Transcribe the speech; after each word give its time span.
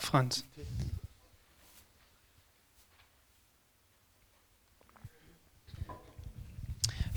Franz. 0.00 0.44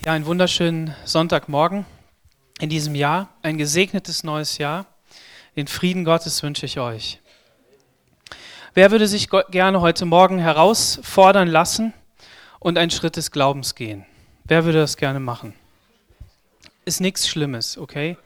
Ja, 0.03 0.13
einen 0.13 0.25
wunderschönen 0.25 0.95
Sonntagmorgen 1.05 1.85
in 2.59 2.69
diesem 2.69 2.95
Jahr, 2.95 3.29
ein 3.43 3.57
gesegnetes 3.57 4.23
neues 4.23 4.57
Jahr. 4.57 4.87
Den 5.55 5.67
Frieden 5.67 6.05
Gottes 6.05 6.41
wünsche 6.41 6.65
ich 6.65 6.79
euch. 6.79 7.19
Wer 8.73 8.89
würde 8.89 9.07
sich 9.07 9.29
gerne 9.49 9.81
heute 9.81 10.05
Morgen 10.05 10.39
herausfordern 10.39 11.47
lassen 11.47 11.93
und 12.59 12.77
einen 12.77 12.89
Schritt 12.89 13.15
des 13.15 13.31
Glaubens 13.31 13.75
gehen? 13.75 14.05
Wer 14.45 14.65
würde 14.65 14.79
das 14.79 14.97
gerne 14.97 15.19
machen? 15.19 15.53
Ist 16.85 17.01
nichts 17.01 17.27
Schlimmes, 17.27 17.77
okay? 17.77 18.17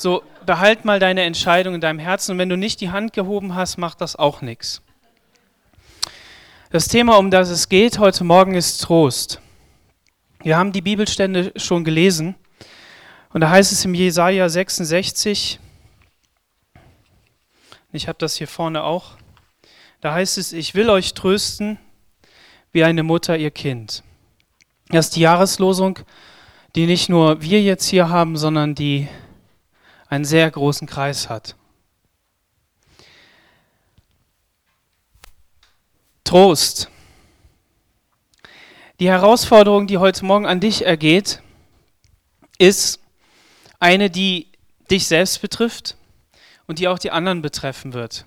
So, 0.00 0.22
behalt 0.46 0.84
mal 0.84 1.00
deine 1.00 1.22
Entscheidung 1.22 1.74
in 1.74 1.80
deinem 1.80 1.98
Herzen 1.98 2.30
und 2.30 2.38
wenn 2.38 2.48
du 2.48 2.56
nicht 2.56 2.80
die 2.80 2.90
Hand 2.90 3.12
gehoben 3.12 3.56
hast, 3.56 3.78
macht 3.78 4.00
das 4.00 4.14
auch 4.14 4.42
nichts. 4.42 4.80
Das 6.70 6.86
Thema, 6.86 7.18
um 7.18 7.32
das 7.32 7.48
es 7.48 7.68
geht 7.68 7.98
heute 7.98 8.22
Morgen, 8.22 8.54
ist 8.54 8.80
Trost. 8.80 9.40
Wir 10.40 10.56
haben 10.56 10.70
die 10.70 10.82
Bibelstände 10.82 11.52
schon 11.56 11.82
gelesen 11.82 12.36
und 13.32 13.40
da 13.40 13.50
heißt 13.50 13.72
es 13.72 13.84
im 13.84 13.92
Jesaja 13.92 14.48
66, 14.48 15.58
ich 17.90 18.06
habe 18.06 18.18
das 18.20 18.36
hier 18.36 18.46
vorne 18.46 18.84
auch, 18.84 19.16
da 20.00 20.14
heißt 20.14 20.38
es, 20.38 20.52
ich 20.52 20.76
will 20.76 20.90
euch 20.90 21.14
trösten 21.14 21.76
wie 22.70 22.84
eine 22.84 23.02
Mutter 23.02 23.36
ihr 23.36 23.50
Kind. 23.50 24.04
Das 24.90 25.06
ist 25.06 25.16
die 25.16 25.22
Jahreslosung, 25.22 25.98
die 26.76 26.86
nicht 26.86 27.08
nur 27.08 27.42
wir 27.42 27.60
jetzt 27.60 27.88
hier 27.88 28.10
haben, 28.10 28.36
sondern 28.36 28.76
die 28.76 29.08
einen 30.08 30.24
sehr 30.24 30.50
großen 30.50 30.86
Kreis 30.86 31.28
hat. 31.28 31.56
Trost. 36.24 36.90
Die 39.00 39.08
Herausforderung, 39.08 39.86
die 39.86 39.98
heute 39.98 40.24
Morgen 40.24 40.46
an 40.46 40.60
dich 40.60 40.84
ergeht, 40.84 41.40
ist 42.58 43.00
eine, 43.78 44.10
die 44.10 44.48
dich 44.90 45.06
selbst 45.06 45.40
betrifft 45.40 45.96
und 46.66 46.78
die 46.78 46.88
auch 46.88 46.98
die 46.98 47.10
anderen 47.10 47.40
betreffen 47.42 47.92
wird. 47.92 48.26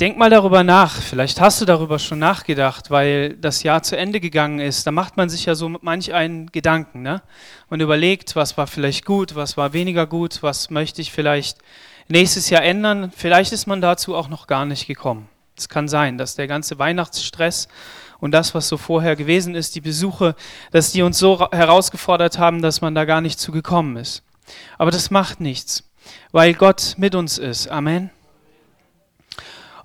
Denk 0.00 0.16
mal 0.16 0.30
darüber 0.30 0.64
nach. 0.64 0.94
Vielleicht 0.94 1.42
hast 1.42 1.60
du 1.60 1.66
darüber 1.66 1.98
schon 1.98 2.18
nachgedacht, 2.18 2.90
weil 2.90 3.36
das 3.36 3.62
Jahr 3.62 3.82
zu 3.82 3.98
Ende 3.98 4.18
gegangen 4.18 4.58
ist. 4.58 4.86
Da 4.86 4.92
macht 4.92 5.18
man 5.18 5.28
sich 5.28 5.44
ja 5.44 5.54
so 5.54 5.68
manch 5.68 6.14
einen 6.14 6.46
Gedanken. 6.46 7.02
Ne? 7.02 7.20
Man 7.68 7.80
überlegt, 7.80 8.34
was 8.34 8.56
war 8.56 8.66
vielleicht 8.66 9.04
gut, 9.04 9.34
was 9.34 9.58
war 9.58 9.74
weniger 9.74 10.06
gut, 10.06 10.42
was 10.42 10.70
möchte 10.70 11.02
ich 11.02 11.12
vielleicht 11.12 11.58
nächstes 12.08 12.48
Jahr 12.48 12.62
ändern. 12.62 13.12
Vielleicht 13.14 13.52
ist 13.52 13.66
man 13.66 13.82
dazu 13.82 14.16
auch 14.16 14.28
noch 14.28 14.46
gar 14.46 14.64
nicht 14.64 14.86
gekommen. 14.86 15.28
Es 15.54 15.68
kann 15.68 15.86
sein, 15.86 16.16
dass 16.16 16.34
der 16.34 16.46
ganze 16.46 16.78
Weihnachtsstress 16.78 17.68
und 18.20 18.30
das, 18.30 18.54
was 18.54 18.68
so 18.68 18.78
vorher 18.78 19.16
gewesen 19.16 19.54
ist, 19.54 19.74
die 19.74 19.82
Besuche, 19.82 20.34
dass 20.70 20.92
die 20.92 21.02
uns 21.02 21.18
so 21.18 21.46
herausgefordert 21.52 22.38
haben, 22.38 22.62
dass 22.62 22.80
man 22.80 22.94
da 22.94 23.04
gar 23.04 23.20
nicht 23.20 23.38
zu 23.38 23.52
gekommen 23.52 23.98
ist. 23.98 24.22
Aber 24.78 24.92
das 24.92 25.10
macht 25.10 25.40
nichts, 25.40 25.84
weil 26.32 26.54
Gott 26.54 26.94
mit 26.96 27.14
uns 27.14 27.36
ist. 27.36 27.68
Amen. 27.68 28.10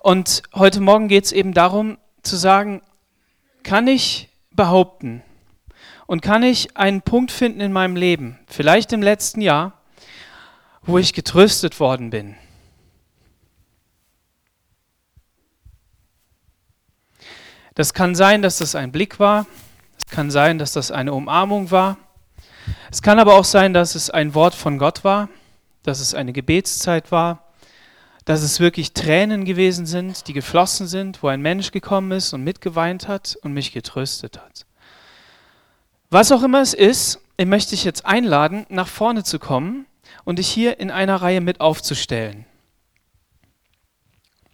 Und 0.06 0.44
heute 0.54 0.82
Morgen 0.82 1.08
geht 1.08 1.26
es 1.26 1.32
eben 1.32 1.56
darum 1.56 1.98
zu 2.22 2.36
sagen, 2.36 2.84
kann 3.64 3.88
ich 3.88 4.30
behaupten 4.52 5.24
und 6.06 6.22
kann 6.22 6.44
ich 6.44 6.78
einen 6.78 7.02
Punkt 7.02 7.32
finden 7.32 7.60
in 7.60 7.74
meinem 7.74 7.96
Leben, 7.96 8.38
vielleicht 8.46 8.94
im 8.94 9.02
letzten 9.02 9.42
Jahr, 9.42 9.82
wo 10.84 11.00
ich 11.00 11.14
getröstet 11.14 11.80
worden 11.80 12.12
bin. 12.12 12.36
Das 17.74 17.96
kann 17.96 18.14
sein, 18.14 18.44
dass 18.44 18.60
das 18.60 18.76
ein 18.76 18.92
Blick 18.92 19.20
war, 19.20 19.48
es 19.98 20.06
kann 20.06 20.30
sein, 20.30 20.60
dass 20.60 20.74
das 20.74 20.92
eine 20.92 21.14
Umarmung 21.14 21.72
war, 21.72 21.98
es 22.92 23.02
kann 23.02 23.18
aber 23.18 23.34
auch 23.34 23.44
sein, 23.44 23.74
dass 23.74 23.96
es 23.96 24.12
ein 24.12 24.36
Wort 24.36 24.54
von 24.54 24.78
Gott 24.78 25.04
war, 25.04 25.30
dass 25.82 26.00
es 26.00 26.14
eine 26.14 26.32
Gebetszeit 26.32 27.12
war, 27.12 27.45
dass 28.26 28.42
es 28.42 28.60
wirklich 28.60 28.94
Tränen 28.94 29.46
gewesen 29.46 29.86
sind, 29.86 30.28
die 30.28 30.34
geflossen 30.34 30.88
sind, 30.88 31.22
wo 31.22 31.28
ein 31.28 31.42
Mensch 31.42 31.72
gekommen 31.72 32.12
ist 32.12 32.34
und 32.34 32.44
mitgeweint 32.44 33.08
hat 33.08 33.38
und 33.44 33.54
mich 33.54 33.72
getröstet 33.72 34.40
hat. 34.40 34.66
Was 36.10 36.32
auch 36.32 36.44
immer 36.44 36.62
es 36.62 36.74
ist, 36.74 37.20
ich 37.38 37.46
möchte 37.46 37.72
dich 37.72 37.84
jetzt 37.84 38.06
einladen, 38.06 38.66
nach 38.70 38.88
vorne 38.88 39.24
zu 39.24 39.38
kommen 39.38 39.86
und 40.24 40.40
dich 40.40 40.48
hier 40.48 40.80
in 40.80 40.90
einer 40.90 41.18
Reihe 41.18 41.42
mit 41.42 41.62
aufzustellen. 41.62 42.46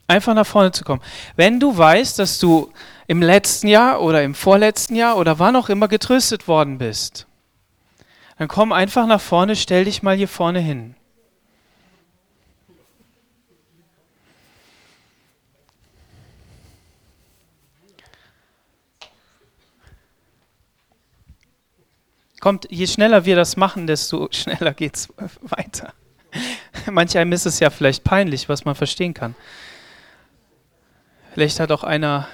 Einfach 0.07 0.33
nach 0.33 0.45
vorne 0.45 0.73
zu 0.73 0.83
kommen. 0.83 1.01
Wenn 1.37 1.61
du 1.61 1.77
weißt, 1.77 2.19
dass 2.19 2.39
du 2.39 2.73
im 3.07 3.21
letzten 3.21 3.67
Jahr 3.67 4.01
oder 4.01 4.23
im 4.23 4.35
vorletzten 4.35 4.95
Jahr 4.95 5.17
oder 5.17 5.39
wann 5.39 5.55
auch 5.55 5.69
immer 5.69 5.87
getröstet 5.87 6.49
worden 6.49 6.77
bist, 6.77 7.27
dann 8.37 8.49
komm 8.49 8.73
einfach 8.73 9.07
nach 9.07 9.21
vorne, 9.21 9.55
stell 9.55 9.85
dich 9.85 10.03
mal 10.03 10.17
hier 10.17 10.27
vorne 10.27 10.59
hin. 10.59 10.95
Kommt, 22.41 22.67
je 22.71 22.87
schneller 22.87 23.23
wir 23.23 23.35
das 23.37 23.55
machen, 23.55 23.87
desto 23.87 24.27
schneller 24.31 24.73
geht 24.73 24.95
es 24.95 25.13
weiter. 25.41 25.93
Manch 26.91 27.17
einem 27.17 27.31
ist 27.31 27.45
es 27.45 27.59
ja 27.59 27.69
vielleicht 27.69 28.03
peinlich, 28.03 28.49
was 28.49 28.65
man 28.65 28.75
verstehen 28.75 29.13
kann. 29.13 29.35
Vielleicht 31.33 31.59
hat 31.59 31.71
auch 31.71 31.83
einer 31.83 32.27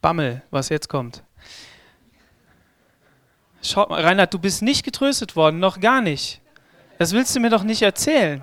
Bammel, 0.00 0.42
was 0.50 0.70
jetzt 0.70 0.88
kommt. 0.88 1.22
Schaut 3.62 3.90
mal, 3.90 4.02
Reinhard, 4.02 4.32
du 4.32 4.38
bist 4.38 4.62
nicht 4.62 4.84
getröstet 4.84 5.36
worden, 5.36 5.60
noch 5.60 5.80
gar 5.80 6.00
nicht. 6.00 6.40
Das 6.98 7.12
willst 7.12 7.36
du 7.36 7.40
mir 7.40 7.50
doch 7.50 7.62
nicht 7.62 7.82
erzählen. 7.82 8.42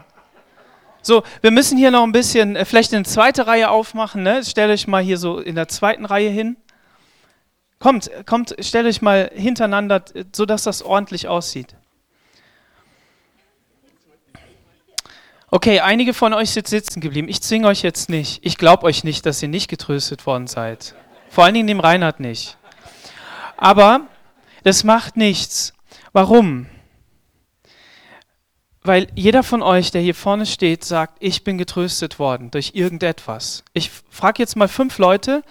So, 1.01 1.23
wir 1.41 1.51
müssen 1.51 1.77
hier 1.77 1.89
noch 1.89 2.03
ein 2.03 2.11
bisschen, 2.11 2.55
äh, 2.55 2.65
vielleicht 2.65 2.93
eine 2.93 3.03
zweite 3.03 3.47
Reihe 3.47 3.69
aufmachen. 3.69 4.21
Ne? 4.21 4.43
Stellt 4.43 4.69
euch 4.69 4.87
mal 4.87 5.01
hier 5.01 5.17
so 5.17 5.39
in 5.39 5.55
der 5.55 5.67
zweiten 5.67 6.05
Reihe 6.05 6.29
hin. 6.29 6.57
Kommt, 7.81 8.11
kommt, 8.27 8.55
stellt 8.59 8.85
euch 8.85 9.01
mal 9.01 9.31
hintereinander, 9.33 10.05
sodass 10.33 10.63
das 10.63 10.83
ordentlich 10.83 11.27
aussieht. 11.27 11.75
Okay, 15.49 15.79
einige 15.79 16.13
von 16.13 16.33
euch 16.33 16.51
sind 16.51 16.67
sitzen 16.67 17.01
geblieben. 17.01 17.27
Ich 17.27 17.41
zwinge 17.41 17.67
euch 17.67 17.81
jetzt 17.81 18.07
nicht. 18.07 18.45
Ich 18.45 18.57
glaube 18.57 18.83
euch 18.83 19.03
nicht, 19.03 19.25
dass 19.25 19.41
ihr 19.41 19.49
nicht 19.49 19.67
getröstet 19.67 20.27
worden 20.27 20.45
seid. 20.45 20.93
Vor 21.29 21.43
allen 21.43 21.55
Dingen 21.55 21.67
dem 21.67 21.79
Reinhard 21.79 22.19
nicht. 22.19 22.55
Aber 23.57 24.01
das 24.63 24.83
macht 24.83 25.17
nichts. 25.17 25.73
Warum? 26.13 26.67
Weil 28.83 29.07
jeder 29.15 29.41
von 29.41 29.63
euch, 29.63 29.89
der 29.89 30.01
hier 30.01 30.15
vorne 30.15 30.45
steht, 30.45 30.83
sagt, 30.83 31.17
ich 31.19 31.43
bin 31.43 31.57
getröstet 31.57 32.19
worden 32.19 32.51
durch 32.51 32.71
irgendetwas. 32.75 33.63
Ich 33.73 33.89
frage 34.11 34.41
jetzt 34.43 34.55
mal 34.55 34.67
fünf 34.67 34.99
Leute, 34.99 35.43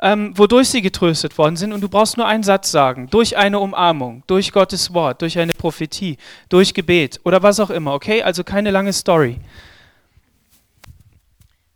ähm, 0.00 0.36
wodurch 0.36 0.68
sie 0.68 0.82
getröstet 0.82 1.36
worden 1.38 1.56
sind. 1.56 1.72
Und 1.72 1.80
du 1.80 1.88
brauchst 1.88 2.16
nur 2.16 2.26
einen 2.26 2.42
Satz 2.42 2.70
sagen. 2.70 3.08
Durch 3.10 3.36
eine 3.36 3.58
Umarmung, 3.58 4.22
durch 4.26 4.52
Gottes 4.52 4.94
Wort, 4.94 5.22
durch 5.22 5.38
eine 5.38 5.52
Prophetie, 5.52 6.16
durch 6.48 6.74
Gebet 6.74 7.20
oder 7.24 7.42
was 7.42 7.60
auch 7.60 7.70
immer. 7.70 7.94
Okay? 7.94 8.22
Also 8.22 8.44
keine 8.44 8.70
lange 8.70 8.92
Story. 8.92 9.40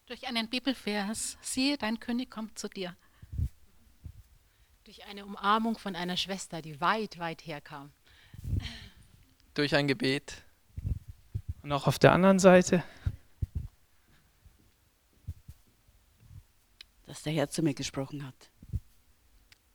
Durch 0.06 0.27
einen 0.28 0.49
Bibelvers. 0.49 1.38
Siehe, 1.41 1.77
dein 1.78 1.99
König 1.99 2.31
kommt 2.31 2.59
zu 2.59 2.69
dir. 2.69 2.94
Durch 4.84 5.05
eine 5.06 5.25
Umarmung 5.25 5.78
von 5.78 5.97
einer 5.97 6.16
Schwester, 6.16 6.61
die 6.62 6.81
weit, 6.81 7.19
weit 7.19 7.47
herkam. 7.47 7.91
Durch 9.55 9.75
ein 9.75 9.88
Gebet. 9.88 10.43
Und 11.62 11.72
auch 11.72 11.87
auf 11.87 11.99
der 11.99 12.12
anderen 12.12 12.38
Seite. 12.38 12.82
Dass 17.12 17.25
der 17.25 17.35
Herr 17.35 17.50
zu 17.50 17.62
mir 17.62 17.75
gesprochen 17.75 18.26
hat. 18.26 18.35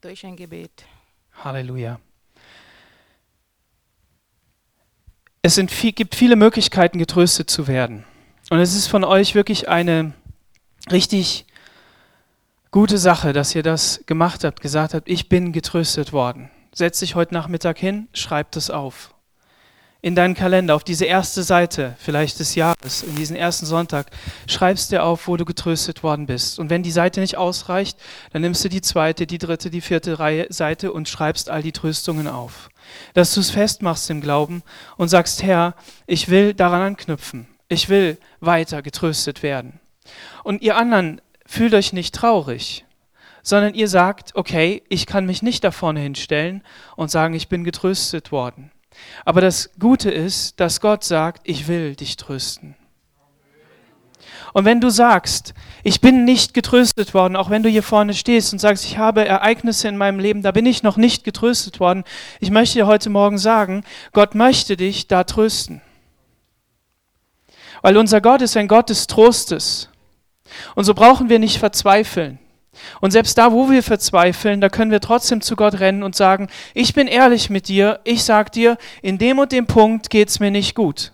Durch 0.01 0.25
ein 0.25 0.36
Gebet. 0.36 0.86
Halleluja. 1.44 2.00
Es 5.44 5.54
sind 5.54 5.69
viel, 5.69 5.92
gibt 5.92 6.16
viele 6.16 6.36
Möglichkeiten, 6.36 6.98
getröstet 6.98 7.51
zu 7.51 7.68
werden. 7.68 8.06
Und 8.50 8.57
es 8.57 8.74
ist 8.74 8.88
von 8.88 9.04
euch 9.04 9.36
wirklich 9.36 9.69
eine 9.69 10.13
richtig 10.89 11.45
gute 12.72 12.98
Sache, 12.98 13.34
dass 13.34 13.54
ihr 13.54 13.62
das 13.62 14.04
gemacht 14.07 14.44
habt, 14.44 14.60
gesagt 14.60 14.95
habt, 14.95 15.07
ich 15.07 15.30
bin 15.30 15.54
getröstet 15.54 16.13
worden. 16.13 16.50
Setz 16.74 16.98
dich 17.01 17.13
heute 17.13 17.36
Nachmittag 17.36 17.78
hin, 17.78 18.07
schreib 18.13 18.51
das 18.54 18.72
auf 18.72 19.13
in 20.01 20.15
deinen 20.15 20.35
Kalender, 20.35 20.75
auf 20.75 20.83
diese 20.83 21.05
erste 21.05 21.44
Seite 21.44 21.95
vielleicht 21.97 22.39
des 22.39 22.55
Jahres, 22.55 23.03
in 23.03 23.15
diesen 23.15 23.35
ersten 23.35 23.65
Sonntag, 23.65 24.07
schreibst 24.47 24.91
dir 24.91 25.03
auf, 25.03 25.27
wo 25.27 25.38
du 25.38 25.45
getröstet 25.45 26.03
worden 26.03 26.27
bist. 26.27 26.59
Und 26.59 26.69
wenn 26.69 26.83
die 26.83 26.91
Seite 26.91 27.19
nicht 27.19 27.38
ausreicht, 27.38 27.97
dann 28.31 28.44
nimmst 28.44 28.63
du 28.63 28.69
die 28.69 28.81
zweite, 28.81 29.25
die 29.25 29.39
dritte, 29.39 29.69
die 29.69 29.81
vierte 29.81 30.19
Reihe, 30.19 30.47
Seite 30.49 30.91
und 30.91 31.09
schreibst 31.09 31.49
all 31.49 31.63
die 31.63 31.71
Tröstungen 31.71 32.27
auf. 32.27 32.69
Dass 33.13 33.33
du 33.33 33.39
es 33.39 33.49
festmachst 33.49 34.09
im 34.09 34.21
Glauben 34.21 34.63
und 34.97 35.09
sagst, 35.09 35.44
Herr, 35.44 35.75
ich 36.05 36.29
will 36.29 36.53
daran 36.53 36.81
anknüpfen. 36.81 37.47
Ich 37.67 37.89
will 37.89 38.17
weiter 38.39 38.81
getröstet 38.81 39.44
werden. 39.44 39.79
Und 40.44 40.61
ihr 40.61 40.77
anderen 40.77 41.21
fühlt 41.45 41.73
euch 41.73 41.91
nicht 41.91 42.15
traurig, 42.15 42.85
sondern 43.41 43.73
ihr 43.73 43.88
sagt, 43.88 44.35
okay, 44.35 44.83
ich 44.89 45.05
kann 45.05 45.25
mich 45.25 45.41
nicht 45.41 45.63
da 45.63 45.71
vorne 45.71 45.99
hinstellen 45.99 46.63
und 46.95 47.11
sagen, 47.11 47.33
ich 47.33 47.49
bin 47.49 47.63
getröstet 47.63 48.31
worden. 48.31 48.71
Aber 49.25 49.41
das 49.41 49.71
Gute 49.79 50.11
ist, 50.11 50.59
dass 50.59 50.81
Gott 50.81 51.03
sagt, 51.03 51.41
ich 51.44 51.67
will 51.67 51.95
dich 51.95 52.17
trösten. 52.17 52.75
Und 54.53 54.65
wenn 54.65 54.81
du 54.81 54.89
sagst, 54.89 55.53
ich 55.83 56.01
bin 56.01 56.25
nicht 56.25 56.53
getröstet 56.53 57.13
worden, 57.13 57.35
auch 57.35 57.49
wenn 57.49 57.63
du 57.63 57.69
hier 57.69 57.83
vorne 57.83 58.13
stehst 58.13 58.53
und 58.53 58.59
sagst, 58.59 58.85
ich 58.85 58.97
habe 58.97 59.25
Ereignisse 59.25 59.88
in 59.88 59.97
meinem 59.97 60.19
Leben, 60.19 60.41
da 60.41 60.51
bin 60.51 60.65
ich 60.65 60.83
noch 60.83 60.97
nicht 60.97 61.23
getröstet 61.23 61.79
worden, 61.79 62.03
ich 62.39 62.49
möchte 62.49 62.79
dir 62.79 62.88
heute 62.88 63.09
Morgen 63.09 63.38
sagen, 63.38 63.83
Gott 64.13 64.35
möchte 64.35 64.77
dich 64.77 65.07
da 65.07 65.23
trösten. 65.23 65.81
Weil 67.81 67.97
unser 67.97 68.21
Gott 68.21 68.41
ist 68.41 68.57
ein 68.57 68.67
Gott 68.67 68.89
des 68.89 69.07
Trostes. 69.07 69.89
Und 70.75 70.85
so 70.85 70.94
brauchen 70.94 71.29
wir 71.29 71.39
nicht 71.39 71.59
verzweifeln. 71.59 72.39
Und 73.01 73.12
selbst 73.12 73.38
da, 73.38 73.51
wo 73.51 73.69
wir 73.69 73.83
verzweifeln, 73.83 74.62
da 74.62 74.69
können 74.69 74.91
wir 74.91 75.01
trotzdem 75.01 75.41
zu 75.41 75.56
Gott 75.56 75.79
rennen 75.79 76.03
und 76.03 76.15
sagen, 76.15 76.47
ich 76.74 76.94
bin 76.94 77.07
ehrlich 77.07 77.50
mit 77.50 77.68
dir, 77.68 78.00
ich 78.03 78.24
sag 78.24 78.51
dir, 78.51 78.77
in 79.01 79.18
dem 79.18 79.39
und 79.39 79.51
dem 79.51 79.68
Punkt 79.68 80.09
geht's 80.09 80.39
mir 80.39 80.51
nicht 80.51 80.75
gut. 80.75 81.12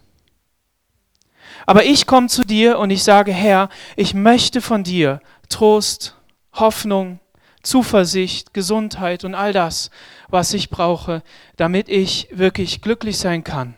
Aber 1.65 1.85
ich 1.85 2.07
komme 2.07 2.27
zu 2.27 2.43
dir 2.43 2.79
und 2.79 2.89
ich 2.89 3.03
sage, 3.03 3.31
Herr, 3.31 3.69
ich 3.95 4.13
möchte 4.13 4.61
von 4.61 4.83
dir 4.83 5.21
Trost, 5.49 6.15
Hoffnung, 6.53 7.19
Zuversicht, 7.61 8.53
Gesundheit 8.53 9.23
und 9.23 9.35
all 9.35 9.53
das, 9.53 9.89
was 10.27 10.53
ich 10.53 10.69
brauche, 10.69 11.23
damit 11.55 11.87
ich 11.87 12.27
wirklich 12.31 12.81
glücklich 12.81 13.17
sein 13.17 13.43
kann. 13.43 13.75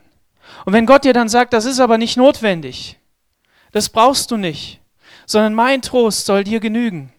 Und 0.66 0.74
wenn 0.74 0.86
Gott 0.88 1.04
dir 1.04 1.14
dann 1.14 1.30
sagt, 1.30 1.54
das 1.54 1.66
ist 1.66 1.80
aber 1.80 1.98
nicht 1.98 2.18
notwendig, 2.18 2.98
das 3.72 3.90
brauchst 3.90 4.32
du 4.32 4.38
nicht, 4.38 4.80
sondern 5.26 5.54
mein 5.54 5.82
Trost 5.82 6.26
soll 6.26 6.44
dir 6.44 6.60
genügen, 6.60 7.12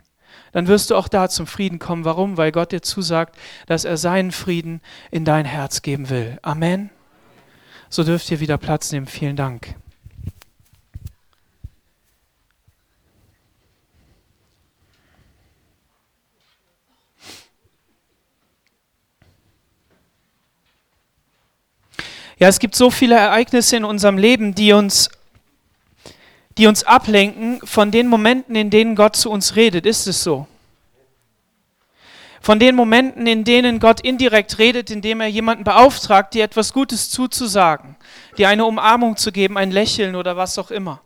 dann 0.57 0.69
wirst 0.69 0.91
du 0.91 0.97
auch 0.97 1.09
da 1.09 1.29
zum 1.29 1.47
Frieden 1.47 1.79
kommen. 1.79 2.07
Warum? 2.07 2.39
Weil 2.39 2.51
Gott 2.51 2.73
dir 2.73 2.81
zusagt, 2.81 3.37
dass 3.67 3.85
er 3.85 3.99
seinen 3.99 4.33
Frieden 4.33 4.81
in 5.11 5.27
dein 5.27 5.45
Herz 5.45 5.83
geben 5.83 6.09
will. 6.09 6.39
Amen. 6.41 6.89
So 7.91 8.05
dürft 8.05 8.31
ihr 8.31 8.41
wieder 8.41 8.57
Platz 8.57 8.91
nehmen. 8.91 9.05
Vielen 9.05 9.37
Dank. 9.37 9.75
Ja, 22.39 22.49
es 22.49 22.59
gibt 22.59 22.77
so 22.77 22.91
viele 22.91 23.17
Ereignisse 23.17 23.77
in 23.77 23.85
unserem 23.85 24.17
Leben, 24.17 24.55
die 24.55 24.73
uns, 24.73 25.11
die 26.59 26.67
uns 26.67 26.85
ablenken 26.85 27.61
von 27.65 27.91
den 27.91 28.09
Momenten, 28.09 28.55
in 28.55 28.71
denen 28.71 28.97
Gott 28.97 29.17
zu 29.17 29.31
uns 29.31 29.57
redet. 29.57 29.87
Ist 29.87 30.07
es 30.07 30.23
so? 30.23 30.47
Von 32.41 32.61
den 32.61 32.77
Momenten, 32.77 33.27
in 33.27 33.45
denen 33.45 33.81
Gott 33.81 34.01
indirekt 34.01 34.59
redet, 34.59 34.91
indem 34.91 35.21
er 35.21 35.27
jemanden 35.27 35.65
beauftragt, 35.65 36.35
dir 36.35 36.45
etwas 36.45 36.73
Gutes 36.73 37.11
zuzusagen, 37.11 37.97
dir 38.39 38.49
eine 38.49 38.65
Umarmung 38.65 39.17
zu 39.17 39.33
geben, 39.33 39.59
ein 39.59 39.73
Lächeln 39.73 40.15
oder 40.15 40.37
was 40.37 40.59
auch 40.59 40.71
immer. 40.71 41.01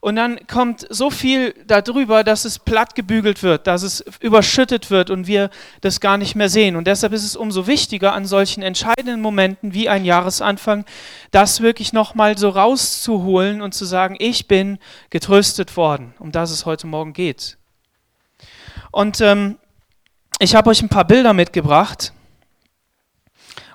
Und 0.00 0.16
dann 0.16 0.46
kommt 0.46 0.86
so 0.88 1.10
viel 1.10 1.54
darüber, 1.66 2.24
dass 2.24 2.46
es 2.46 2.58
platt 2.58 2.94
gebügelt 2.94 3.42
wird, 3.42 3.66
dass 3.66 3.82
es 3.82 4.02
überschüttet 4.20 4.90
wird 4.90 5.10
und 5.10 5.26
wir 5.26 5.50
das 5.82 6.00
gar 6.00 6.16
nicht 6.16 6.34
mehr 6.34 6.48
sehen. 6.48 6.76
Und 6.76 6.86
deshalb 6.86 7.12
ist 7.12 7.24
es 7.24 7.36
umso 7.36 7.66
wichtiger, 7.66 8.14
an 8.14 8.24
solchen 8.24 8.62
entscheidenden 8.62 9.20
Momenten 9.20 9.74
wie 9.74 9.90
ein 9.90 10.06
Jahresanfang, 10.06 10.86
das 11.32 11.60
wirklich 11.60 11.92
nochmal 11.92 12.38
so 12.38 12.48
rauszuholen 12.48 13.60
und 13.60 13.74
zu 13.74 13.84
sagen, 13.84 14.16
ich 14.18 14.48
bin 14.48 14.78
getröstet 15.10 15.76
worden, 15.76 16.14
um 16.18 16.32
das 16.32 16.50
es 16.50 16.64
heute 16.64 16.86
Morgen 16.86 17.12
geht. 17.12 17.58
Und 18.90 19.20
ähm, 19.20 19.58
ich 20.38 20.54
habe 20.54 20.70
euch 20.70 20.80
ein 20.80 20.88
paar 20.88 21.06
Bilder 21.06 21.34
mitgebracht. 21.34 22.14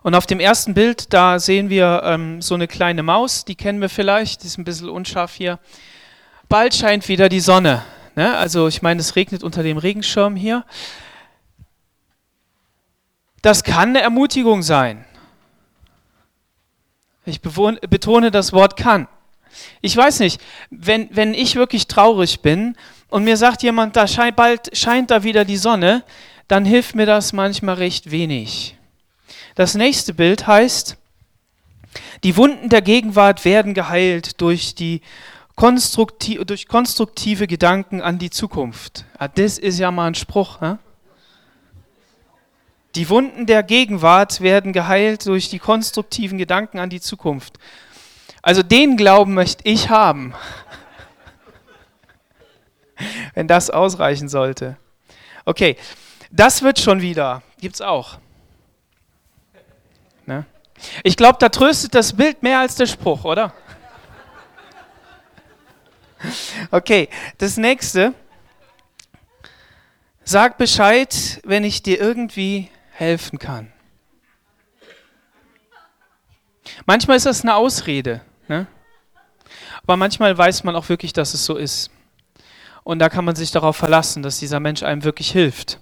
Und 0.01 0.15
auf 0.15 0.25
dem 0.25 0.39
ersten 0.39 0.73
Bild, 0.73 1.13
da 1.13 1.37
sehen 1.37 1.69
wir 1.69 2.01
ähm, 2.03 2.41
so 2.41 2.55
eine 2.55 2.67
kleine 2.67 3.03
Maus, 3.03 3.45
die 3.45 3.55
kennen 3.55 3.79
wir 3.79 3.89
vielleicht, 3.89 4.41
die 4.41 4.47
ist 4.47 4.57
ein 4.57 4.63
bisschen 4.63 4.89
unscharf 4.89 5.35
hier 5.35 5.59
bald 6.49 6.73
scheint 6.73 7.07
wieder 7.07 7.29
die 7.29 7.39
Sonne. 7.39 7.83
Ne? 8.15 8.35
Also 8.37 8.67
ich 8.67 8.81
meine, 8.81 9.01
es 9.01 9.15
regnet 9.15 9.43
unter 9.43 9.63
dem 9.63 9.77
Regenschirm 9.77 10.35
hier. 10.35 10.65
Das 13.41 13.63
kann 13.63 13.89
eine 13.89 14.01
Ermutigung 14.01 14.63
sein. 14.63 15.05
Ich 17.25 17.41
betone 17.41 18.31
das 18.31 18.53
Wort 18.53 18.77
kann. 18.77 19.07
Ich 19.81 19.95
weiß 19.95 20.19
nicht, 20.19 20.41
wenn, 20.69 21.09
wenn 21.11 21.33
ich 21.33 21.55
wirklich 21.55 21.87
traurig 21.87 22.41
bin 22.41 22.75
und 23.09 23.23
mir 23.23 23.37
sagt 23.37 23.63
jemand, 23.63 23.95
da 23.95 24.07
scheint, 24.07 24.35
bald 24.35 24.75
scheint 24.77 25.11
da 25.11 25.23
wieder 25.23 25.45
die 25.45 25.57
Sonne, 25.57 26.03
dann 26.47 26.65
hilft 26.65 26.95
mir 26.95 27.05
das 27.05 27.33
manchmal 27.33 27.75
recht 27.75 28.11
wenig. 28.11 28.77
Das 29.55 29.75
nächste 29.75 30.13
Bild 30.13 30.45
heißt, 30.47 30.97
die 32.23 32.37
Wunden 32.37 32.69
der 32.69 32.81
Gegenwart 32.81 33.45
werden 33.45 33.73
geheilt 33.73 34.41
durch 34.41 34.75
die 34.75 35.01
konstruktiv, 35.55 36.43
durch 36.45 36.67
konstruktive 36.67 37.47
Gedanken 37.47 38.01
an 38.01 38.19
die 38.19 38.29
Zukunft. 38.29 39.05
Ah, 39.17 39.27
das 39.27 39.57
ist 39.57 39.79
ja 39.79 39.91
mal 39.91 40.07
ein 40.07 40.15
Spruch. 40.15 40.59
Ne? 40.61 40.79
Die 42.95 43.09
Wunden 43.09 43.45
der 43.45 43.63
Gegenwart 43.63 44.41
werden 44.41 44.73
geheilt 44.73 45.25
durch 45.25 45.49
die 45.49 45.59
konstruktiven 45.59 46.37
Gedanken 46.37 46.79
an 46.79 46.89
die 46.89 47.01
Zukunft. 47.01 47.57
Also 48.41 48.63
den 48.63 48.95
Glauben 48.95 49.33
möchte 49.33 49.67
ich 49.67 49.89
haben, 49.89 50.33
wenn 53.33 53.47
das 53.47 53.69
ausreichen 53.69 54.29
sollte. 54.29 54.77
Okay, 55.45 55.77
das 56.31 56.61
wird 56.61 56.79
schon 56.79 57.01
wieder. 57.01 57.41
Gibt 57.59 57.75
es 57.75 57.81
auch. 57.81 58.17
Ne? 60.25 60.45
Ich 61.03 61.17
glaube, 61.17 61.37
da 61.39 61.49
tröstet 61.49 61.95
das 61.95 62.13
Bild 62.13 62.43
mehr 62.43 62.59
als 62.59 62.75
der 62.75 62.85
Spruch, 62.87 63.23
oder? 63.23 63.53
Okay, 66.71 67.09
das 67.37 67.57
nächste. 67.57 68.13
Sag 70.23 70.57
Bescheid, 70.57 71.39
wenn 71.43 71.63
ich 71.63 71.83
dir 71.83 71.99
irgendwie 71.99 72.69
helfen 72.91 73.37
kann. 73.37 73.71
Manchmal 76.85 77.17
ist 77.17 77.25
das 77.25 77.41
eine 77.41 77.55
Ausrede, 77.55 78.21
ne? 78.47 78.67
aber 79.83 79.97
manchmal 79.97 80.35
weiß 80.35 80.63
man 80.63 80.75
auch 80.75 80.89
wirklich, 80.89 81.13
dass 81.13 81.33
es 81.33 81.45
so 81.45 81.55
ist. 81.55 81.91
Und 82.83 82.99
da 82.99 83.09
kann 83.09 83.25
man 83.25 83.35
sich 83.35 83.51
darauf 83.51 83.75
verlassen, 83.75 84.23
dass 84.23 84.39
dieser 84.39 84.59
Mensch 84.59 84.83
einem 84.83 85.03
wirklich 85.03 85.31
hilft. 85.31 85.79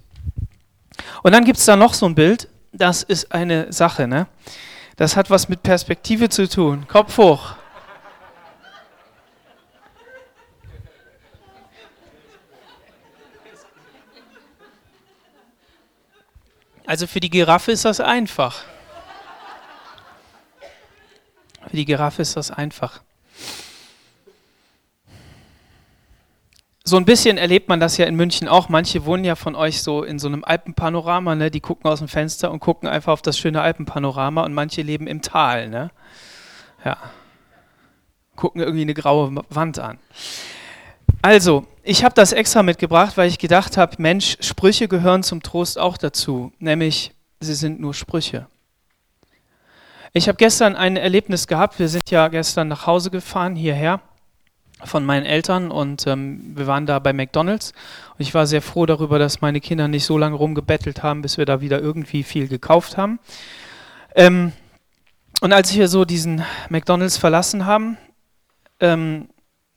Und 1.22 1.32
dann 1.32 1.46
gibt 1.46 1.58
es 1.58 1.66
da 1.66 1.76
noch 1.76 1.94
so 1.94 2.06
ein 2.06 2.16
Bild, 2.16 2.50
das 2.74 3.04
ist 3.04 3.32
eine 3.32 3.72
Sache, 3.72 4.08
ne? 4.08 4.28
Das 4.96 5.16
hat 5.16 5.30
was 5.30 5.50
mit 5.50 5.64
Perspektive 5.64 6.30
zu 6.30 6.48
tun. 6.48 6.88
Kopf 6.88 7.18
hoch. 7.18 7.56
Also 16.86 17.08
für 17.08 17.20
die 17.20 17.30
Giraffe 17.30 17.72
ist 17.72 17.86
das 17.86 18.00
einfach. 18.00 18.64
Für 21.68 21.78
die 21.78 21.86
Giraffe 21.86 22.22
ist 22.22 22.36
das 22.36 22.52
einfach. 22.52 23.02
So 26.86 26.98
ein 26.98 27.06
bisschen 27.06 27.38
erlebt 27.38 27.70
man 27.70 27.80
das 27.80 27.96
ja 27.96 28.06
in 28.06 28.16
München 28.16 28.50
auch. 28.50 28.68
Manche 28.68 29.06
wohnen 29.06 29.24
ja 29.24 29.36
von 29.36 29.56
euch 29.56 29.82
so 29.82 30.04
in 30.04 30.20
so 30.20 30.28
einem 30.28 30.44
Alpenpanorama, 30.44 31.34
ne? 31.36 31.50
die 31.50 31.62
gucken 31.62 31.90
aus 31.90 32.00
dem 32.00 32.10
Fenster 32.10 32.52
und 32.52 32.60
gucken 32.60 32.90
einfach 32.90 33.14
auf 33.14 33.22
das 33.22 33.38
schöne 33.38 33.62
Alpenpanorama 33.62 34.44
und 34.44 34.54
manche 34.54 34.82
leben 34.82 35.08
im 35.08 35.22
Tal. 35.22 35.70
Ne? 35.70 35.92
Ja. 36.84 36.98
Gucken 38.36 38.62
irgendwie 38.62 38.82
eine 38.82 38.94
graue 38.94 39.34
Wand 39.50 39.80
an. 39.80 39.98
Also, 41.24 41.66
ich 41.84 42.04
habe 42.04 42.14
das 42.14 42.34
extra 42.34 42.64
mitgebracht, 42.64 43.16
weil 43.16 43.30
ich 43.30 43.40
gedacht 43.40 43.78
habe, 43.78 43.96
Mensch, 43.98 44.36
Sprüche 44.42 44.90
gehören 44.90 45.24
zum 45.24 45.42
Trost 45.42 45.80
auch 45.80 45.98
dazu, 45.98 46.52
nämlich 46.60 47.14
sie 47.40 47.54
sind 47.54 47.80
nur 47.80 47.94
Sprüche. 47.94 48.48
Ich 50.12 50.28
habe 50.28 50.36
gestern 50.36 50.76
ein 50.76 50.98
Erlebnis 50.98 51.48
gehabt, 51.48 51.80
wir 51.80 51.88
sind 51.88 52.12
ja 52.12 52.28
gestern 52.28 52.68
nach 52.68 52.88
Hause 52.88 53.10
gefahren, 53.10 53.56
hierher 53.56 54.02
von 54.84 55.06
meinen 55.06 55.26
Eltern 55.26 55.72
und 55.72 56.06
ähm, 56.08 56.58
wir 56.58 56.68
waren 56.68 56.86
da 56.86 57.00
bei 57.00 57.14
McDonald's 57.14 57.72
und 58.18 58.20
ich 58.20 58.34
war 58.34 58.46
sehr 58.46 58.62
froh 58.62 58.86
darüber, 58.86 59.18
dass 59.18 59.40
meine 59.40 59.62
Kinder 59.62 59.88
nicht 59.88 60.04
so 60.04 60.18
lange 60.18 60.36
rumgebettelt 60.36 61.04
haben, 61.04 61.22
bis 61.22 61.38
wir 61.38 61.46
da 61.46 61.62
wieder 61.62 61.80
irgendwie 61.80 62.24
viel 62.24 62.50
gekauft 62.50 62.98
haben. 62.98 63.20
Ähm, 64.14 64.52
und 65.40 65.54
als 65.54 65.74
wir 65.74 65.88
so 65.88 66.04
diesen 66.04 66.44
McDonald's 66.68 67.16
verlassen 67.16 67.66
haben, 67.66 67.98
ähm, 68.82 69.30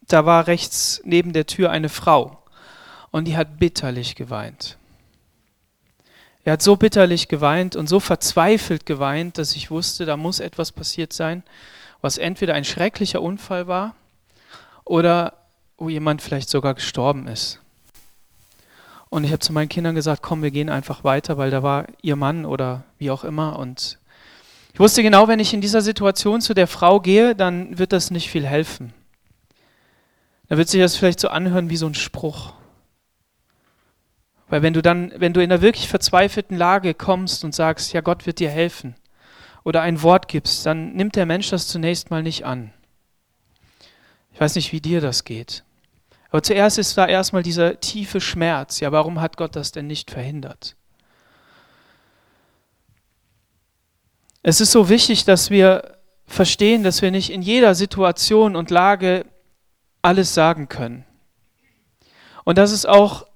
da 0.09 0.27
war 0.27 0.47
rechts 0.47 1.01
neben 1.05 1.33
der 1.33 1.47
Tür 1.47 1.71
eine 1.71 1.89
Frau 1.89 2.43
und 3.11 3.27
die 3.27 3.37
hat 3.37 3.59
bitterlich 3.59 4.15
geweint. 4.15 4.77
Er 6.45 6.53
hat 6.53 6.63
so 6.63 6.77
bitterlich 6.77 7.27
geweint 7.27 7.75
und 7.75 7.89
so 7.89 7.99
verzweifelt 7.99 8.87
geweint, 8.87 9.37
dass 9.37 9.57
ich 9.57 9.71
wusste, 9.71 10.07
da 10.07 10.17
muss 10.17 10.39
etwas 10.39 10.71
passiert 10.71 11.13
sein, 11.13 11.43
was 12.01 12.19
entweder 12.19 12.55
ein 12.55 12.65
schrecklicher 12.65 13.21
Unfall 13.21 13.67
war 13.67 13.97
oder 14.85 15.33
wo 15.77 15.89
jemand 15.89 16.23
vielleicht 16.23 16.49
sogar 16.49 16.75
gestorben 16.75 17.27
ist. 17.27 17.61
Und 19.09 19.25
ich 19.25 19.31
habe 19.31 19.41
zu 19.41 19.53
meinen 19.53 19.69
Kindern 19.69 19.95
gesagt, 19.95 20.23
komm, 20.23 20.43
wir 20.43 20.51
gehen 20.51 20.69
einfach 20.69 21.03
weiter, 21.03 21.37
weil 21.37 21.51
da 21.51 21.63
war 21.63 21.87
ihr 22.03 22.17
Mann 22.17 22.45
oder 22.45 22.85
wie 22.99 23.11
auch 23.11 23.25
immer. 23.25 23.59
Und 23.59 23.99
ich 24.73 24.79
wusste 24.79 25.03
genau, 25.03 25.27
wenn 25.27 25.41
ich 25.41 25.55
in 25.55 25.61
dieser 25.61 25.81
Situation 25.81 26.41
zu 26.41 26.55
der 26.55 26.67
Frau 26.67 27.01
gehe, 27.01 27.35
dann 27.35 27.79
wird 27.79 27.93
das 27.93 28.11
nicht 28.11 28.31
viel 28.31 28.47
helfen. 28.47 28.93
Dann 30.49 30.59
wird 30.59 30.69
sich 30.69 30.81
das 30.81 30.97
vielleicht 30.97 31.21
so 31.21 31.29
anhören 31.29 31.71
wie 31.71 31.77
so 31.77 31.87
ein 31.87 31.95
Spruch. 31.95 32.53
Weil 34.49 34.63
wenn 34.63 34.75
du 34.75 34.83
dann, 34.83 35.13
wenn 35.17 35.33
du 35.33 35.41
in 35.43 35.51
einer 35.51 35.63
wirklich 35.63 35.89
verzweifelten 35.89 36.57
Lage 36.57 36.95
kommst 36.95 37.45
und 37.45 37.55
sagst, 37.55 37.93
ja, 37.93 38.01
Gott 38.01 38.27
wird 38.27 38.39
dir 38.39 38.51
helfen, 38.51 38.95
oder 39.67 39.83
ein 39.83 40.01
Wort 40.03 40.29
gibst, 40.29 40.65
dann 40.65 40.93
nimmt 40.93 41.17
der 41.17 41.27
Mensch 41.27 41.51
das 41.51 41.67
zunächst 41.67 42.09
mal 42.09 42.23
nicht 42.23 42.47
an. 42.47 42.73
Ich 44.33 44.41
weiß 44.41 44.55
nicht, 44.55 44.71
wie 44.71 44.81
dir 44.81 45.01
das 45.01 45.25
geht. 45.25 45.65
Aber 46.31 46.41
zuerst 46.41 46.79
ist 46.79 46.97
da 46.97 47.05
erstmal 47.05 47.43
dieser 47.43 47.81
tiefe 47.81 48.21
Schmerz. 48.21 48.79
Ja, 48.79 48.93
warum 48.93 49.21
hat 49.21 49.37
Gott 49.37 49.57
das 49.57 49.73
denn 49.73 49.89
nicht 49.89 50.13
verhindert? 50.13 50.77
Es 54.45 54.61
ist 54.61 54.71
so 54.71 54.89
wichtig, 54.89 55.25
dass 55.25 55.51
wir 55.51 55.97
verstehen, 56.27 56.85
dass 56.85 57.03
wir 57.03 57.11
nicht 57.11 57.31
in 57.31 57.43
jeder 57.43 57.75
Situation 57.75 58.55
und 58.55 58.71
Lage 58.71 59.27
alles 60.03 60.35
sagen 60.35 60.69
können. 60.69 61.05
Und 62.45 62.59
dass 62.59 62.71
es 62.71 62.87
auch 62.87 63.27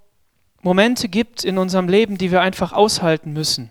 Momente 0.62 1.08
gibt 1.08 1.44
in 1.44 1.58
unserem 1.58 1.88
Leben, 1.88 2.18
die 2.18 2.30
wir 2.30 2.42
einfach 2.42 2.72
aushalten 2.72 3.32
müssen. 3.32 3.70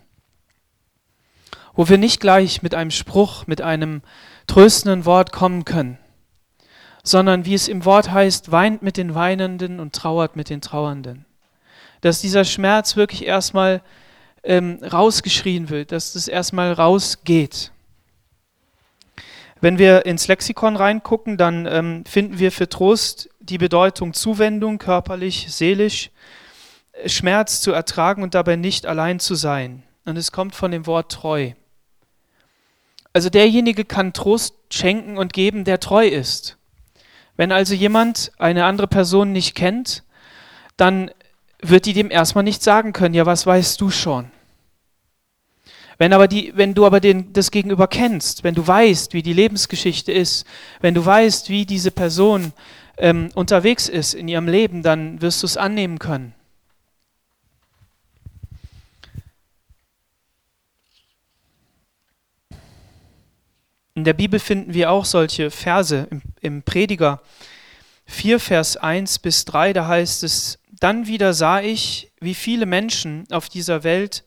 Wo 1.74 1.88
wir 1.88 1.98
nicht 1.98 2.20
gleich 2.20 2.62
mit 2.62 2.74
einem 2.74 2.90
Spruch, 2.90 3.46
mit 3.46 3.62
einem 3.62 4.02
tröstenden 4.46 5.04
Wort 5.04 5.32
kommen 5.32 5.64
können, 5.64 5.98
sondern 7.02 7.46
wie 7.46 7.54
es 7.54 7.68
im 7.68 7.84
Wort 7.84 8.10
heißt, 8.10 8.50
weint 8.50 8.82
mit 8.82 8.96
den 8.96 9.14
Weinenden 9.14 9.80
und 9.80 9.94
trauert 9.94 10.36
mit 10.36 10.50
den 10.50 10.60
Trauernden. 10.60 11.24
Dass 12.00 12.20
dieser 12.20 12.44
Schmerz 12.44 12.96
wirklich 12.96 13.24
erstmal 13.24 13.82
ähm, 14.42 14.80
rausgeschrien 14.82 15.70
wird, 15.70 15.92
dass 15.92 16.14
das 16.14 16.28
erstmal 16.28 16.72
rausgeht. 16.72 17.72
Wenn 19.60 19.78
wir 19.78 20.06
ins 20.06 20.26
Lexikon 20.28 20.76
reingucken, 20.76 21.36
dann 21.36 21.66
ähm, 21.66 22.04
finden 22.06 22.38
wir 22.38 22.50
für 22.50 22.68
Trost 22.68 23.28
die 23.40 23.58
Bedeutung 23.58 24.14
Zuwendung, 24.14 24.78
körperlich, 24.78 25.46
seelisch, 25.50 26.10
Schmerz 27.06 27.60
zu 27.60 27.72
ertragen 27.72 28.22
und 28.22 28.34
dabei 28.34 28.56
nicht 28.56 28.86
allein 28.86 29.20
zu 29.20 29.34
sein. 29.34 29.82
Und 30.04 30.16
es 30.16 30.32
kommt 30.32 30.54
von 30.54 30.70
dem 30.70 30.86
Wort 30.86 31.12
treu. 31.12 31.52
Also 33.12 33.28
derjenige 33.28 33.84
kann 33.84 34.12
Trost 34.12 34.54
schenken 34.70 35.18
und 35.18 35.32
geben, 35.32 35.64
der 35.64 35.80
treu 35.80 36.06
ist. 36.06 36.56
Wenn 37.36 37.52
also 37.52 37.74
jemand 37.74 38.32
eine 38.38 38.64
andere 38.64 38.86
Person 38.86 39.32
nicht 39.32 39.54
kennt, 39.54 40.04
dann 40.76 41.10
wird 41.60 41.86
die 41.86 41.92
dem 41.92 42.10
erstmal 42.10 42.44
nicht 42.44 42.62
sagen 42.62 42.92
können, 42.92 43.14
ja, 43.14 43.26
was 43.26 43.46
weißt 43.46 43.80
du 43.80 43.90
schon? 43.90 44.30
Wenn, 46.00 46.14
aber 46.14 46.28
die, 46.28 46.50
wenn 46.54 46.72
du 46.72 46.86
aber 46.86 46.98
den, 46.98 47.30
das 47.34 47.50
Gegenüber 47.50 47.86
kennst, 47.86 48.42
wenn 48.42 48.54
du 48.54 48.66
weißt, 48.66 49.12
wie 49.12 49.20
die 49.20 49.34
Lebensgeschichte 49.34 50.10
ist, 50.10 50.46
wenn 50.80 50.94
du 50.94 51.04
weißt, 51.04 51.50
wie 51.50 51.66
diese 51.66 51.90
Person 51.90 52.54
ähm, 52.96 53.28
unterwegs 53.34 53.86
ist 53.86 54.14
in 54.14 54.26
ihrem 54.26 54.48
Leben, 54.48 54.82
dann 54.82 55.20
wirst 55.20 55.42
du 55.42 55.46
es 55.46 55.58
annehmen 55.58 55.98
können. 55.98 56.34
In 63.94 64.04
der 64.04 64.14
Bibel 64.14 64.40
finden 64.40 64.72
wir 64.72 64.90
auch 64.90 65.04
solche 65.04 65.50
Verse 65.50 66.08
im, 66.10 66.22
im 66.40 66.62
Prediger 66.62 67.20
4, 68.06 68.40
Vers 68.40 68.78
1 68.78 69.18
bis 69.18 69.44
3, 69.44 69.74
da 69.74 69.86
heißt 69.86 70.24
es, 70.24 70.58
dann 70.80 71.06
wieder 71.06 71.34
sah 71.34 71.60
ich, 71.60 72.10
wie 72.20 72.34
viele 72.34 72.64
Menschen 72.64 73.26
auf 73.30 73.50
dieser 73.50 73.84
Welt 73.84 74.24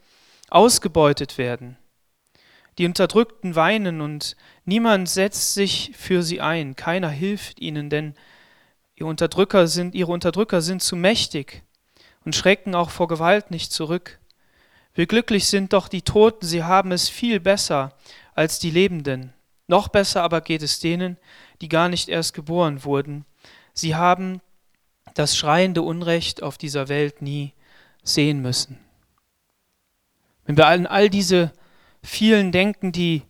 ausgebeutet 0.54 1.38
werden. 1.38 1.78
Die 2.78 2.86
Unterdrückten 2.86 3.56
weinen 3.56 4.02
und 4.02 4.36
niemand 4.66 5.10
setzt 5.10 5.54
sich 5.54 5.92
für 5.96 6.24
sie 6.24 6.42
ein, 6.42 6.76
keiner 6.76 7.10
hilft 7.10 7.60
ihnen, 7.60 7.90
denn 7.90 8.16
ihre 8.96 9.08
Unterdrücker 9.08 9.68
sind, 9.68 9.96
ihre 9.96 10.12
Unterdrücker 10.12 10.62
sind 10.62 10.82
zu 10.82 10.96
mächtig 10.96 11.64
und 12.26 12.36
schrecken 12.36 12.74
auch 12.76 12.90
vor 12.90 13.08
Gewalt 13.08 13.52
nicht 13.52 13.72
zurück. 13.72 14.20
Wie 14.96 15.08
glücklich 15.08 15.48
sind 15.48 15.74
doch 15.74 15.88
die 15.88 16.04
Toten, 16.04 16.46
sie 16.46 16.64
haben 16.64 16.92
es 16.92 17.10
viel 17.10 17.40
besser 17.40 17.96
als 18.36 18.60
die 18.60 18.72
Lebenden. 18.72 19.34
Noch 19.68 19.88
besser 19.88 20.24
aber 20.24 20.42
geht 20.42 20.62
es 20.62 20.80
denen, 20.80 21.18
die 21.62 21.70
gar 21.70 21.90
nicht 21.90 22.10
erst 22.10 22.34
geboren 22.34 22.84
wurden. 22.84 23.26
Sie 23.74 23.96
haben 23.96 24.42
das 25.16 25.38
schreiende 25.38 25.82
Unrecht 25.82 26.44
auf 26.44 26.58
dieser 26.58 26.90
Welt 26.90 27.22
nie 27.22 27.54
sehen 28.04 28.42
müssen. 28.42 28.78
Wenn 30.46 30.58
wir 30.58 30.68
an 30.68 30.86
all 30.86 31.10
diese 31.10 31.54
vielen 32.04 32.52
denken, 32.52 32.92
die 32.92 33.24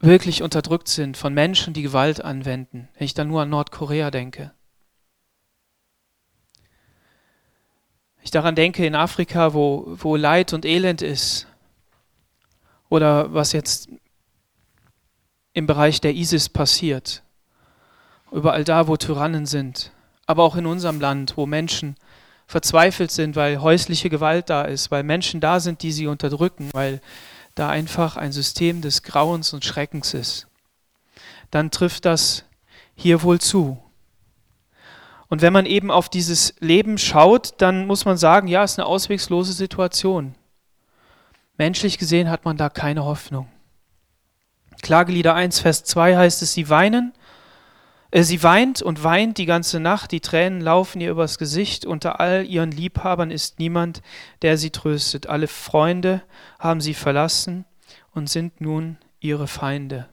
wirklich 0.00 0.42
unterdrückt 0.42 0.88
sind 0.88 1.16
von 1.16 1.34
Menschen, 1.34 1.74
die 1.74 1.82
Gewalt 1.82 2.24
anwenden, 2.24 2.88
wenn 2.94 3.04
ich 3.04 3.14
dann 3.14 3.28
nur 3.28 3.42
an 3.42 3.50
Nordkorea 3.50 4.10
denke. 4.10 4.52
Ich 8.22 8.30
daran 8.30 8.54
denke, 8.54 8.84
in 8.86 8.94
Afrika, 8.94 9.54
wo, 9.54 9.86
wo 9.88 10.14
Leid 10.14 10.52
und 10.52 10.64
Elend 10.64 11.02
ist, 11.02 11.46
oder 12.88 13.32
was 13.34 13.52
jetzt 13.52 13.88
im 15.52 15.66
Bereich 15.66 16.00
der 16.00 16.14
ISIS 16.14 16.48
passiert. 16.48 17.22
Überall 18.30 18.64
da, 18.64 18.86
wo 18.86 18.96
Tyrannen 18.96 19.46
sind. 19.46 19.92
Aber 20.26 20.42
auch 20.42 20.56
in 20.56 20.66
unserem 20.66 21.00
Land, 21.00 21.36
wo 21.36 21.46
Menschen 21.46 21.96
verzweifelt 22.48 23.10
sind, 23.10 23.36
weil 23.36 23.60
häusliche 23.60 24.08
Gewalt 24.08 24.48
da 24.48 24.62
ist, 24.62 24.90
weil 24.90 25.02
Menschen 25.04 25.38
da 25.38 25.60
sind, 25.60 25.82
die 25.82 25.92
sie 25.92 26.06
unterdrücken, 26.06 26.70
weil 26.72 27.00
da 27.54 27.68
einfach 27.68 28.16
ein 28.16 28.32
System 28.32 28.80
des 28.80 29.02
Grauens 29.02 29.52
und 29.52 29.66
Schreckens 29.66 30.14
ist. 30.14 30.46
Dann 31.50 31.70
trifft 31.70 32.06
das 32.06 32.44
hier 32.94 33.22
wohl 33.22 33.38
zu. 33.38 33.78
Und 35.28 35.42
wenn 35.42 35.52
man 35.52 35.66
eben 35.66 35.90
auf 35.90 36.08
dieses 36.08 36.54
Leben 36.58 36.96
schaut, 36.96 37.52
dann 37.58 37.86
muss 37.86 38.06
man 38.06 38.16
sagen, 38.16 38.48
ja, 38.48 38.64
es 38.64 38.72
ist 38.72 38.78
eine 38.78 38.86
auswegslose 38.86 39.52
Situation. 39.52 40.34
Menschlich 41.58 41.98
gesehen 41.98 42.30
hat 42.30 42.46
man 42.46 42.56
da 42.56 42.70
keine 42.70 43.04
Hoffnung. 43.04 43.46
Klagelieder 44.80 45.34
1, 45.34 45.60
Vers 45.60 45.84
2 45.84 46.16
heißt 46.16 46.40
es, 46.40 46.54
sie 46.54 46.70
weinen, 46.70 47.12
sie 48.12 48.42
weint 48.42 48.80
und 48.82 49.04
weint 49.04 49.38
die 49.38 49.46
ganze 49.46 49.80
Nacht, 49.80 50.12
die 50.12 50.20
Tränen 50.20 50.60
laufen 50.60 51.00
ihr 51.00 51.10
übers 51.10 51.38
Gesicht, 51.38 51.84
unter 51.84 52.20
all 52.20 52.46
ihren 52.46 52.70
Liebhabern 52.70 53.30
ist 53.30 53.58
niemand, 53.58 54.02
der 54.42 54.56
sie 54.56 54.70
tröstet. 54.70 55.26
Alle 55.26 55.46
Freunde 55.46 56.22
haben 56.58 56.80
sie 56.80 56.94
verlassen 56.94 57.66
und 58.12 58.30
sind 58.30 58.60
nun 58.60 58.96
ihre 59.20 59.46
Feinde. 59.46 60.08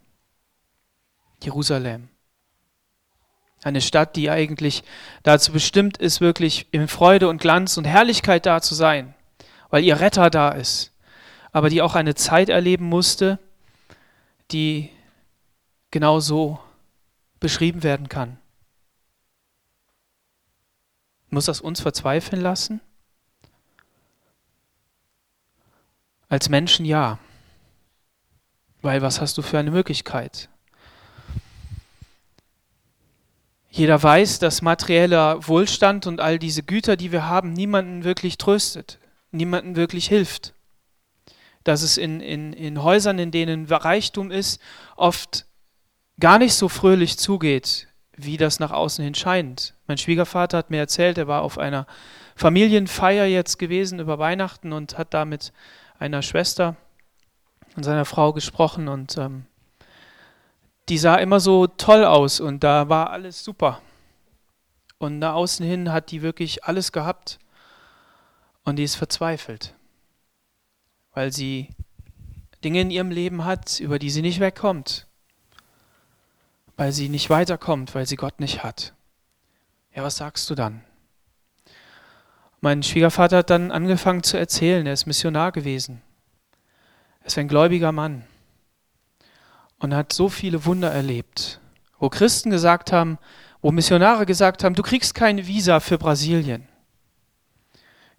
Jerusalem. 1.42 2.10
Eine 3.64 3.82
Stadt, 3.82 4.16
die 4.16 4.30
eigentlich 4.30 4.84
dazu 5.24 5.52
bestimmt 5.52 5.98
ist, 5.98 6.22
wirklich 6.22 6.68
in 6.72 6.88
Freude 6.88 7.30
und 7.30 7.42
Glanz 7.42 7.78
und 7.78 7.86
Herrlichkeit 7.86 8.46
da 8.46 8.62
zu 8.62 8.76
sein, 8.76 9.16
weil 9.70 9.84
ihr 9.84 10.00
Retter 10.00 10.30
da 10.30 10.50
ist, 10.50 10.92
aber 11.52 11.70
die 11.70 11.82
auch 11.82 11.96
eine 11.96 12.14
Zeit 12.14 12.50
erleben 12.50 12.86
musste, 12.86 13.40
die 14.52 14.92
genau 15.90 16.20
so 16.20 16.60
beschrieben 17.46 17.84
werden 17.84 18.10
kann. 18.10 18.40
Muss 21.30 21.46
das 21.46 21.62
uns 21.62 21.80
verzweifeln 21.80 22.42
lassen? 22.42 22.82
Als 26.28 26.50
Menschen 26.50 26.88
ja. 26.88 27.20
Weil 28.82 29.04
was 29.04 29.22
hast 29.22 29.38
du 29.38 29.44
für 29.44 29.60
eine 29.60 29.70
Möglichkeit? 29.70 30.50
Jeder 33.70 34.02
weiß, 34.02 34.40
dass 34.40 34.64
materieller 34.64 35.48
Wohlstand 35.48 36.08
und 36.08 36.20
all 36.20 36.40
diese 36.40 36.64
Güter, 36.64 36.98
die 36.98 37.12
wir 37.12 37.28
haben, 37.28 37.54
niemanden 37.54 38.04
wirklich 38.04 38.40
tröstet, 38.40 38.98
niemanden 39.30 39.76
wirklich 39.76 40.08
hilft 40.08 40.56
dass 41.66 41.82
es 41.82 41.98
in, 41.98 42.22
in, 42.22 42.54
in 42.54 42.82
Häusern, 42.82 43.20
in 43.20 43.32
denen 43.32 43.66
Reichtum 43.66 44.32
ist, 44.32 44.62
oft 44.96 45.46
gar 46.20 46.40
nicht 46.40 46.54
so 46.54 46.70
fröhlich 46.70 47.18
zugeht, 47.18 47.88
wie 48.16 48.38
das 48.38 48.60
nach 48.60 48.72
außen 48.72 49.04
hin 49.04 49.16
scheint. 49.16 49.74
Mein 49.88 49.98
Schwiegervater 49.98 50.58
hat 50.58 50.70
mir 50.70 50.80
erzählt, 50.80 51.18
er 51.18 51.28
war 51.28 51.42
auf 51.42 51.58
einer 51.58 51.86
Familienfeier 52.36 53.26
jetzt 53.26 53.60
gewesen 53.60 54.00
über 54.00 54.20
Weihnachten 54.20 54.74
und 54.74 54.98
hat 54.98 55.14
da 55.14 55.26
mit 55.26 55.52
einer 56.00 56.22
Schwester 56.22 56.76
und 57.76 57.84
seiner 57.84 58.06
Frau 58.06 58.34
gesprochen 58.34 58.88
und 58.88 59.18
ähm, 59.18 59.46
die 60.88 60.98
sah 60.98 61.16
immer 61.16 61.40
so 61.40 61.68
toll 61.68 62.06
aus 62.06 62.40
und 62.40 62.64
da 62.64 62.90
war 62.90 63.10
alles 63.10 63.44
super. 63.44 63.82
Und 64.98 65.20
nach 65.20 65.34
außen 65.34 65.66
hin 65.66 65.92
hat 65.92 66.12
die 66.12 66.22
wirklich 66.22 66.64
alles 66.64 66.92
gehabt 66.92 67.40
und 68.64 68.78
die 68.78 68.84
ist 68.84 68.96
verzweifelt 68.96 69.76
weil 71.16 71.32
sie 71.32 71.70
Dinge 72.64 72.82
in 72.82 72.92
ihrem 72.92 73.10
Leben 73.10 73.46
hat, 73.46 73.80
über 73.80 73.98
die 73.98 74.12
sie 74.12 74.22
nicht 74.22 74.40
wegkommt. 74.40 75.08
Weil 76.78 76.92
sie 76.92 77.10
nicht 77.10 77.30
weiterkommt, 77.30 77.96
weil 77.96 78.06
sie 78.06 78.16
Gott 78.16 78.40
nicht 78.40 78.64
hat. 78.64 78.94
Ja, 79.94 80.04
was 80.04 80.18
sagst 80.18 80.50
du 80.50 80.56
dann? 80.56 80.82
Mein 82.60 82.84
Schwiegervater 82.84 83.38
hat 83.38 83.50
dann 83.50 83.72
angefangen 83.72 84.24
zu 84.24 84.38
erzählen, 84.38 84.86
er 84.86 84.94
ist 84.94 85.06
Missionar 85.06 85.52
gewesen. 85.52 86.02
Er 87.22 87.28
ist 87.28 87.38
ein 87.38 87.48
gläubiger 87.48 87.92
Mann 87.92 88.26
und 89.80 89.94
hat 89.94 90.14
so 90.14 90.30
viele 90.30 90.66
Wunder 90.66 90.92
erlebt, 90.92 91.60
wo 92.00 92.10
Christen 92.10 92.50
gesagt 92.50 92.92
haben, 92.92 93.18
wo 93.62 93.72
Missionare 93.72 94.26
gesagt 94.26 94.64
haben, 94.64 94.76
du 94.76 94.84
kriegst 94.84 95.16
keine 95.16 95.48
Visa 95.48 95.80
für 95.80 95.98
Brasilien. 95.98 96.68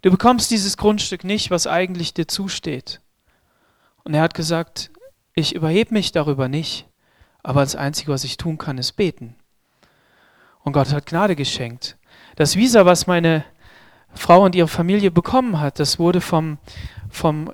Du 0.03 0.11
bekommst 0.11 0.51
dieses 0.51 0.77
Grundstück 0.77 1.25
nicht, 1.25 1.51
was 1.51 1.67
eigentlich 1.67 2.15
dir 2.15 2.29
zusteht. 2.29 3.01
Und 4.05 4.15
er 4.15 4.23
hat 4.23 4.35
gesagt, 4.35 4.91
ich 5.35 5.55
überhebe 5.55 5.95
mich 5.95 6.13
darüber 6.13 6.49
nicht, 6.49 6.87
aber 7.47 7.61
das 7.61 7.77
Einzige, 7.77 8.11
was 8.11 8.25
ich 8.25 8.39
tun 8.39 8.59
kann, 8.59 8.77
ist 8.77 8.95
beten. 8.95 9.37
Und 10.65 10.73
Gott 10.73 10.93
hat 10.93 11.07
Gnade 11.07 11.37
geschenkt. 11.37 11.97
Das 12.35 12.57
Visa, 12.57 12.87
was 12.87 13.07
meine 13.07 13.45
Frau 14.13 14.45
und 14.45 14.57
ihre 14.57 14.67
Familie 14.67 15.13
bekommen 15.13 15.61
hat, 15.61 15.79
das 15.79 16.01
wurde 16.01 16.21
vom, 16.21 16.59
vom 17.09 17.53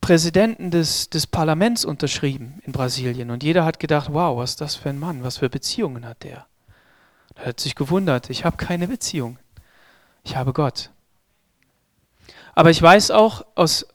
Präsidenten 0.00 0.70
des, 0.70 1.10
des 1.10 1.26
Parlaments 1.26 1.84
unterschrieben 1.84 2.60
in 2.64 2.70
Brasilien. 2.70 3.32
Und 3.32 3.42
jeder 3.42 3.64
hat 3.64 3.80
gedacht, 3.80 4.12
wow, 4.12 4.38
was 4.38 4.50
ist 4.50 4.60
das 4.60 4.76
für 4.76 4.90
ein 4.90 5.00
Mann, 5.00 5.24
was 5.24 5.38
für 5.38 5.48
Beziehungen 5.48 6.06
hat 6.06 6.22
der? 6.22 6.46
Er 7.34 7.46
hat 7.46 7.58
sich 7.58 7.74
gewundert, 7.74 8.30
ich 8.30 8.44
habe 8.44 8.56
keine 8.56 8.86
Beziehung, 8.86 9.40
ich 10.22 10.36
habe 10.36 10.52
Gott. 10.52 10.90
Aber 12.54 12.70
ich 12.70 12.80
weiß 12.80 13.10
auch 13.10 13.44
aus 13.56 13.88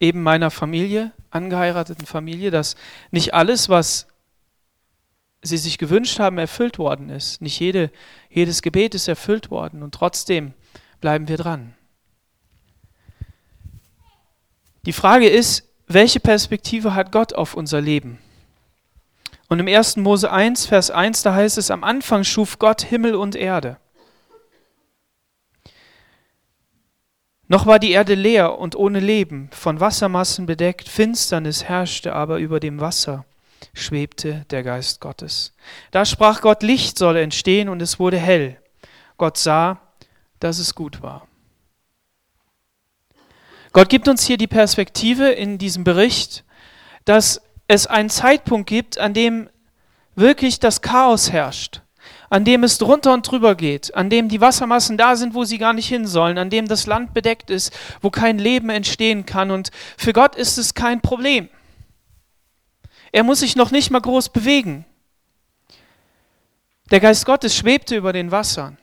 eben 0.00 0.24
meiner 0.24 0.50
Familie, 0.50 1.12
angeheirateten 1.30 2.04
Familie, 2.04 2.50
dass 2.50 2.74
nicht 3.12 3.32
alles, 3.32 3.68
was 3.68 4.08
sie 5.48 5.56
sich 5.56 5.78
gewünscht 5.78 6.18
haben, 6.20 6.38
erfüllt 6.38 6.78
worden 6.78 7.10
ist. 7.10 7.42
Nicht 7.42 7.58
jede, 7.58 7.90
jedes 8.30 8.62
Gebet 8.62 8.94
ist 8.94 9.08
erfüllt 9.08 9.50
worden 9.50 9.82
und 9.82 9.94
trotzdem 9.94 10.52
bleiben 11.00 11.26
wir 11.26 11.36
dran. 11.36 11.74
Die 14.86 14.92
Frage 14.92 15.28
ist, 15.28 15.68
welche 15.86 16.20
Perspektive 16.20 16.94
hat 16.94 17.12
Gott 17.12 17.34
auf 17.34 17.54
unser 17.54 17.80
Leben? 17.80 18.18
Und 19.48 19.58
im 19.58 19.66
1. 19.66 19.96
Mose 19.96 20.30
1, 20.30 20.66
Vers 20.66 20.90
1, 20.90 21.22
da 21.22 21.34
heißt 21.34 21.58
es, 21.58 21.70
am 21.70 21.82
Anfang 21.82 22.22
schuf 22.24 22.58
Gott 22.58 22.82
Himmel 22.82 23.14
und 23.14 23.34
Erde. 23.34 23.78
Noch 27.50 27.64
war 27.64 27.78
die 27.78 27.92
Erde 27.92 28.14
leer 28.14 28.58
und 28.58 28.76
ohne 28.76 29.00
Leben, 29.00 29.48
von 29.52 29.80
Wassermassen 29.80 30.44
bedeckt, 30.44 30.86
Finsternis 30.86 31.64
herrschte 31.64 32.14
aber 32.14 32.38
über 32.38 32.60
dem 32.60 32.78
Wasser, 32.78 33.24
schwebte 33.78 34.44
der 34.50 34.62
Geist 34.62 35.00
Gottes. 35.00 35.54
Da 35.90 36.04
sprach 36.04 36.40
Gott, 36.40 36.62
Licht 36.62 36.98
solle 36.98 37.22
entstehen, 37.22 37.68
und 37.68 37.80
es 37.82 37.98
wurde 37.98 38.18
hell. 38.18 38.60
Gott 39.16 39.36
sah, 39.38 39.80
dass 40.40 40.58
es 40.58 40.74
gut 40.74 41.02
war. 41.02 41.26
Gott 43.72 43.88
gibt 43.88 44.08
uns 44.08 44.26
hier 44.26 44.38
die 44.38 44.46
Perspektive 44.46 45.28
in 45.28 45.58
diesem 45.58 45.84
Bericht, 45.84 46.44
dass 47.04 47.42
es 47.66 47.86
einen 47.86 48.10
Zeitpunkt 48.10 48.68
gibt, 48.68 48.98
an 48.98 49.14
dem 49.14 49.50
wirklich 50.14 50.58
das 50.58 50.80
Chaos 50.80 51.30
herrscht, 51.30 51.82
an 52.30 52.44
dem 52.44 52.64
es 52.64 52.78
drunter 52.78 53.12
und 53.12 53.30
drüber 53.30 53.54
geht, 53.54 53.94
an 53.94 54.10
dem 54.10 54.28
die 54.28 54.40
Wassermassen 54.40 54.96
da 54.96 55.16
sind, 55.16 55.34
wo 55.34 55.44
sie 55.44 55.58
gar 55.58 55.74
nicht 55.74 55.88
hin 55.88 56.06
sollen, 56.06 56.38
an 56.38 56.50
dem 56.50 56.66
das 56.66 56.86
Land 56.86 57.14
bedeckt 57.14 57.50
ist, 57.50 57.72
wo 58.00 58.10
kein 58.10 58.38
Leben 58.38 58.70
entstehen 58.70 59.26
kann. 59.26 59.50
Und 59.50 59.70
für 59.96 60.12
Gott 60.12 60.34
ist 60.34 60.58
es 60.58 60.74
kein 60.74 61.00
Problem. 61.00 61.48
Er 63.12 63.22
muss 63.22 63.40
sich 63.40 63.56
noch 63.56 63.70
nicht 63.70 63.90
mal 63.90 64.00
groß 64.00 64.30
bewegen. 64.30 64.84
Der 66.90 67.00
Geist 67.00 67.26
Gottes 67.26 67.56
schwebte 67.56 67.96
über 67.96 68.12
den 68.12 68.30
Wassern. 68.30 68.78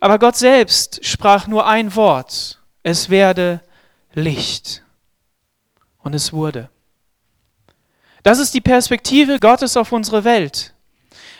Aber 0.00 0.18
Gott 0.18 0.36
selbst 0.36 1.04
sprach 1.04 1.46
nur 1.46 1.66
ein 1.66 1.94
Wort. 1.94 2.60
Es 2.82 3.10
werde 3.10 3.60
Licht. 4.12 4.84
Und 5.98 6.14
es 6.14 6.32
wurde. 6.32 6.70
Das 8.22 8.38
ist 8.38 8.54
die 8.54 8.60
Perspektive 8.60 9.40
Gottes 9.40 9.76
auf 9.76 9.92
unsere 9.92 10.24
Welt. 10.24 10.74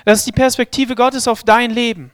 Das 0.05 0.21
ist 0.21 0.27
die 0.27 0.33
Perspektive 0.33 0.95
Gottes 0.95 1.29
auf 1.29 1.45
dein 1.45 1.71
Leben. 1.71 2.13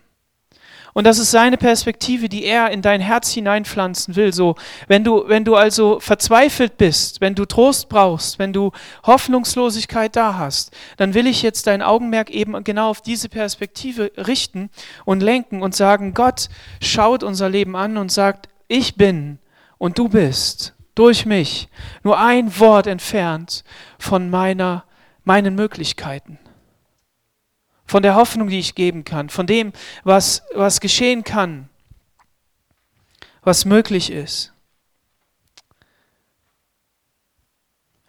Und 0.94 1.04
das 1.04 1.18
ist 1.18 1.32
seine 1.32 1.56
Perspektive, 1.56 2.28
die 2.28 2.44
er 2.44 2.70
in 2.70 2.80
dein 2.80 3.00
Herz 3.00 3.32
hineinpflanzen 3.32 4.14
will. 4.14 4.32
So, 4.32 4.54
wenn 4.86 5.02
du, 5.02 5.24
wenn 5.26 5.44
du 5.44 5.56
also 5.56 5.98
verzweifelt 5.98 6.78
bist, 6.78 7.20
wenn 7.20 7.34
du 7.34 7.44
Trost 7.44 7.88
brauchst, 7.88 8.38
wenn 8.38 8.52
du 8.52 8.70
Hoffnungslosigkeit 9.04 10.14
da 10.14 10.38
hast, 10.38 10.70
dann 10.96 11.12
will 11.12 11.26
ich 11.26 11.42
jetzt 11.42 11.66
dein 11.66 11.82
Augenmerk 11.82 12.30
eben 12.30 12.62
genau 12.62 12.90
auf 12.90 13.02
diese 13.02 13.28
Perspektive 13.28 14.12
richten 14.16 14.70
und 15.04 15.20
lenken 15.20 15.62
und 15.62 15.74
sagen, 15.74 16.14
Gott 16.14 16.48
schaut 16.80 17.24
unser 17.24 17.48
Leben 17.48 17.74
an 17.74 17.96
und 17.96 18.12
sagt, 18.12 18.48
ich 18.68 18.94
bin 18.94 19.40
und 19.78 19.98
du 19.98 20.08
bist 20.08 20.74
durch 20.94 21.26
mich 21.26 21.68
nur 22.04 22.20
ein 22.20 22.56
Wort 22.60 22.86
entfernt 22.86 23.64
von 23.98 24.30
meiner, 24.30 24.84
meinen 25.24 25.56
Möglichkeiten. 25.56 26.38
Von 27.86 28.02
der 28.02 28.14
Hoffnung, 28.14 28.48
die 28.48 28.58
ich 28.58 28.74
geben 28.74 29.04
kann, 29.04 29.28
von 29.28 29.46
dem, 29.46 29.72
was, 30.04 30.42
was 30.54 30.80
geschehen 30.80 31.22
kann, 31.24 31.68
was 33.42 33.64
möglich 33.64 34.10
ist. 34.10 34.52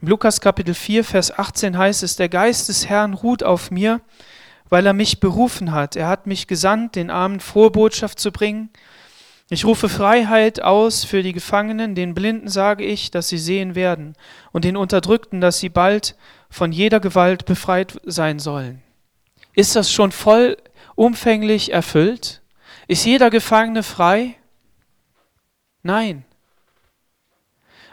Im 0.02 0.08
Lukas 0.08 0.40
Kapitel 0.40 0.74
4, 0.74 1.04
Vers 1.04 1.38
18 1.38 1.78
heißt 1.78 2.04
es, 2.04 2.16
der 2.16 2.30
Geist 2.30 2.70
des 2.70 2.88
Herrn 2.88 3.14
ruht 3.14 3.44
auf 3.44 3.72
mir, 3.72 4.02
weil 4.70 4.86
er 4.86 4.94
mich 4.94 5.20
berufen 5.20 5.72
hat. 5.72 5.96
Er 5.96 6.08
hat 6.08 6.28
mich 6.28 6.48
gesandt, 6.48 6.96
den 6.96 7.10
Armen 7.10 7.40
frohe 7.40 7.72
Botschaft 7.72 8.20
zu 8.20 8.32
bringen 8.32 8.70
ich 9.50 9.64
rufe 9.64 9.90
Freiheit 9.90 10.64
aus 10.64 11.04
für 11.04 11.22
die 11.22 11.34
Gefangenen, 11.34 11.94
den 11.94 12.16
Blinden 12.16 12.48
sage 12.48 12.84
ich, 12.84 13.12
dass 13.12 13.30
sie 13.30 13.38
sehen 13.38 13.76
werden, 13.76 14.16
und 14.52 14.66
den 14.66 14.76
Unterdrückten, 14.76 15.40
dass 15.40 15.60
sie 15.60 15.70
bald 15.70 16.16
von 16.50 16.72
jeder 16.72 17.00
Gewalt 17.00 17.46
befreit 17.46 18.00
sein 18.06 18.40
sollen. 18.40 18.82
Ist 19.56 19.76
das 19.76 19.92
schon 19.92 20.12
vollumfänglich 20.12 21.72
erfüllt? 21.72 22.42
Ist 22.88 23.06
jeder 23.06 23.30
Gefangene 23.30 23.84
frei? 23.84 24.36
Nein. 25.82 26.26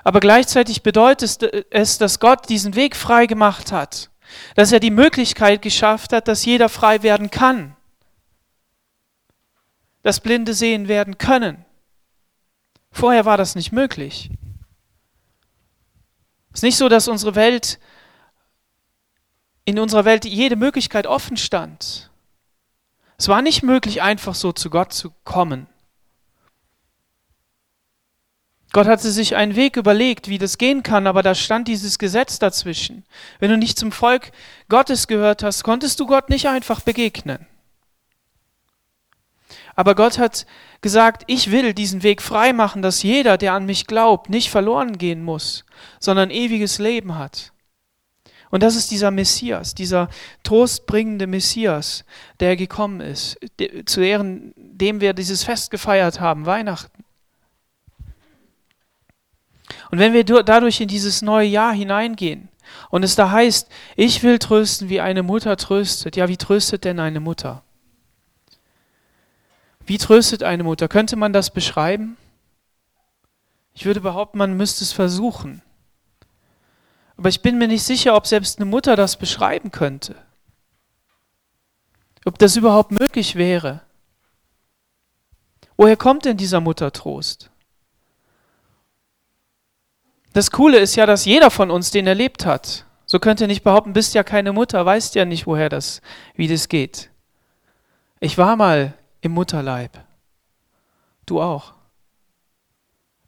Aber 0.04 0.20
gleichzeitig 0.20 0.82
bedeutet 0.82 1.66
es, 1.70 1.98
dass 1.98 2.20
Gott 2.20 2.48
diesen 2.48 2.74
Weg 2.74 2.96
frei 2.96 3.26
gemacht 3.26 3.70
hat, 3.70 4.10
dass 4.56 4.72
er 4.72 4.80
die 4.80 4.90
Möglichkeit 4.90 5.62
geschafft 5.62 6.12
hat, 6.12 6.26
dass 6.26 6.44
jeder 6.44 6.68
frei 6.68 7.02
werden 7.02 7.30
kann 7.30 7.76
dass 10.02 10.20
Blinde 10.20 10.54
sehen 10.54 10.88
werden 10.88 11.18
können. 11.18 11.64
Vorher 12.90 13.24
war 13.24 13.36
das 13.36 13.54
nicht 13.54 13.72
möglich. 13.72 14.30
Es 16.52 16.58
ist 16.58 16.62
nicht 16.62 16.76
so, 16.76 16.88
dass 16.88 17.08
unsere 17.08 17.34
Welt, 17.34 17.78
in 19.64 19.78
unserer 19.78 20.04
Welt 20.04 20.24
jede 20.24 20.56
Möglichkeit 20.56 21.06
offen 21.06 21.36
stand. 21.36 22.10
Es 23.18 23.28
war 23.28 23.42
nicht 23.42 23.62
möglich, 23.62 24.02
einfach 24.02 24.34
so 24.34 24.52
zu 24.52 24.70
Gott 24.70 24.92
zu 24.92 25.12
kommen. 25.24 25.66
Gott 28.72 28.86
hatte 28.86 29.10
sich 29.10 29.36
einen 29.36 29.54
Weg 29.54 29.76
überlegt, 29.76 30.28
wie 30.28 30.38
das 30.38 30.56
gehen 30.56 30.82
kann, 30.82 31.06
aber 31.06 31.22
da 31.22 31.34
stand 31.34 31.68
dieses 31.68 31.98
Gesetz 31.98 32.38
dazwischen. 32.38 33.04
Wenn 33.38 33.50
du 33.50 33.58
nicht 33.58 33.78
zum 33.78 33.92
Volk 33.92 34.32
Gottes 34.70 35.06
gehört 35.06 35.42
hast, 35.42 35.62
konntest 35.62 36.00
du 36.00 36.06
Gott 36.06 36.30
nicht 36.30 36.48
einfach 36.48 36.80
begegnen. 36.80 37.46
Aber 39.74 39.94
Gott 39.94 40.18
hat 40.18 40.46
gesagt, 40.80 41.24
ich 41.26 41.50
will 41.50 41.74
diesen 41.74 42.02
Weg 42.02 42.22
frei 42.22 42.52
machen, 42.52 42.82
dass 42.82 43.02
jeder, 43.02 43.38
der 43.38 43.52
an 43.52 43.66
mich 43.66 43.86
glaubt, 43.86 44.30
nicht 44.30 44.50
verloren 44.50 44.98
gehen 44.98 45.22
muss, 45.22 45.64
sondern 46.00 46.30
ewiges 46.30 46.78
Leben 46.78 47.16
hat. 47.16 47.52
Und 48.52 48.62
das 48.62 48.76
ist 48.76 48.90
dieser 48.90 49.10
Messias, 49.10 49.74
dieser 49.74 50.08
trostbringende 50.44 51.26
Messias, 51.26 52.04
der 52.38 52.54
gekommen 52.54 53.00
ist, 53.00 53.38
zu 53.86 54.02
Ehren 54.02 54.52
dem 54.82 55.00
wir 55.00 55.14
dieses 55.14 55.44
Fest 55.44 55.70
gefeiert 55.70 56.20
haben, 56.20 56.44
Weihnachten. 56.44 57.04
Und 59.90 59.98
wenn 59.98 60.12
wir 60.12 60.24
dadurch 60.24 60.80
in 60.80 60.88
dieses 60.88 61.22
neue 61.22 61.48
Jahr 61.48 61.72
hineingehen 61.72 62.48
und 62.90 63.04
es 63.04 63.14
da 63.14 63.30
heißt, 63.30 63.68
ich 63.96 64.22
will 64.22 64.38
trösten, 64.38 64.88
wie 64.88 65.00
eine 65.00 65.22
Mutter 65.22 65.56
tröstet, 65.56 66.16
ja, 66.16 66.28
wie 66.28 66.36
tröstet 66.36 66.84
denn 66.84 67.00
eine 67.00 67.20
Mutter? 67.20 67.62
Wie 69.86 69.98
tröstet 69.98 70.42
eine 70.42 70.62
Mutter? 70.62 70.88
Könnte 70.88 71.16
man 71.16 71.32
das 71.32 71.50
beschreiben? 71.50 72.16
Ich 73.72 73.86
würde 73.86 74.00
behaupten, 74.00 74.38
man 74.38 74.56
müsste 74.56 74.84
es 74.84 74.92
versuchen. 74.92 75.62
Aber 77.22 77.28
ich 77.28 77.40
bin 77.40 77.56
mir 77.56 77.68
nicht 77.68 77.84
sicher, 77.84 78.16
ob 78.16 78.26
selbst 78.26 78.58
eine 78.58 78.64
Mutter 78.64 78.96
das 78.96 79.16
beschreiben 79.16 79.70
könnte. 79.70 80.16
Ob 82.24 82.36
das 82.36 82.56
überhaupt 82.56 82.90
möglich 82.90 83.36
wäre. 83.36 83.82
Woher 85.76 85.96
kommt 85.96 86.24
denn 86.24 86.36
dieser 86.36 86.58
Muttertrost? 86.60 87.48
Das 90.32 90.50
Coole 90.50 90.80
ist 90.80 90.96
ja, 90.96 91.06
dass 91.06 91.24
jeder 91.24 91.52
von 91.52 91.70
uns 91.70 91.92
den 91.92 92.08
erlebt 92.08 92.44
hat. 92.44 92.86
So 93.06 93.20
könnt 93.20 93.40
ihr 93.40 93.46
nicht 93.46 93.62
behaupten, 93.62 93.92
bist 93.92 94.14
ja 94.14 94.24
keine 94.24 94.52
Mutter, 94.52 94.84
weißt 94.84 95.14
ja 95.14 95.24
nicht, 95.24 95.46
woher 95.46 95.68
das, 95.68 96.02
wie 96.34 96.48
das 96.48 96.68
geht. 96.68 97.08
Ich 98.18 98.36
war 98.36 98.56
mal 98.56 98.94
im 99.20 99.30
Mutterleib. 99.30 99.96
Du 101.24 101.40
auch. 101.40 101.72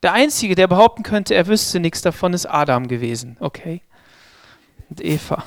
Der 0.05 0.13
Einzige, 0.13 0.55
der 0.55 0.67
behaupten 0.67 1.03
könnte, 1.03 1.35
er 1.35 1.47
wüsste 1.47 1.81
nichts 1.81 2.03
davon, 2.03 2.35
ist 2.35 2.45
Adam 2.45 2.89
gewesen, 2.89 3.39
okay? 3.41 3.81
Und 4.91 5.03
Eva. 5.03 5.43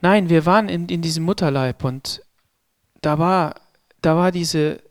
Nein, 0.00 0.28
wir 0.28 0.44
waren 0.44 0.68
in, 0.68 0.88
in 0.88 1.00
diesem 1.00 1.22
Mutterleib 1.22 1.84
und 1.84 2.24
da 3.02 3.20
war, 3.20 3.54
da 4.00 4.16
war 4.16 4.32
diese 4.32 4.82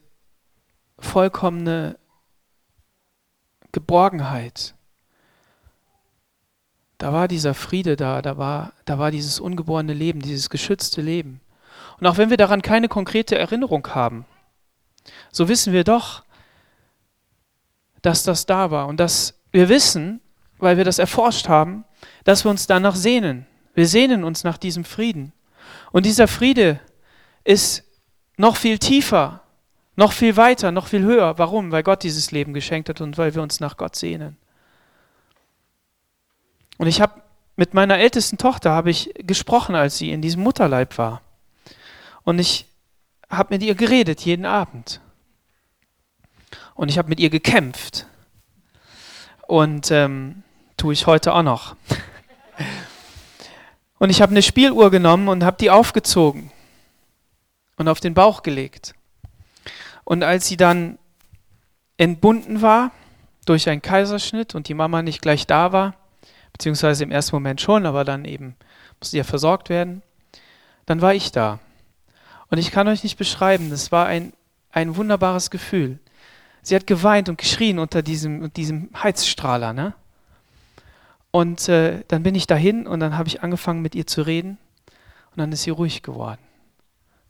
vollkommene 1.00 2.00
Geborgenheit. 3.74 4.74
Da 6.98 7.12
war 7.12 7.28
dieser 7.28 7.54
Friede 7.56 7.98
da, 7.98 8.22
da 8.22 8.38
war, 8.38 8.72
da 8.86 9.00
war 9.00 9.12
dieses 9.12 9.42
ungeborene 9.42 9.94
Leben, 9.94 10.22
dieses 10.22 10.50
geschützte 10.50 11.02
Leben. 11.02 11.42
Und 12.00 12.08
auch 12.08 12.16
wenn 12.16 12.30
wir 12.30 12.38
daran 12.38 12.62
keine 12.62 12.88
konkrete 12.88 13.38
Erinnerung 13.38 13.86
haben, 13.94 14.26
so 15.32 15.48
wissen 15.48 15.74
wir 15.74 15.84
doch, 15.84 16.24
dass 18.02 18.24
das 18.24 18.46
da 18.46 18.72
war 18.72 18.88
und 18.88 19.00
dass 19.00 19.40
wir 19.52 19.70
wissen, 19.70 20.22
weil 20.58 20.78
wir 20.78 20.84
das 20.84 21.00
erforscht 21.00 21.48
haben, 21.48 21.86
dass 22.24 22.44
wir 22.46 22.52
uns 22.52 22.68
danach 22.68 22.96
sehnen. 22.96 23.46
Wir 23.74 23.88
sehnen 23.88 24.24
uns 24.24 24.44
nach 24.44 24.58
diesem 24.58 24.84
Frieden. 24.84 25.34
Und 25.92 26.06
dieser 26.06 26.28
Friede 26.28 26.80
ist 27.44 27.84
noch 28.38 28.56
viel 28.56 28.80
tiefer, 28.80 29.42
noch 29.96 30.12
viel 30.12 30.38
weiter, 30.38 30.72
noch 30.72 30.88
viel 30.88 31.04
höher. 31.04 31.38
Warum? 31.38 31.72
Weil 31.72 31.84
Gott 31.84 32.04
dieses 32.04 32.32
Leben 32.32 32.54
geschenkt 32.54 32.90
hat 32.90 33.02
und 33.02 33.18
weil 33.18 33.36
wir 33.36 33.42
uns 33.42 33.60
nach 33.60 33.78
Gott 33.78 33.96
sehnen. 33.96 34.38
Und 36.78 36.88
ich 36.88 37.02
habe 37.02 37.22
mit 37.56 37.74
meiner 37.74 38.00
ältesten 38.00 38.38
Tochter 38.38 38.72
habe 38.72 38.90
ich 38.90 39.14
gesprochen, 39.20 39.76
als 39.76 39.98
sie 39.98 40.12
in 40.12 40.22
diesem 40.22 40.42
Mutterleib 40.42 40.98
war. 40.98 41.22
Und 42.24 42.40
ich 42.40 42.66
habe 43.32 43.54
mit 43.54 43.64
ihr 43.64 43.76
geredet 43.76 44.22
jeden 44.22 44.46
Abend. 44.46 45.02
Und 46.76 46.90
ich 46.90 46.98
habe 46.98 47.10
mit 47.10 47.20
ihr 47.20 47.30
gekämpft. 47.30 48.06
Und 49.48 49.92
ähm, 49.92 50.44
tue 50.78 50.94
ich 50.94 51.08
heute 51.08 51.34
auch 51.34 51.44
noch. 51.44 51.76
Und 54.00 54.10
ich 54.10 54.22
habe 54.22 54.32
eine 54.32 54.42
Spieluhr 54.42 54.90
genommen 54.90 55.28
und 55.28 55.44
habe 55.44 55.58
die 55.60 55.70
aufgezogen 55.70 56.50
und 57.78 57.88
auf 57.88 58.00
den 58.00 58.16
Bauch 58.16 58.42
gelegt. 58.42 58.96
Und 60.04 60.24
als 60.24 60.48
sie 60.48 60.58
dann 60.58 60.98
entbunden 61.98 62.64
war 62.64 62.90
durch 63.46 63.70
einen 63.70 63.84
Kaiserschnitt 63.84 64.56
und 64.56 64.68
die 64.68 64.74
Mama 64.74 65.04
nicht 65.04 65.22
gleich 65.22 65.46
da 65.46 65.72
war, 65.72 65.94
beziehungsweise 66.52 67.04
im 67.04 67.12
ersten 67.12 67.36
Moment 67.36 67.62
schon, 67.62 67.86
aber 67.86 68.04
dann 68.04 68.26
eben 68.26 68.56
musste 69.00 69.18
ja 69.18 69.24
versorgt 69.24 69.70
werden, 69.70 70.02
dann 70.88 71.02
war 71.02 71.14
ich 71.14 71.32
da. 71.32 71.60
Und 72.52 72.58
ich 72.58 72.70
kann 72.72 72.88
euch 72.88 73.04
nicht 73.04 73.18
beschreiben, 73.18 73.70
das 73.70 73.92
war 73.92 74.06
ein, 74.06 74.34
ein 74.72 74.98
wunderbares 74.98 75.50
Gefühl. 75.50 76.00
Sie 76.62 76.76
hat 76.76 76.86
geweint 76.86 77.30
und 77.30 77.38
geschrien 77.38 77.80
unter 77.80 78.04
diesem, 78.04 78.54
diesem 78.54 78.90
Heizstrahler, 78.94 79.74
ne? 79.74 79.96
Und 81.32 81.70
äh, 81.70 82.04
dann 82.10 82.24
bin 82.24 82.36
ich 82.36 82.46
dahin 82.46 82.86
und 82.86 83.00
dann 83.00 83.18
habe 83.18 83.30
ich 83.30 83.42
angefangen 83.42 83.82
mit 83.82 83.96
ihr 83.96 84.06
zu 84.06 84.22
reden 84.22 84.58
und 85.32 85.38
dann 85.38 85.54
ist 85.54 85.64
sie 85.64 85.70
ruhig 85.70 86.04
geworden. 86.04 86.42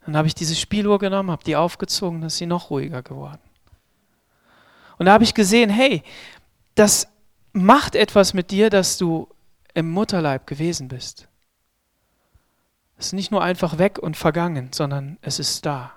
Dann 0.04 0.16
habe 0.16 0.26
ich 0.26 0.34
diese 0.34 0.56
Spieluhr 0.56 0.98
genommen, 0.98 1.30
habe 1.30 1.44
die 1.44 1.54
aufgezogen, 1.54 2.20
dann 2.20 2.26
ist 2.26 2.38
sie 2.38 2.46
noch 2.46 2.70
ruhiger 2.70 3.02
geworden. 3.02 3.38
Und 4.98 5.06
da 5.06 5.12
habe 5.12 5.22
ich 5.22 5.34
gesehen, 5.34 5.70
hey, 5.70 6.02
das 6.74 7.06
macht 7.52 7.94
etwas 7.94 8.34
mit 8.34 8.50
dir, 8.50 8.70
dass 8.70 8.98
du 8.98 9.28
im 9.72 9.88
Mutterleib 9.88 10.48
gewesen 10.48 10.88
bist. 10.88 11.28
Es 13.02 13.06
ist 13.08 13.14
nicht 13.14 13.32
nur 13.32 13.42
einfach 13.42 13.78
weg 13.78 13.98
und 13.98 14.16
vergangen, 14.16 14.70
sondern 14.72 15.18
es 15.22 15.40
ist 15.40 15.66
da. 15.66 15.92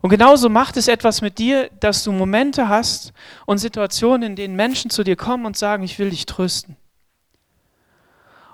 Und 0.00 0.10
genauso 0.10 0.48
macht 0.48 0.76
es 0.76 0.86
etwas 0.86 1.20
mit 1.20 1.38
dir, 1.38 1.68
dass 1.80 2.04
du 2.04 2.12
Momente 2.12 2.68
hast 2.68 3.12
und 3.44 3.58
Situationen, 3.58 4.22
in 4.22 4.36
denen 4.36 4.54
Menschen 4.54 4.88
zu 4.88 5.02
dir 5.02 5.16
kommen 5.16 5.46
und 5.46 5.56
sagen, 5.56 5.82
ich 5.82 5.98
will 5.98 6.10
dich 6.10 6.26
trösten. 6.26 6.76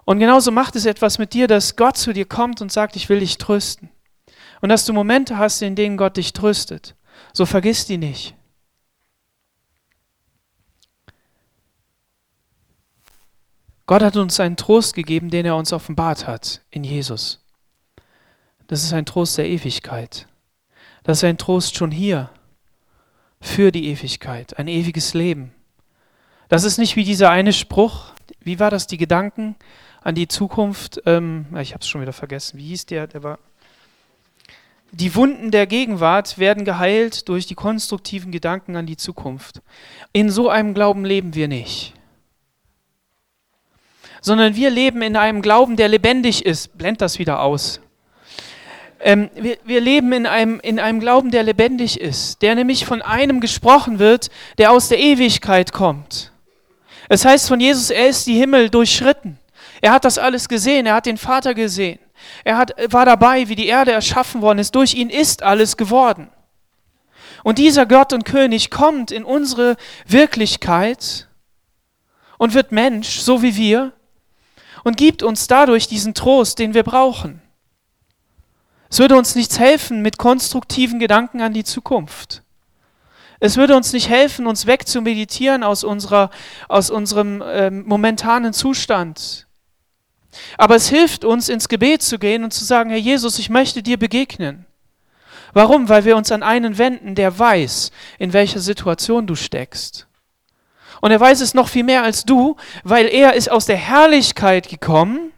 Und 0.07 0.19
genauso 0.19 0.51
macht 0.51 0.77
es 0.77 0.87
etwas 0.87 1.19
mit 1.19 1.35
dir, 1.35 1.47
dass 1.47 1.77
Gott 1.77 1.99
zu 1.99 2.15
dir 2.15 2.25
kommt 2.25 2.63
und 2.63 2.73
sagt, 2.73 2.97
ich 2.97 3.11
will 3.11 3.21
dich 3.21 3.37
trösten. 3.37 3.91
Und 4.63 4.71
dass 4.71 4.87
du 4.87 4.95
Momente 4.95 5.37
hast, 5.37 5.61
in 5.61 5.77
denen 5.77 5.99
Gott 5.99 6.17
dich 6.17 6.33
tröstet. 6.33 6.97
So 7.35 7.45
vergiss 7.45 7.85
die 7.85 7.99
nicht. 7.99 8.35
Gott 13.87 14.03
hat 14.03 14.17
uns 14.17 14.41
einen 14.41 14.57
Trost 14.57 14.95
gegeben, 14.95 15.31
den 15.31 15.45
er 15.45 15.57
uns 15.57 15.73
offenbart 15.73 16.27
hat 16.27 16.63
in 16.71 16.85
Jesus. 16.85 17.45
Das 18.67 18.83
ist 18.83 18.93
ein 18.95 19.05
Trost 19.05 19.37
der 19.37 19.47
Ewigkeit. 19.47 20.27
Das 21.03 21.19
ist 21.19 21.25
ein 21.25 21.37
Trost 21.37 21.77
schon 21.77 21.91
hier 21.91 22.31
für 23.41 23.71
die 23.71 23.89
Ewigkeit, 23.89 24.59
ein 24.59 24.69
ewiges 24.69 25.13
Leben. 25.13 25.53
Das 26.49 26.65
ist 26.65 26.79
nicht 26.79 26.97
wie 26.97 27.05
dieser 27.05 27.31
eine 27.31 27.53
Spruch, 27.53 28.13
wie 28.41 28.59
war 28.59 28.71
das, 28.71 28.87
die 28.87 28.97
Gedanken 28.97 29.55
an 30.03 30.15
die 30.15 30.29
Zukunft, 30.29 31.03
ähm, 31.05 31.47
ich 31.61 31.73
habe 31.73 31.83
es 31.83 31.89
schon 31.89 32.01
wieder 32.01 32.13
vergessen, 32.13 32.59
wie 32.59 32.69
hieß 32.69 32.87
der, 32.87 33.07
der 33.07 33.23
war, 33.23 33.39
die 34.93 35.15
Wunden 35.15 35.51
der 35.51 35.67
Gegenwart 35.67 36.39
werden 36.39 36.65
geheilt 36.65 37.29
durch 37.29 37.47
die 37.47 37.55
konstruktiven 37.57 38.31
Gedanken 38.31 38.77
an 38.77 38.87
die 38.87 38.97
Zukunft. 38.97 39.61
In 40.13 40.31
so 40.31 40.49
einem 40.49 40.73
Glauben 40.73 41.05
leben 41.05 41.35
wir 41.35 41.49
nicht. 41.49 41.95
Sondern 44.25 44.57
wir 44.57 44.71
leben 44.71 45.03
in 45.03 45.17
einem 45.17 45.43
Glauben, 45.43 45.77
der 45.77 45.89
lebendig 45.89 46.47
ist. 46.47 46.79
Blend 46.79 47.03
das 47.03 47.19
wieder 47.19 47.43
aus. 47.43 47.79
Ähm, 49.01 49.29
wir, 49.35 49.59
wir 49.65 49.83
leben 49.83 50.15
in 50.15 50.27
einem, 50.27 50.61
in 50.61 50.81
einem 50.81 50.99
Glauben, 50.99 51.31
der 51.31 51.43
lebendig 51.43 52.01
ist, 52.01 52.41
der 52.41 52.55
nämlich 52.55 52.87
von 52.87 53.03
einem 53.03 53.39
gesprochen 53.41 53.99
wird, 53.99 54.31
der 54.57 54.73
aus 54.73 54.89
der 54.89 54.99
Ewigkeit 54.99 55.75
kommt. 55.75 56.33
Es 57.11 57.27
heißt 57.27 57.49
von 57.49 57.61
Jesus, 57.61 57.91
er 57.91 58.09
ist 58.09 58.27
die 58.27 58.39
Himmel 58.39 58.71
durchschritten. 58.71 59.39
Er 59.83 59.93
hat 59.93 60.07
das 60.07 60.17
alles 60.17 60.49
gesehen, 60.49 60.87
er 60.87 60.95
hat 60.95 61.05
den 61.05 61.19
Vater 61.19 61.53
gesehen. 61.53 61.99
Er 62.45 62.57
hat, 62.57 62.73
war 62.91 63.05
dabei, 63.05 63.47
wie 63.51 63.57
die 63.57 63.67
Erde 63.67 63.93
erschaffen 63.93 64.41
worden 64.41 64.59
ist. 64.59 64.75
Durch 64.75 64.95
ihn 64.95 65.11
ist 65.11 65.43
alles 65.43 65.77
geworden. 65.77 66.31
Und 67.43 67.59
dieser 67.59 67.85
Gott 67.85 68.15
und 68.15 68.25
König 68.25 68.71
kommt 68.71 69.11
in 69.11 69.23
unsere 69.23 69.77
Wirklichkeit 70.07 71.29
und 72.39 72.55
wird 72.55 72.73
Mensch, 72.73 73.21
so 73.21 73.43
wie 73.43 73.55
wir, 73.55 73.93
und 74.85 74.97
gibt 74.97 75.23
uns 75.23 75.49
dadurch 75.49 75.89
diesen 75.89 76.15
Trost, 76.15 76.59
den 76.59 76.75
wir 76.75 76.85
brauchen. 76.85 77.43
Es 78.91 79.01
würde 79.01 79.17
uns 79.17 79.35
nichts 79.35 79.59
helfen 79.59 80.03
mit 80.03 80.19
konstruktiven 80.19 81.01
Gedanken 81.01 81.41
an 81.41 81.53
die 81.53 81.65
Zukunft. 81.65 82.43
Es 83.41 83.57
würde 83.57 83.77
uns 83.77 83.93
nicht 83.93 84.09
helfen, 84.09 84.47
uns 84.47 84.67
wegzumeditieren 84.67 85.65
aus, 85.65 85.83
unserer, 85.83 86.31
aus 86.69 86.91
unserem 86.91 87.43
äh, 87.43 87.71
momentanen 87.71 88.53
Zustand. 88.53 89.47
Aber 90.57 90.77
es 90.77 90.89
hilft 90.89 91.25
uns, 91.25 91.49
ins 91.49 91.69
Gebet 91.69 92.03
zu 92.03 92.19
gehen 92.19 92.45
und 92.45 92.53
zu 92.53 92.65
sagen, 92.65 92.91
Herr 92.91 92.99
Jesus, 92.99 93.39
ich 93.39 93.51
möchte 93.51 93.83
dir 93.83 93.99
begegnen. 93.99 94.67
Warum? 95.53 95.89
Weil 95.89 96.05
wir 96.05 96.17
uns 96.17 96.33
an 96.33 96.43
einen 96.43 96.79
wenden, 96.79 97.15
der 97.15 97.39
weiß, 97.39 97.91
in 98.19 98.33
welcher 98.33 98.61
Situation 98.61 99.27
du 99.27 99.35
steckst. 99.35 100.07
Und 101.01 101.11
er 101.11 101.21
weiß 101.21 101.41
es 101.41 101.55
noch 101.55 101.69
viel 101.69 101.85
mehr 101.85 102.03
als 102.03 102.25
du, 102.25 102.57
weil 102.83 103.07
er 103.07 103.35
ist 103.35 103.51
aus 103.51 103.67
der 103.67 103.77
Herrlichkeit 103.77 104.69
gekommen 104.69 105.33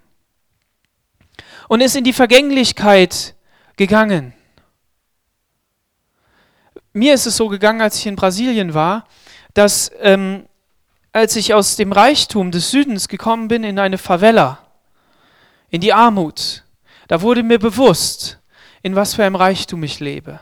und 1.68 1.80
ist 1.80 1.96
in 1.96 2.04
die 2.04 2.12
Vergänglichkeit 2.12 3.34
gegangen. 3.76 4.32
Mir 6.92 7.14
ist 7.14 7.26
es 7.26 7.36
so 7.36 7.48
gegangen, 7.48 7.80
als 7.80 7.98
ich 7.98 8.06
in 8.06 8.16
Brasilien 8.16 8.72
war, 8.72 9.06
dass 9.54 9.90
ähm, 10.00 10.46
als 11.16 11.34
ich 11.34 11.54
aus 11.54 11.76
dem 11.76 11.92
Reichtum 11.92 12.50
des 12.50 12.70
Südens 12.70 13.08
gekommen 13.08 13.48
bin 13.48 13.64
in 13.64 13.78
eine 13.78 13.96
Favela, 13.96 14.58
in 15.70 15.80
die 15.80 15.94
Armut, 15.94 16.62
da 17.08 17.22
wurde 17.22 17.42
mir 17.42 17.58
bewusst, 17.58 18.38
in 18.82 18.96
was 18.96 19.14
für 19.14 19.24
einem 19.24 19.36
Reichtum 19.36 19.82
ich 19.82 19.98
lebe. 19.98 20.40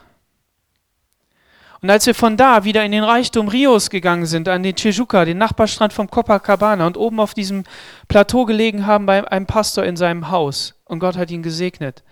Und 1.85 1.91
als 1.91 2.07
wir 2.07 2.15
von 2.15 2.39
da 2.39 2.65
wieder 2.65 2.83
in 2.83 2.93
den 2.93 3.05
Reichtum 3.05 3.47
Rios 3.47 3.91
gegangen 3.91 4.25
sind, 4.25 4.49
an 4.49 4.63
den 4.63 4.75
Tijuca, 4.75 5.27
den 5.27 5.37
Nachbarstrand 5.37 5.93
vom 5.93 6.11
Copacabana 6.11 6.87
und 6.87 6.97
oben 6.97 7.21
auf 7.21 7.35
diesem 7.35 7.65
Plateau 8.09 8.47
gelegen 8.47 8.87
haben 8.87 9.05
bei 9.05 9.31
einem 9.31 9.45
Pastor 9.45 9.85
in 9.85 9.95
seinem 9.95 10.31
Haus 10.31 10.81
und 10.87 10.99
Gott 10.99 11.19
hat 11.19 11.31
ihn 11.31 11.43
gesegnet, 11.43 12.03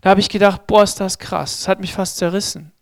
da 0.00 0.08
habe 0.08 0.20
ich 0.20 0.30
gedacht, 0.30 0.66
boah, 0.66 0.82
ist 0.82 0.98
das 0.98 1.18
krass. 1.18 1.58
Das 1.58 1.68
hat 1.68 1.78
mich 1.78 1.92
fast 1.92 2.16
zerrissen. 2.16 2.72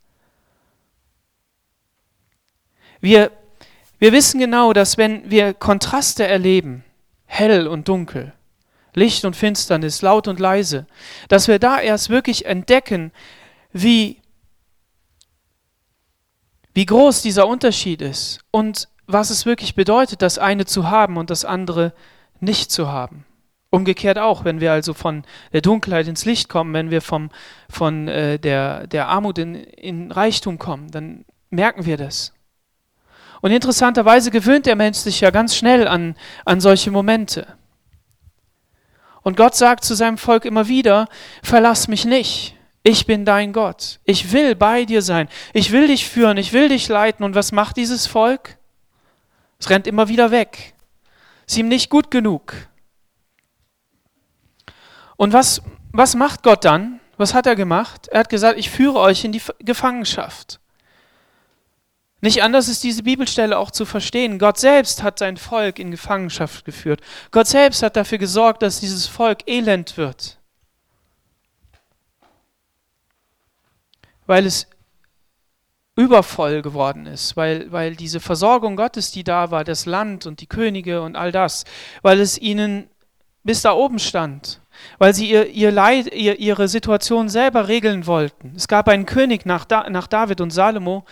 Wir, 3.01 3.33
wir 3.99 4.13
wissen 4.13 4.39
genau, 4.39 4.73
dass 4.73 4.97
wenn 4.97 5.29
wir 5.29 5.53
Kontraste 5.53 6.29
erleben, 6.29 6.85
hell 7.25 7.67
und 7.67 7.89
dunkel, 7.89 8.35
Licht 8.95 9.25
und 9.25 9.35
Finsternis, 9.35 10.01
laut 10.01 10.29
und 10.29 10.39
leise, 10.39 10.87
dass 11.27 11.49
wir 11.49 11.59
da 11.59 11.81
erst 11.81 12.09
wirklich 12.09 12.47
entdecken, 12.47 13.11
wie, 13.73 14.21
wie 16.77 16.85
groß 16.85 17.23
dieser 17.23 17.49
Unterschied 17.49 18.03
ist 18.03 18.41
und 18.51 18.89
was 19.07 19.31
es 19.31 19.47
wirklich 19.47 19.75
bedeutet, 19.75 20.21
das 20.21 20.37
eine 20.37 20.67
zu 20.67 20.91
haben 20.91 21.17
und 21.17 21.31
das 21.31 21.47
andere 21.47 21.95
nicht 22.39 22.71
zu 22.71 22.89
haben. 22.89 23.25
Umgekehrt 23.71 24.19
auch, 24.19 24.45
wenn 24.45 24.61
wir 24.61 24.73
also 24.73 24.93
von 24.93 25.25
der 25.55 25.63
Dunkelheit 25.63 26.07
ins 26.07 26.27
Licht 26.27 26.51
kommen, 26.51 26.75
wenn 26.75 26.91
wir 26.91 27.01
vom, 27.01 27.31
von 27.71 28.09
äh, 28.09 28.39
der, 28.39 28.89
der 28.89 29.09
Armut 29.09 29.39
in, 29.39 29.55
in 29.55 30.13
Reichtum 30.13 30.59
kommen, 30.59 30.91
dann 30.91 31.25
merken 31.49 31.87
wir 31.87 31.97
das. 31.97 32.35
Und 33.41 33.53
interessanterweise 33.53 34.31
gewöhnt 34.31 34.67
der 34.67 34.77
Mensch 34.77 34.99
sich 34.99 35.23
ja 35.23 35.31
ganz 35.31 35.57
schnell 35.57 35.89
an, 35.89 36.15
an 36.45 36.61
solche 36.61 36.91
Momente. 36.91 37.47
Und 39.23 39.39
Gott 39.39 39.55
sagt 39.55 39.83
zu 39.83 39.95
seinem 39.95 40.19
Volk 40.19 40.45
immer 40.45 40.69
wieder, 40.69 41.09
verlass 41.43 41.89
mich 41.89 42.05
nicht. 42.05 42.56
Ich 42.89 43.05
bin 43.05 43.25
dein 43.25 43.53
Gott. 43.53 43.99
Ich 44.05 44.31
will 44.31 44.55
bei 44.55 44.85
dir 44.85 45.03
sein. 45.03 45.29
Ich 45.53 45.73
will 45.73 45.89
dich 45.89 46.09
führen. 46.09 46.37
Ich 46.37 46.53
will 46.53 46.69
dich 46.69 46.87
leiten. 46.87 47.25
Und 47.25 47.35
was 47.35 47.51
macht 47.51 47.77
dieses 47.79 48.07
Volk? 48.07 48.59
Es 49.59 49.69
rennt 49.71 49.89
immer 49.89 50.07
wieder 50.07 50.31
weg. 50.31 50.75
Ist 51.49 51.59
ihm 51.59 51.67
nicht 51.67 51.91
gut 51.91 52.13
genug. 52.13 52.55
Und 55.17 55.33
was, 55.33 55.63
was 55.91 56.15
macht 56.15 56.45
Gott 56.45 56.65
dann? 56.65 57.01
Was 57.17 57.35
hat 57.35 57.49
er 57.49 57.57
gemacht? 57.57 58.07
Er 58.07 58.21
hat 58.21 58.29
gesagt, 58.29 58.57
ich 58.57 58.71
führe 58.71 59.01
euch 59.01 59.25
in 59.25 59.33
die 59.33 59.43
Gefangenschaft. 59.59 60.61
Nicht 62.21 62.45
anders 62.45 62.69
ist 62.69 62.85
diese 62.85 63.03
Bibelstelle 63.03 63.59
auch 63.59 63.73
zu 63.73 63.85
verstehen. 63.85 64.39
Gott 64.39 64.59
selbst 64.59 65.03
hat 65.03 65.19
sein 65.19 65.39
Volk 65.39 65.81
in 65.81 65.91
Gefangenschaft 65.91 66.65
geführt. 66.65 67.01
Gott 67.33 67.49
selbst 67.49 67.83
hat 67.83 67.97
dafür 67.97 68.19
gesorgt, 68.19 68.63
dass 68.63 68.79
dieses 68.79 69.09
Volk 69.09 69.39
elend 69.49 69.97
wird. 69.97 70.39
Weil 74.27 74.47
es 74.47 74.69
übervoll 75.97 76.61
geworden 76.61 77.07
ist, 77.07 77.37
weil, 77.37 77.73
weil 77.73 77.97
diese 77.97 78.21
Versorgung 78.21 78.77
Gottes, 78.77 79.11
die 79.11 79.25
da 79.25 79.51
war, 79.51 79.65
das 79.65 79.87
Land 79.87 80.27
und 80.27 80.41
die 80.41 80.47
Könige 80.47 81.01
und 81.01 81.17
all 81.17 81.33
das, 81.33 81.65
weil 82.03 82.21
es 82.21 82.37
ihnen 82.39 82.91
bis 83.43 83.63
da 83.63 83.73
oben 83.73 83.99
stand, 83.99 84.61
weil 84.99 85.15
sie 85.15 85.31
ihr, 85.31 85.47
ihr 85.47 85.73
Leid, 85.73 86.13
ihr, 86.13 86.39
ihre 86.39 86.69
Situation 86.69 87.31
selber 87.31 87.69
regeln 87.69 88.07
wollten. 88.07 88.53
Es 88.57 88.69
gab 88.69 88.89
einen 88.89 89.07
König 89.07 89.47
nach, 89.47 89.65
da, 89.65 89.89
nach 89.89 90.07
David 90.07 90.41
und 90.41 90.51
Salomo, 90.51 91.05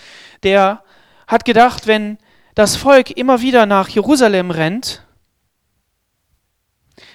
der 0.42 0.82
hat 1.26 1.46
gedacht, 1.46 1.86
wenn 1.86 2.18
das 2.54 2.76
Volk 2.76 3.10
immer 3.12 3.40
wieder 3.40 3.64
nach 3.64 3.88
Jerusalem 3.88 4.50
rennt, 4.50 5.06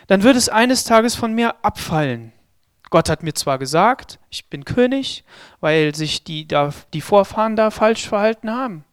dann 0.08 0.24
wird 0.24 0.38
es 0.38 0.50
eines 0.50 0.86
Tages 0.86 1.16
von 1.16 1.34
mir 1.34 1.64
abfallen. 1.64 2.32
Gott 2.90 3.10
hat 3.10 3.24
mir 3.24 3.34
zwar 3.34 3.60
gesagt, 3.60 4.20
ich 4.30 4.48
bin 4.48 4.66
König, 4.66 5.24
weil 5.60 5.94
sich 5.94 6.24
die, 6.24 6.48
da, 6.48 6.74
die 6.94 7.02
Vorfahren 7.02 7.56
da 7.56 7.70
falsch 7.70 8.08
verhalten 8.08 8.52
haben. 8.52 8.84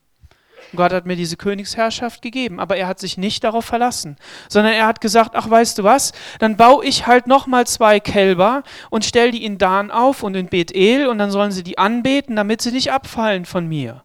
Gott 0.74 0.92
hat 0.92 1.06
mir 1.06 1.16
diese 1.16 1.36
Königsherrschaft 1.36 2.22
gegeben, 2.22 2.58
aber 2.60 2.76
er 2.76 2.88
hat 2.88 2.98
sich 2.98 3.16
nicht 3.16 3.44
darauf 3.44 3.64
verlassen, 3.64 4.16
sondern 4.48 4.74
er 4.74 4.86
hat 4.86 5.00
gesagt, 5.00 5.30
ach 5.34 5.48
weißt 5.48 5.78
du 5.78 5.84
was, 5.84 6.12
dann 6.40 6.56
baue 6.56 6.84
ich 6.84 7.06
halt 7.06 7.26
nochmal 7.26 7.66
zwei 7.66 8.00
Kälber 8.00 8.62
und 8.90 9.04
stell 9.04 9.30
die 9.30 9.44
in 9.44 9.58
Dan 9.58 9.90
auf 9.90 10.22
und 10.22 10.34
in 10.34 10.48
Bethel 10.48 11.06
und 11.06 11.18
dann 11.18 11.30
sollen 11.30 11.52
sie 11.52 11.62
die 11.62 11.78
anbeten, 11.78 12.36
damit 12.36 12.62
sie 12.62 12.72
nicht 12.72 12.92
abfallen 12.92 13.44
von 13.44 13.66
mir. 13.66 14.02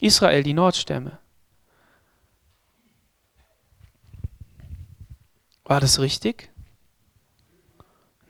Israel, 0.00 0.42
die 0.42 0.54
Nordstämme. 0.54 1.18
War 5.64 5.80
das 5.80 6.00
richtig? 6.00 6.51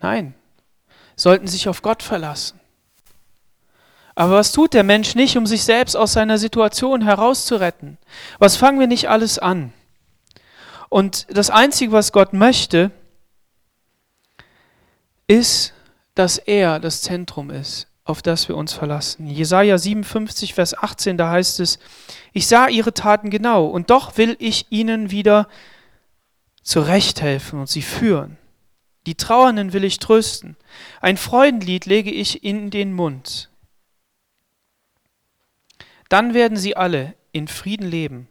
Nein. 0.03 0.35
Sollten 1.17 1.47
sich 1.47 1.69
auf 1.69 1.81
Gott 1.81 2.03
verlassen. 2.03 2.61
Aber 4.15 4.35
was 4.35 4.53
tut 4.53 4.75
der 4.75 4.83
Mensch 4.83 5.15
nicht, 5.15 5.39
um 5.39 5.47
sich 5.47 5.65
selbst 5.65 5.97
aus 5.97 6.13
seiner 6.13 6.37
Situation 6.37 7.03
herauszuretten? 7.03 7.97
Was 8.39 8.57
fangen 8.57 8.79
wir 8.79 8.87
nicht 8.87 9.09
alles 9.09 9.39
an? 9.39 9.73
Und 10.91 11.27
das 11.31 11.49
Einzige, 11.49 11.93
was 11.93 12.13
Gott 12.13 12.35
möchte, 12.35 12.91
ist, 15.27 15.73
dass 16.15 16.37
er 16.37 16.79
das 16.79 17.01
Zentrum 17.01 17.49
ist 17.49 17.87
auf 18.05 18.23
das 18.23 18.49
wir 18.49 18.57
uns 18.57 18.73
verlassen. 18.73 19.27
Jesaja 19.27 19.79
57, 19.79 20.55
Vers 20.55 20.77
18, 20.77 21.17
da 21.17 21.31
heißt 21.31 21.61
es: 21.61 21.79
Ich 22.33 22.47
sah 22.47 22.69
ihre 22.69 22.93
Taten 22.93 23.31
genau, 23.31 23.67
und 23.67 23.91
doch 23.91 24.17
will 24.17 24.37
ich 24.39 24.67
ihnen 24.71 25.11
wieder 25.11 25.49
zurechthelfen 26.63 27.61
und 27.61 27.69
sie 27.69 27.83
führen. 27.83 28.39
Die 29.07 29.17
Trauernden 29.17 29.73
will 29.73 29.85
ich 29.85 29.99
trösten. 29.99 30.57
Ein 31.01 31.17
Freudenlied 31.17 31.87
lege 31.87 32.11
ich 32.11 32.45
in 32.45 32.71
den 32.71 32.93
Mund. 32.93 33.51
Dann 36.09 36.35
werden 36.35 36.57
sie 36.57 36.77
alle 36.77 37.15
in 37.33 37.49
Frieden 37.49 37.89
leben, 37.89 38.29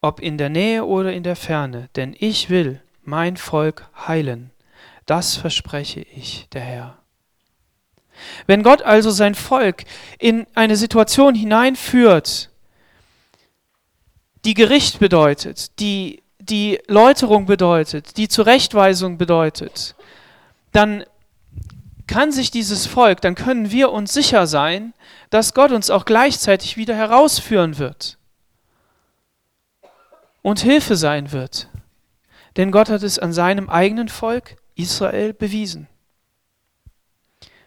ob 0.00 0.20
in 0.20 0.38
der 0.38 0.48
Nähe 0.48 0.84
oder 0.84 1.12
in 1.12 1.22
der 1.22 1.36
Ferne, 1.36 1.90
denn 1.96 2.16
ich 2.18 2.48
will 2.50 2.82
mein 3.02 3.36
Volk 3.36 3.88
heilen. 4.08 4.50
Das 5.06 5.36
verspreche 5.36 6.00
ich, 6.00 6.48
der 6.52 6.62
Herr. 6.62 6.98
Wenn 8.46 8.62
Gott 8.62 8.82
also 8.82 9.10
sein 9.10 9.34
Volk 9.34 9.84
in 10.18 10.46
eine 10.54 10.76
Situation 10.76 11.34
hineinführt, 11.34 12.50
die 14.44 14.54
Gericht 14.54 14.98
bedeutet, 14.98 15.78
die, 15.78 16.21
die 16.48 16.80
Läuterung 16.88 17.46
bedeutet, 17.46 18.16
die 18.16 18.28
Zurechtweisung 18.28 19.16
bedeutet, 19.16 19.94
dann 20.72 21.04
kann 22.06 22.32
sich 22.32 22.50
dieses 22.50 22.86
Volk, 22.86 23.20
dann 23.20 23.34
können 23.34 23.70
wir 23.70 23.92
uns 23.92 24.12
sicher 24.12 24.46
sein, 24.46 24.92
dass 25.30 25.54
Gott 25.54 25.70
uns 25.70 25.88
auch 25.88 26.04
gleichzeitig 26.04 26.76
wieder 26.76 26.94
herausführen 26.94 27.78
wird 27.78 28.18
und 30.42 30.60
Hilfe 30.60 30.96
sein 30.96 31.32
wird. 31.32 31.68
Denn 32.56 32.70
Gott 32.70 32.90
hat 32.90 33.02
es 33.02 33.18
an 33.18 33.32
seinem 33.32 33.70
eigenen 33.70 34.08
Volk 34.08 34.56
Israel 34.74 35.32
bewiesen. 35.32 35.86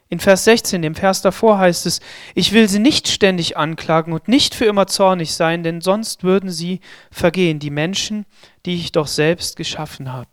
In 0.08 0.20
Vers 0.20 0.44
16, 0.44 0.84
dem 0.84 0.94
Vers 0.94 1.22
davor 1.22 1.58
heißt 1.58 1.88
es, 1.88 2.00
ich 2.36 2.54
will 2.54 2.70
sie 2.70 2.80
nicht 2.80 3.08
ständig 3.08 3.58
anklagen 3.58 4.14
und 4.14 4.28
nicht 4.28 4.54
für 4.54 4.66
immer 4.66 4.86
zornig 4.86 5.34
sein, 5.34 5.64
denn 5.64 5.82
sonst 5.82 6.24
würden 6.24 6.52
sie 6.52 6.80
vergehen, 7.10 7.58
die 7.58 7.72
Menschen, 7.72 8.26
die 8.66 8.76
ich 8.76 8.92
doch 8.92 9.08
selbst 9.08 9.56
geschaffen 9.56 10.14
habe. 10.14 10.30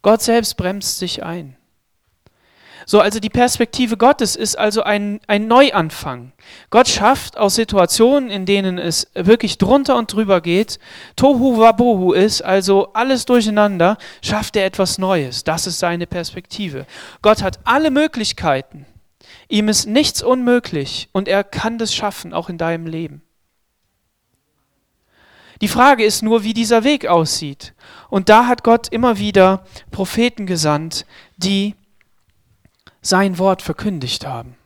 Gott 0.00 0.22
selbst 0.22 0.56
bremst 0.56 0.98
sich 0.98 1.22
ein. 1.22 1.56
So, 2.86 3.00
also 3.00 3.20
die 3.20 3.30
Perspektive 3.30 3.96
Gottes 3.96 4.36
ist 4.36 4.56
also 4.58 4.82
ein, 4.82 5.20
ein 5.26 5.46
Neuanfang. 5.46 6.32
Gott 6.70 6.88
schafft 6.88 7.36
aus 7.36 7.54
Situationen, 7.54 8.30
in 8.30 8.46
denen 8.46 8.78
es 8.78 9.08
wirklich 9.14 9.58
drunter 9.58 9.96
und 9.96 10.12
drüber 10.12 10.40
geht, 10.40 10.78
Tohu 11.16 11.58
Wabohu 11.58 12.12
ist, 12.12 12.42
also 12.42 12.92
alles 12.92 13.26
durcheinander, 13.26 13.98
schafft 14.22 14.56
er 14.56 14.64
etwas 14.64 14.98
Neues. 14.98 15.44
Das 15.44 15.66
ist 15.66 15.78
seine 15.78 16.06
Perspektive. 16.06 16.86
Gott 17.22 17.42
hat 17.42 17.60
alle 17.64 17.90
Möglichkeiten. 17.90 18.86
Ihm 19.48 19.68
ist 19.68 19.86
nichts 19.86 20.22
unmöglich 20.22 21.08
und 21.12 21.28
er 21.28 21.44
kann 21.44 21.78
das 21.78 21.94
schaffen, 21.94 22.32
auch 22.32 22.48
in 22.48 22.58
deinem 22.58 22.86
Leben. 22.86 23.22
Die 25.60 25.68
Frage 25.68 26.04
ist 26.04 26.22
nur, 26.22 26.42
wie 26.42 26.54
dieser 26.54 26.84
Weg 26.84 27.06
aussieht. 27.06 27.74
Und 28.08 28.28
da 28.30 28.46
hat 28.46 28.64
Gott 28.64 28.88
immer 28.88 29.18
wieder 29.18 29.64
Propheten 29.90 30.46
gesandt, 30.46 31.04
die 31.36 31.74
sein 33.02 33.38
Wort 33.38 33.62
verkündigt 33.62 34.26
haben. 34.26 34.56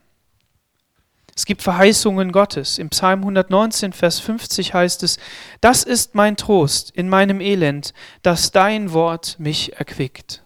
Es 1.37 1.47
gibt 1.47 1.63
Verheißungen 1.63 2.31
Gottes. 2.31 2.79
Im 2.79 2.91
Psalm 2.91 3.21
119, 3.21 3.93
Vers 3.93 4.21
50 4.21 4.73
heißt 4.73 5.03
es, 5.03 5.19
Das 5.61 5.83
ist 5.83 6.15
mein 6.15 6.37
Trost 6.37 6.91
in 6.93 7.09
meinem 7.09 7.41
Elend, 7.41 7.93
dass 8.23 8.53
dein 8.53 8.93
Wort 8.93 9.37
mich 9.39 9.77
erquickt. 9.77 10.43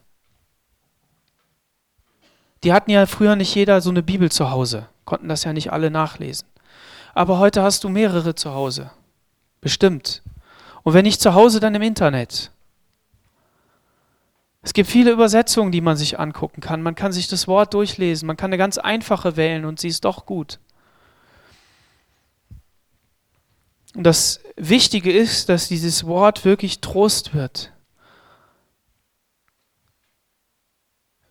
Die 2.64 2.72
hatten 2.72 2.90
ja 2.90 3.06
früher 3.06 3.36
nicht 3.36 3.54
jeder 3.54 3.80
so 3.80 3.90
eine 3.90 4.02
Bibel 4.02 4.32
zu 4.32 4.50
Hause, 4.50 4.88
konnten 5.04 5.28
das 5.28 5.44
ja 5.44 5.52
nicht 5.52 5.72
alle 5.72 5.90
nachlesen. 5.90 6.48
Aber 7.14 7.38
heute 7.38 7.62
hast 7.62 7.84
du 7.84 7.88
mehrere 7.88 8.34
zu 8.34 8.52
Hause. 8.52 8.90
Bestimmt. 9.60 10.22
Und 10.82 10.94
wenn 10.94 11.04
nicht 11.04 11.20
zu 11.20 11.34
Hause, 11.34 11.60
dann 11.60 11.74
im 11.74 11.82
Internet. 11.82 12.50
Es 14.62 14.72
gibt 14.72 14.88
viele 14.88 15.12
Übersetzungen, 15.12 15.72
die 15.72 15.80
man 15.80 15.96
sich 15.96 16.18
angucken 16.18 16.60
kann. 16.60 16.82
Man 16.82 16.94
kann 16.94 17.12
sich 17.12 17.28
das 17.28 17.46
Wort 17.46 17.74
durchlesen. 17.74 18.26
Man 18.26 18.36
kann 18.36 18.50
eine 18.50 18.58
ganz 18.58 18.78
einfache 18.78 19.36
wählen 19.36 19.64
und 19.64 19.80
sie 19.80 19.88
ist 19.88 20.04
doch 20.04 20.26
gut. 20.26 20.58
Und 23.94 24.04
das 24.04 24.40
Wichtige 24.56 25.12
ist, 25.12 25.48
dass 25.48 25.68
dieses 25.68 26.06
Wort 26.06 26.44
wirklich 26.44 26.80
Trost 26.80 27.34
wird. 27.34 27.72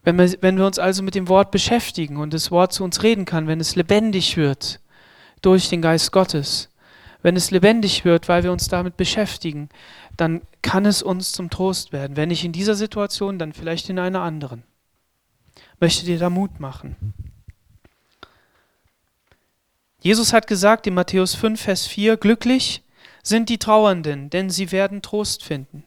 Wenn 0.04 0.18
wir, 0.18 0.42
wenn 0.42 0.58
wir 0.58 0.66
uns 0.66 0.80
also 0.80 1.04
mit 1.04 1.16
dem 1.16 1.28
Wort 1.28 1.52
beschäftigen 1.52 2.18
und 2.18 2.34
das 2.34 2.50
Wort 2.50 2.72
zu 2.72 2.84
uns 2.86 3.04
reden 3.04 3.26
kann, 3.26 3.48
wenn 3.48 3.60
es 3.60 3.76
lebendig 3.76 4.38
wird 4.38 4.80
durch 5.42 5.68
den 5.68 5.82
Geist 5.82 6.14
Gottes, 6.14 6.70
wenn 7.22 7.36
es 7.36 7.52
lebendig 7.52 8.06
wird, 8.06 8.30
weil 8.30 8.44
wir 8.44 8.54
uns 8.54 8.70
damit 8.70 8.96
beschäftigen, 8.96 9.70
dann 10.18 10.42
kann 10.62 10.86
es 10.86 11.02
uns 11.02 11.32
zum 11.32 11.50
Trost 11.50 11.94
werden. 11.94 12.18
Wenn 12.18 12.30
nicht 12.30 12.44
in 12.44 12.52
dieser 12.52 12.76
Situation, 12.76 13.40
dann 13.40 13.54
vielleicht 13.54 13.90
in 13.90 14.00
einer 14.00 14.22
anderen. 14.22 14.64
Möchte 15.80 16.06
dir 16.06 16.18
da 16.18 16.30
Mut 16.30 16.60
machen. 16.60 16.96
Jesus 20.02 20.34
hat 20.34 20.48
gesagt 20.48 20.88
in 20.88 20.94
Matthäus 20.94 21.36
5, 21.36 21.60
Vers 21.60 21.86
4, 21.88 22.18
glücklich 22.18 22.84
sind 23.24 23.50
die 23.50 23.58
Trauernden, 23.58 24.30
denn 24.30 24.50
sie 24.50 24.72
werden 24.72 25.02
Trost 25.02 25.44
finden. 25.44 25.84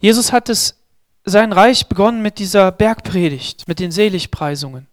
Jesus 0.00 0.32
hat 0.32 0.48
es, 0.48 0.78
sein 1.24 1.52
Reich 1.52 1.86
begonnen 1.86 2.22
mit 2.22 2.38
dieser 2.38 2.72
Bergpredigt, 2.72 3.66
mit 3.68 3.78
den 3.78 3.90
Seligpreisungen, 3.90 4.86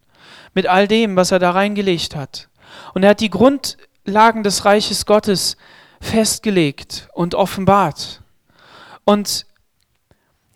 mit 0.53 0.67
all 0.67 0.87
dem, 0.87 1.15
was 1.15 1.31
er 1.31 1.39
da 1.39 1.51
reingelegt 1.51 2.15
hat. 2.15 2.49
Und 2.93 3.03
er 3.03 3.11
hat 3.11 3.19
die 3.19 3.29
Grundlagen 3.29 4.43
des 4.43 4.65
Reiches 4.65 5.05
Gottes 5.05 5.57
festgelegt 6.01 7.07
und 7.13 7.35
offenbart. 7.35 8.21
Und 9.05 9.45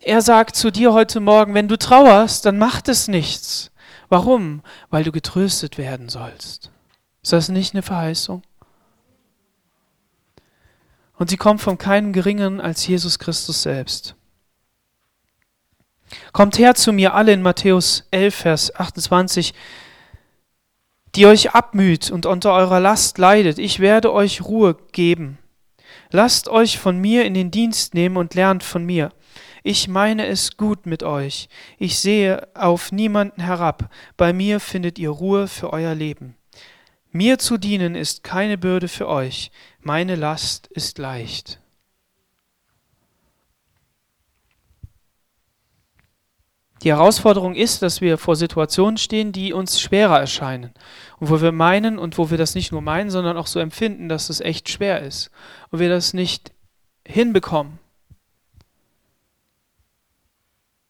er 0.00 0.20
sagt 0.20 0.56
zu 0.56 0.70
dir 0.70 0.92
heute 0.92 1.20
Morgen, 1.20 1.54
wenn 1.54 1.68
du 1.68 1.78
trauerst, 1.78 2.44
dann 2.44 2.58
macht 2.58 2.88
es 2.88 3.08
nichts. 3.08 3.70
Warum? 4.08 4.62
Weil 4.90 5.04
du 5.04 5.12
getröstet 5.12 5.78
werden 5.78 6.08
sollst. 6.08 6.70
Ist 7.22 7.32
das 7.32 7.48
nicht 7.48 7.74
eine 7.74 7.82
Verheißung? 7.82 8.42
Und 11.16 11.30
sie 11.30 11.36
kommt 11.36 11.62
von 11.62 11.78
keinem 11.78 12.12
Geringeren 12.12 12.60
als 12.60 12.86
Jesus 12.86 13.18
Christus 13.18 13.62
selbst. 13.62 14.14
Kommt 16.32 16.58
her 16.58 16.74
zu 16.74 16.92
mir 16.92 17.14
alle 17.14 17.32
in 17.32 17.42
Matthäus 17.42 18.04
11, 18.10 18.34
Vers 18.34 18.74
28, 18.74 19.54
die 21.16 21.26
euch 21.26 21.52
abmüht 21.52 22.10
und 22.10 22.26
unter 22.26 22.52
eurer 22.52 22.78
Last 22.78 23.16
leidet. 23.16 23.58
Ich 23.58 23.80
werde 23.80 24.12
euch 24.12 24.42
Ruhe 24.42 24.76
geben. 24.92 25.38
Lasst 26.10 26.48
euch 26.48 26.78
von 26.78 26.98
mir 26.98 27.24
in 27.24 27.34
den 27.34 27.50
Dienst 27.50 27.94
nehmen 27.94 28.18
und 28.18 28.34
lernt 28.34 28.62
von 28.62 28.84
mir. 28.84 29.10
Ich 29.64 29.88
meine 29.88 30.26
es 30.26 30.56
gut 30.56 30.86
mit 30.86 31.02
euch. 31.02 31.48
Ich 31.78 31.98
sehe 31.98 32.46
auf 32.54 32.92
niemanden 32.92 33.40
herab. 33.40 33.90
Bei 34.16 34.32
mir 34.32 34.60
findet 34.60 34.98
ihr 34.98 35.10
Ruhe 35.10 35.48
für 35.48 35.72
euer 35.72 35.94
Leben. 35.94 36.36
Mir 37.10 37.38
zu 37.38 37.56
dienen 37.56 37.94
ist 37.94 38.22
keine 38.22 38.58
Bürde 38.58 38.88
für 38.88 39.08
euch. 39.08 39.50
Meine 39.80 40.16
Last 40.16 40.66
ist 40.68 40.98
leicht. 40.98 41.60
Die 46.82 46.92
Herausforderung 46.92 47.54
ist, 47.54 47.82
dass 47.82 48.00
wir 48.00 48.18
vor 48.18 48.36
Situationen 48.36 48.98
stehen, 48.98 49.32
die 49.32 49.52
uns 49.52 49.80
schwerer 49.80 50.20
erscheinen. 50.20 50.72
Und 51.18 51.30
wo 51.30 51.40
wir 51.40 51.52
meinen 51.52 51.98
und 51.98 52.18
wo 52.18 52.30
wir 52.30 52.38
das 52.38 52.54
nicht 52.54 52.72
nur 52.72 52.82
meinen, 52.82 53.10
sondern 53.10 53.36
auch 53.36 53.46
so 53.46 53.58
empfinden, 53.58 54.08
dass 54.08 54.28
es 54.28 54.40
echt 54.40 54.68
schwer 54.68 55.02
ist. 55.02 55.30
Und 55.70 55.78
wir 55.78 55.88
das 55.88 56.12
nicht 56.12 56.52
hinbekommen. 57.06 57.78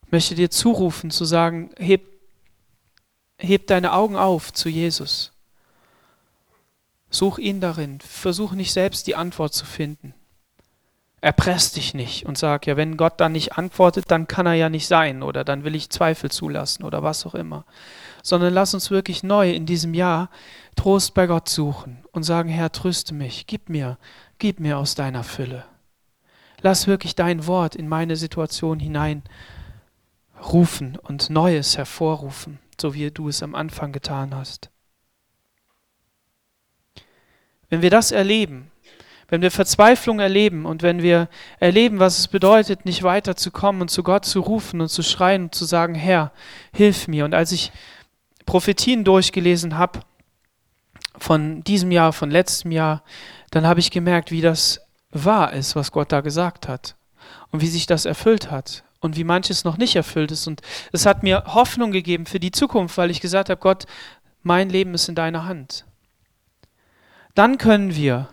Ich 0.07 0.13
möchte 0.13 0.35
dir 0.35 0.51
zurufen, 0.51 1.11
zu 1.11 1.25
sagen, 1.25 1.71
heb, 1.79 2.03
heb 3.39 3.67
deine 3.67 3.93
Augen 3.93 4.17
auf 4.17 4.53
zu 4.53 4.69
Jesus. 4.69 5.33
Such 7.11 7.39
ihn 7.39 7.61
darin. 7.61 8.01
Versuch 8.01 8.53
nicht 8.53 8.73
selbst 8.73 9.07
die 9.07 9.17
Antwort 9.17 9.55
zu 9.55 9.65
finden. 9.65 10.15
Erpress 11.21 11.73
dich 11.73 11.95
nicht 11.95 12.27
und 12.27 12.39
sag, 12.39 12.67
ja, 12.67 12.77
wenn 12.77 12.97
Gott 12.97 13.21
dann 13.21 13.33
nicht 13.33 13.57
antwortet, 13.57 14.11
dann 14.11 14.29
kann 14.29 14.47
er 14.47 14.55
ja 14.55 14.69
nicht 14.69 14.87
sein 14.87 15.23
oder 15.23 15.45
dann 15.45 15.65
will 15.65 15.75
ich 15.75 15.91
Zweifel 15.91 16.31
zulassen 16.31 16.85
oder 16.85 17.03
was 17.03 17.27
auch 17.27 17.35
immer. 17.35 17.65
Sondern 18.27 18.53
lass 18.53 18.75
uns 18.75 18.91
wirklich 18.91 19.23
neu 19.23 19.53
in 19.53 19.67
diesem 19.67 19.95
Jahr 19.95 20.31
Trost 20.75 21.15
bei 21.15 21.29
Gott 21.29 21.49
suchen 21.49 21.99
und 22.11 22.25
sagen, 22.25 22.49
Herr, 22.49 22.73
tröste 22.73 23.15
mich, 23.15 23.47
gib 23.47 23.69
mir, 23.69 23.99
gib 24.41 24.59
mir 24.59 24.79
aus 24.79 24.97
deiner 24.97 25.23
Fülle. 25.23 25.65
Lass 26.61 26.89
wirklich 26.89 27.15
dein 27.15 27.47
Wort 27.47 27.77
in 27.77 27.87
meine 27.87 28.17
Situation 28.17 28.81
hinein 28.81 29.23
rufen 30.43 30.99
und 31.01 31.31
Neues 31.31 31.77
hervorrufen, 31.79 32.59
so 32.81 32.95
wie 32.95 33.13
du 33.13 33.29
es 33.29 33.45
am 33.45 33.55
Anfang 33.55 33.93
getan 33.93 34.35
hast. 34.35 34.71
Wenn 37.69 37.81
wir 37.81 37.91
das 37.91 38.11
erleben, 38.11 38.73
wenn 39.29 39.43
wir 39.43 39.53
Verzweiflung 39.53 40.19
erleben 40.19 40.67
und 40.67 40.83
wenn 40.83 41.01
wir 41.01 41.29
erleben, 41.61 42.01
was 42.01 42.19
es 42.19 42.27
bedeutet, 42.27 42.85
nicht 42.85 43.05
weiterzukommen 43.05 43.83
und 43.83 43.89
zu 43.89 44.03
Gott 44.03 44.25
zu 44.25 44.41
rufen 44.41 44.81
und 44.81 44.89
zu 44.89 45.05
schreien 45.05 45.45
und 45.45 45.55
zu 45.55 45.65
sagen, 45.65 45.95
Herr, 45.95 46.33
hilf 46.73 47.07
mir. 47.07 47.25
Und 47.25 47.35
als 47.35 47.53
ich 47.53 47.71
Prophetien 48.47 49.05
durchgelesen 49.05 49.77
habe 49.77 50.01
von 51.19 51.63
diesem 51.65 51.91
Jahr, 51.91 52.13
von 52.13 52.31
letztem 52.31 52.71
Jahr, 52.71 53.03
dann 53.51 53.67
habe 53.67 53.81
ich 53.81 53.91
gemerkt, 53.91 54.31
wie 54.31 54.41
das 54.41 54.81
wahr 55.11 55.53
ist, 55.53 55.77
was 55.77 55.93
Gott 55.93 56.13
da 56.13 56.21
gesagt 56.21 56.69
hat 56.69 56.97
und 57.51 57.61
wie 57.61 57.69
sich 57.69 57.87
das 57.87 58.05
erfüllt 58.05 58.51
hat 58.51 58.85
und 59.01 59.17
wie 59.17 59.25
manches 59.25 59.65
noch 59.65 59.79
nicht 59.79 59.97
erfüllt 59.97 60.31
ist. 60.31 60.47
Und 60.47 60.63
es 60.93 61.07
hat 61.07 61.23
mir 61.23 61.45
Hoffnung 61.47 61.91
gegeben 61.93 62.27
für 62.27 62.41
die 62.41 62.51
Zukunft, 62.51 62.97
weil 62.99 63.11
ich 63.11 63.21
gesagt 63.21 63.51
habe, 63.51 63.61
Gott, 63.61 63.87
mein 64.43 64.71
Leben 64.71 64.95
ist 64.95 65.09
in 65.09 65.15
deiner 65.15 65.47
Hand. 65.47 65.85
Dann 67.35 67.59
können 67.59 67.95
wir 67.95 68.29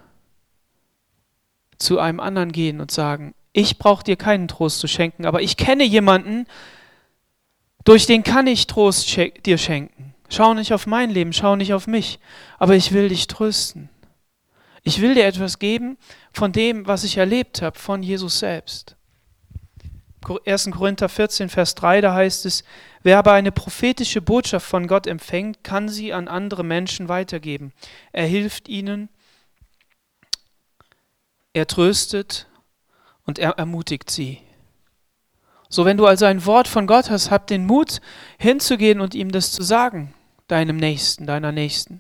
zu 1.77 1.99
einem 1.99 2.19
anderen 2.19 2.51
gehen 2.51 2.79
und 2.79 2.91
sagen, 2.91 3.33
ich 3.51 3.77
brauche 3.77 4.03
dir 4.03 4.15
keinen 4.15 4.47
Trost 4.47 4.79
zu 4.79 4.87
schenken, 4.87 5.25
aber 5.25 5.41
ich 5.41 5.57
kenne 5.57 5.83
jemanden, 5.83 6.45
durch 7.83 8.05
den 8.05 8.23
kann 8.23 8.47
ich 8.47 8.67
Trost 8.67 9.17
dir 9.45 9.57
schenken. 9.57 10.13
Schau 10.29 10.53
nicht 10.53 10.73
auf 10.73 10.87
mein 10.87 11.09
Leben, 11.09 11.33
schau 11.33 11.55
nicht 11.55 11.73
auf 11.73 11.85
mich, 11.85 12.19
aber 12.57 12.75
ich 12.75 12.91
will 12.91 13.09
dich 13.09 13.27
trösten. 13.27 13.89
Ich 14.83 14.99
will 14.99 15.13
dir 15.13 15.25
etwas 15.25 15.59
geben 15.59 15.97
von 16.33 16.51
dem, 16.51 16.87
was 16.87 17.03
ich 17.03 17.17
erlebt 17.17 17.61
habe, 17.61 17.77
von 17.77 18.03
Jesus 18.03 18.39
selbst. 18.39 18.95
1. 20.45 20.71
Korinther 20.71 21.09
14, 21.09 21.49
Vers 21.49 21.75
3, 21.75 22.01
da 22.01 22.13
heißt 22.13 22.45
es, 22.45 22.63
wer 23.01 23.17
aber 23.17 23.33
eine 23.33 23.51
prophetische 23.51 24.21
Botschaft 24.21 24.65
von 24.65 24.87
Gott 24.87 25.05
empfängt, 25.05 25.63
kann 25.63 25.89
sie 25.89 26.13
an 26.13 26.27
andere 26.27 26.63
Menschen 26.63 27.09
weitergeben. 27.09 27.73
Er 28.13 28.25
hilft 28.25 28.69
ihnen, 28.69 29.09
er 31.53 31.67
tröstet 31.67 32.47
und 33.25 33.37
er 33.37 33.51
ermutigt 33.51 34.09
sie. 34.09 34.39
So, 35.73 35.85
wenn 35.85 35.97
du 35.97 36.05
also 36.05 36.25
ein 36.25 36.45
Wort 36.45 36.67
von 36.67 36.85
Gott 36.85 37.09
hast, 37.09 37.31
hab 37.31 37.47
den 37.47 37.65
Mut, 37.65 37.99
hinzugehen 38.37 39.01
und 39.01 39.15
ihm 39.15 39.31
das 39.31 39.51
zu 39.51 39.63
sagen, 39.63 40.13
deinem 40.47 40.77
Nächsten, 40.77 41.25
deiner 41.25 41.51
Nächsten. 41.51 41.99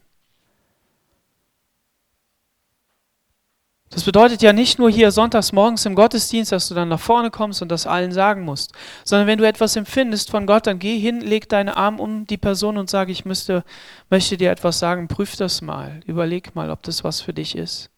Das 3.89 4.03
bedeutet 4.03 4.43
ja 4.43 4.53
nicht 4.53 4.77
nur 4.77 4.91
hier 4.91 5.09
sonntags 5.09 5.53
morgens 5.53 5.87
im 5.87 5.95
Gottesdienst, 5.95 6.51
dass 6.51 6.67
du 6.67 6.75
dann 6.75 6.89
nach 6.89 6.99
vorne 6.99 7.31
kommst 7.31 7.63
und 7.63 7.69
das 7.69 7.87
allen 7.87 8.11
sagen 8.11 8.43
musst, 8.43 8.73
sondern 9.05 9.25
wenn 9.25 9.39
du 9.39 9.47
etwas 9.47 9.75
empfindest 9.75 10.29
von 10.29 10.45
Gott, 10.45 10.67
dann 10.67 10.77
geh 10.77 10.99
hin, 10.99 11.19
leg 11.21 11.49
deine 11.49 11.75
Arme 11.75 11.99
um 11.99 12.27
die 12.27 12.37
Person 12.37 12.77
und 12.77 12.91
sag, 12.91 13.09
ich 13.09 13.25
müsste, 13.25 13.63
möchte 14.11 14.37
dir 14.37 14.51
etwas 14.51 14.77
sagen, 14.77 15.07
prüf 15.07 15.35
das 15.35 15.63
mal, 15.63 16.01
überleg 16.05 16.53
mal, 16.53 16.69
ob 16.69 16.83
das 16.83 17.03
was 17.03 17.21
für 17.21 17.33
dich 17.33 17.55
ist. 17.55 17.89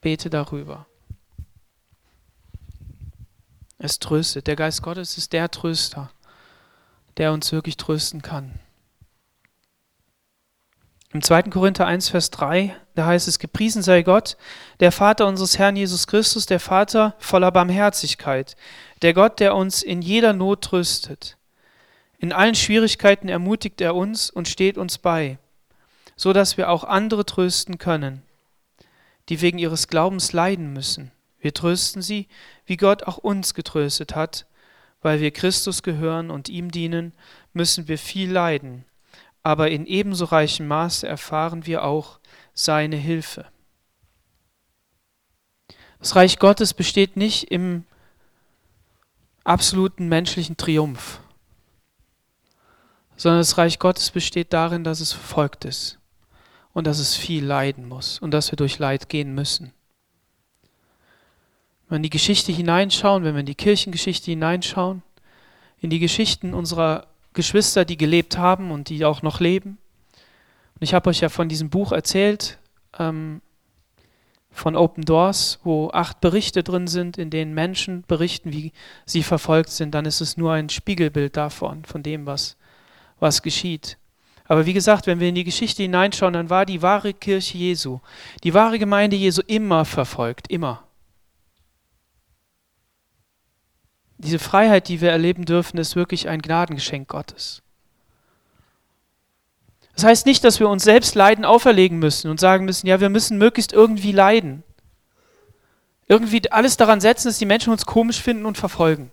Bete 0.00 0.30
darüber. 0.30 0.86
Es 3.82 3.98
tröstet. 3.98 4.46
Der 4.46 4.56
Geist 4.56 4.82
Gottes 4.82 5.16
ist 5.16 5.32
der 5.32 5.50
Tröster, 5.50 6.10
der 7.16 7.32
uns 7.32 7.50
wirklich 7.50 7.78
trösten 7.78 8.20
kann. 8.20 8.60
Im 11.12 11.22
2. 11.22 11.44
Korinther 11.44 11.86
1, 11.86 12.10
Vers 12.10 12.30
3, 12.30 12.76
da 12.94 13.06
heißt 13.06 13.26
es, 13.26 13.38
gepriesen 13.38 13.82
sei 13.82 14.02
Gott, 14.02 14.36
der 14.80 14.92
Vater 14.92 15.26
unseres 15.26 15.58
Herrn 15.58 15.76
Jesus 15.76 16.06
Christus, 16.06 16.44
der 16.44 16.60
Vater 16.60 17.16
voller 17.18 17.50
Barmherzigkeit, 17.50 18.54
der 19.00 19.14
Gott, 19.14 19.40
der 19.40 19.56
uns 19.56 19.82
in 19.82 20.02
jeder 20.02 20.34
Not 20.34 20.62
tröstet. 20.62 21.38
In 22.18 22.32
allen 22.32 22.54
Schwierigkeiten 22.54 23.30
ermutigt 23.30 23.80
er 23.80 23.96
uns 23.96 24.28
und 24.28 24.46
steht 24.46 24.76
uns 24.76 24.98
bei, 24.98 25.38
so 26.16 26.34
dass 26.34 26.58
wir 26.58 26.68
auch 26.68 26.84
andere 26.84 27.24
trösten 27.24 27.78
können, 27.78 28.22
die 29.30 29.40
wegen 29.40 29.58
ihres 29.58 29.88
Glaubens 29.88 30.34
leiden 30.34 30.74
müssen. 30.74 31.12
Wir 31.40 31.54
trösten 31.54 32.02
sie, 32.02 32.28
wie 32.66 32.76
Gott 32.76 33.02
auch 33.04 33.18
uns 33.18 33.54
getröstet 33.54 34.14
hat. 34.14 34.46
Weil 35.02 35.20
wir 35.20 35.30
Christus 35.30 35.82
gehören 35.82 36.30
und 36.30 36.50
ihm 36.50 36.70
dienen, 36.70 37.14
müssen 37.54 37.88
wir 37.88 37.96
viel 37.96 38.30
leiden, 38.30 38.84
aber 39.42 39.70
in 39.70 39.86
ebenso 39.86 40.26
reichem 40.26 40.68
Maße 40.68 41.08
erfahren 41.08 41.64
wir 41.66 41.84
auch 41.84 42.20
seine 42.52 42.96
Hilfe. 42.96 43.46
Das 45.98 46.16
Reich 46.16 46.38
Gottes 46.38 46.74
besteht 46.74 47.16
nicht 47.16 47.50
im 47.50 47.84
absoluten 49.44 50.08
menschlichen 50.08 50.56
Triumph, 50.56 51.20
sondern 53.16 53.40
das 53.40 53.58
Reich 53.58 53.78
Gottes 53.78 54.10
besteht 54.10 54.52
darin, 54.52 54.84
dass 54.84 55.00
es 55.00 55.12
verfolgt 55.12 55.64
ist 55.64 55.98
und 56.72 56.86
dass 56.86 56.98
es 56.98 57.16
viel 57.16 57.44
leiden 57.44 57.88
muss 57.88 58.18
und 58.18 58.30
dass 58.32 58.52
wir 58.52 58.56
durch 58.56 58.78
Leid 58.78 59.08
gehen 59.08 59.34
müssen. 59.34 59.72
Wenn 61.90 61.94
wir 61.94 61.96
in 61.96 62.02
die 62.04 62.10
Geschichte 62.10 62.52
hineinschauen, 62.52 63.24
wenn 63.24 63.34
wir 63.34 63.40
in 63.40 63.46
die 63.46 63.56
Kirchengeschichte 63.56 64.30
hineinschauen, 64.30 65.02
in 65.80 65.90
die 65.90 65.98
Geschichten 65.98 66.54
unserer 66.54 67.08
Geschwister, 67.34 67.84
die 67.84 67.96
gelebt 67.96 68.38
haben 68.38 68.70
und 68.70 68.88
die 68.90 69.04
auch 69.04 69.22
noch 69.22 69.40
leben. 69.40 69.76
Und 70.74 70.82
ich 70.82 70.94
habe 70.94 71.10
euch 71.10 71.18
ja 71.18 71.28
von 71.28 71.48
diesem 71.48 71.68
Buch 71.68 71.90
erzählt, 71.90 72.58
ähm, 72.96 73.42
von 74.52 74.76
Open 74.76 75.04
Doors, 75.04 75.58
wo 75.64 75.90
acht 75.90 76.20
Berichte 76.20 76.62
drin 76.62 76.86
sind, 76.86 77.18
in 77.18 77.28
denen 77.28 77.54
Menschen 77.54 78.04
berichten, 78.06 78.52
wie 78.52 78.72
sie 79.04 79.24
verfolgt 79.24 79.70
sind, 79.70 79.92
dann 79.92 80.06
ist 80.06 80.20
es 80.20 80.36
nur 80.36 80.52
ein 80.52 80.68
Spiegelbild 80.68 81.36
davon, 81.36 81.84
von 81.84 82.04
dem, 82.04 82.24
was, 82.24 82.56
was 83.18 83.42
geschieht. 83.42 83.98
Aber 84.44 84.64
wie 84.64 84.74
gesagt, 84.74 85.08
wenn 85.08 85.18
wir 85.18 85.28
in 85.28 85.34
die 85.34 85.44
Geschichte 85.44 85.82
hineinschauen, 85.82 86.34
dann 86.34 86.50
war 86.50 86.66
die 86.66 86.82
wahre 86.82 87.14
Kirche 87.14 87.58
Jesu, 87.58 87.98
die 88.44 88.54
wahre 88.54 88.78
Gemeinde 88.78 89.16
Jesu 89.16 89.42
immer 89.48 89.84
verfolgt, 89.84 90.48
immer. 90.48 90.84
Diese 94.22 94.38
Freiheit, 94.38 94.88
die 94.88 95.00
wir 95.00 95.10
erleben 95.10 95.46
dürfen, 95.46 95.78
ist 95.78 95.96
wirklich 95.96 96.28
ein 96.28 96.42
Gnadengeschenk 96.42 97.08
Gottes. 97.08 97.62
Das 99.94 100.04
heißt 100.04 100.26
nicht, 100.26 100.44
dass 100.44 100.60
wir 100.60 100.68
uns 100.68 100.84
selbst 100.84 101.14
Leiden 101.14 101.46
auferlegen 101.46 101.98
müssen 101.98 102.30
und 102.30 102.38
sagen 102.38 102.66
müssen, 102.66 102.86
ja, 102.86 103.00
wir 103.00 103.08
müssen 103.08 103.38
möglichst 103.38 103.72
irgendwie 103.72 104.12
leiden. 104.12 104.62
Irgendwie 106.06 106.50
alles 106.50 106.76
daran 106.76 107.00
setzen, 107.00 107.28
dass 107.28 107.38
die 107.38 107.46
Menschen 107.46 107.72
uns 107.72 107.86
komisch 107.86 108.20
finden 108.20 108.44
und 108.44 108.58
verfolgen. 108.58 109.10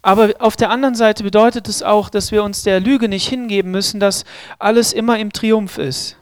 Aber 0.00 0.32
auf 0.38 0.56
der 0.56 0.70
anderen 0.70 0.94
Seite 0.94 1.24
bedeutet 1.24 1.68
es 1.68 1.82
auch, 1.82 2.08
dass 2.08 2.32
wir 2.32 2.42
uns 2.42 2.62
der 2.62 2.80
Lüge 2.80 3.08
nicht 3.10 3.28
hingeben 3.28 3.70
müssen, 3.70 4.00
dass 4.00 4.24
alles 4.58 4.94
immer 4.94 5.18
im 5.18 5.30
Triumph 5.30 5.76
ist. 5.76 6.16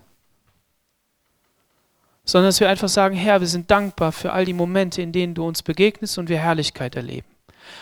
Sondern 2.27 2.49
dass 2.49 2.61
wir 2.61 2.69
einfach 2.69 2.89
sagen, 2.89 3.17
Herr, 3.17 3.41
wir 3.41 3.47
sind 3.47 3.71
dankbar 3.71 4.13
für 4.13 4.33
all 4.33 4.45
die 4.45 4.53
Momente, 4.53 5.01
in 5.01 5.13
denen 5.13 5.35
du 5.35 5.47
uns 5.47 5.63
begegnest 5.63 6.19
und 6.19 6.29
wir 6.29 6.39
Herrlichkeit 6.39 6.97
erleben. 6.97 7.27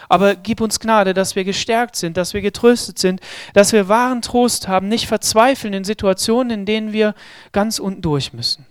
Aber 0.08 0.36
gib 0.36 0.60
uns 0.60 0.80
Gnade, 0.80 1.14
dass 1.14 1.34
wir 1.34 1.44
gestärkt 1.44 1.96
sind, 1.96 2.16
dass 2.16 2.34
wir 2.34 2.40
getröstet 2.40 2.98
sind, 2.98 3.20
dass 3.52 3.72
wir 3.72 3.88
wahren 3.88 4.22
Trost 4.22 4.68
haben, 4.68 4.88
nicht 4.88 5.06
verzweifeln 5.06 5.74
in 5.74 5.84
Situationen, 5.84 6.60
in 6.60 6.66
denen 6.66 6.92
wir 6.92 7.14
ganz 7.52 7.78
unten 7.78 8.02
durch 8.02 8.32
müssen. 8.32 8.66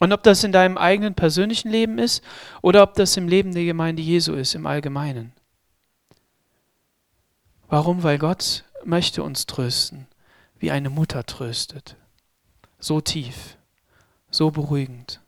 Und 0.00 0.12
ob 0.12 0.22
das 0.22 0.44
in 0.44 0.52
deinem 0.52 0.78
eigenen 0.78 1.14
persönlichen 1.14 1.70
Leben 1.70 1.98
ist 1.98 2.22
oder 2.62 2.82
ob 2.82 2.94
das 2.94 3.16
im 3.16 3.28
Leben 3.28 3.52
der 3.52 3.64
Gemeinde 3.64 4.02
Jesu 4.02 4.34
ist, 4.34 4.54
im 4.54 4.66
Allgemeinen. 4.66 5.32
Warum? 7.68 8.02
Weil 8.02 8.18
Gott 8.18 8.64
möchte 8.84 9.22
uns 9.22 9.46
trösten, 9.46 10.06
wie 10.58 10.70
eine 10.70 10.90
Mutter 10.90 11.24
tröstet. 11.26 11.96
So 12.78 13.00
tief, 13.00 13.58
so 14.30 14.50
beruhigend 14.50 15.20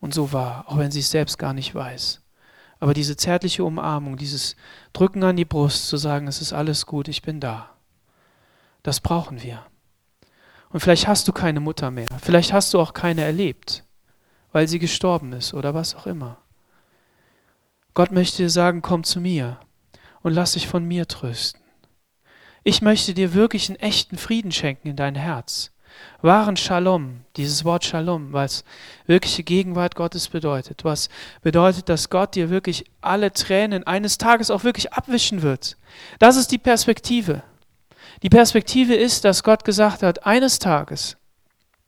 und 0.00 0.14
so 0.14 0.32
wahr, 0.32 0.64
auch 0.68 0.78
wenn 0.78 0.90
sie 0.90 1.00
es 1.00 1.10
selbst 1.10 1.38
gar 1.38 1.52
nicht 1.52 1.74
weiß. 1.74 2.22
Aber 2.78 2.94
diese 2.94 3.16
zärtliche 3.16 3.64
Umarmung, 3.64 4.16
dieses 4.16 4.56
Drücken 4.92 5.24
an 5.24 5.36
die 5.36 5.44
Brust, 5.44 5.88
zu 5.88 5.96
sagen, 5.96 6.28
es 6.28 6.42
ist 6.42 6.52
alles 6.52 6.86
gut, 6.86 7.08
ich 7.08 7.22
bin 7.22 7.40
da, 7.40 7.70
das 8.82 9.00
brauchen 9.00 9.42
wir. 9.42 9.64
Und 10.70 10.80
vielleicht 10.80 11.08
hast 11.08 11.26
du 11.26 11.32
keine 11.32 11.60
Mutter 11.60 11.90
mehr, 11.90 12.08
vielleicht 12.20 12.52
hast 12.52 12.74
du 12.74 12.80
auch 12.80 12.92
keine 12.92 13.22
erlebt, 13.22 13.84
weil 14.52 14.68
sie 14.68 14.78
gestorben 14.78 15.32
ist 15.32 15.54
oder 15.54 15.74
was 15.74 15.94
auch 15.94 16.06
immer. 16.06 16.38
Gott 17.94 18.12
möchte 18.12 18.42
dir 18.42 18.50
sagen, 18.50 18.82
komm 18.82 19.04
zu 19.04 19.20
mir 19.20 19.58
und 20.20 20.34
lass 20.34 20.52
dich 20.52 20.68
von 20.68 20.84
mir 20.84 21.08
trösten. 21.08 21.62
Ich 22.62 22.82
möchte 22.82 23.14
dir 23.14 23.32
wirklich 23.32 23.70
einen 23.70 23.78
echten 23.78 24.18
Frieden 24.18 24.52
schenken 24.52 24.88
in 24.88 24.96
dein 24.96 25.14
Herz. 25.14 25.70
Wahren 26.22 26.56
Shalom, 26.56 27.20
dieses 27.36 27.64
Wort 27.64 27.84
Shalom, 27.84 28.32
was 28.32 28.64
wirkliche 29.06 29.42
Gegenwart 29.42 29.94
Gottes 29.94 30.28
bedeutet, 30.28 30.84
was 30.84 31.08
bedeutet, 31.42 31.88
dass 31.88 32.10
Gott 32.10 32.34
dir 32.34 32.50
wirklich 32.50 32.84
alle 33.00 33.32
Tränen 33.32 33.86
eines 33.86 34.18
Tages 34.18 34.50
auch 34.50 34.64
wirklich 34.64 34.92
abwischen 34.92 35.42
wird. 35.42 35.76
Das 36.18 36.36
ist 36.36 36.52
die 36.52 36.58
Perspektive. 36.58 37.42
Die 38.22 38.28
Perspektive 38.28 38.94
ist, 38.94 39.24
dass 39.24 39.42
Gott 39.42 39.64
gesagt 39.64 40.02
hat, 40.02 40.26
eines 40.26 40.58
Tages, 40.58 41.16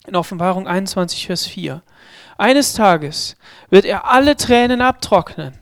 in 0.07 0.17
Offenbarung 0.17 0.67
21, 0.67 1.27
Vers 1.27 1.47
4, 1.47 1.83
eines 2.37 2.75
Tages 2.75 3.37
wird 3.71 3.85
er 3.85 4.11
alle 4.11 4.37
Tränen 4.37 4.81
abtrocknen. 4.81 5.59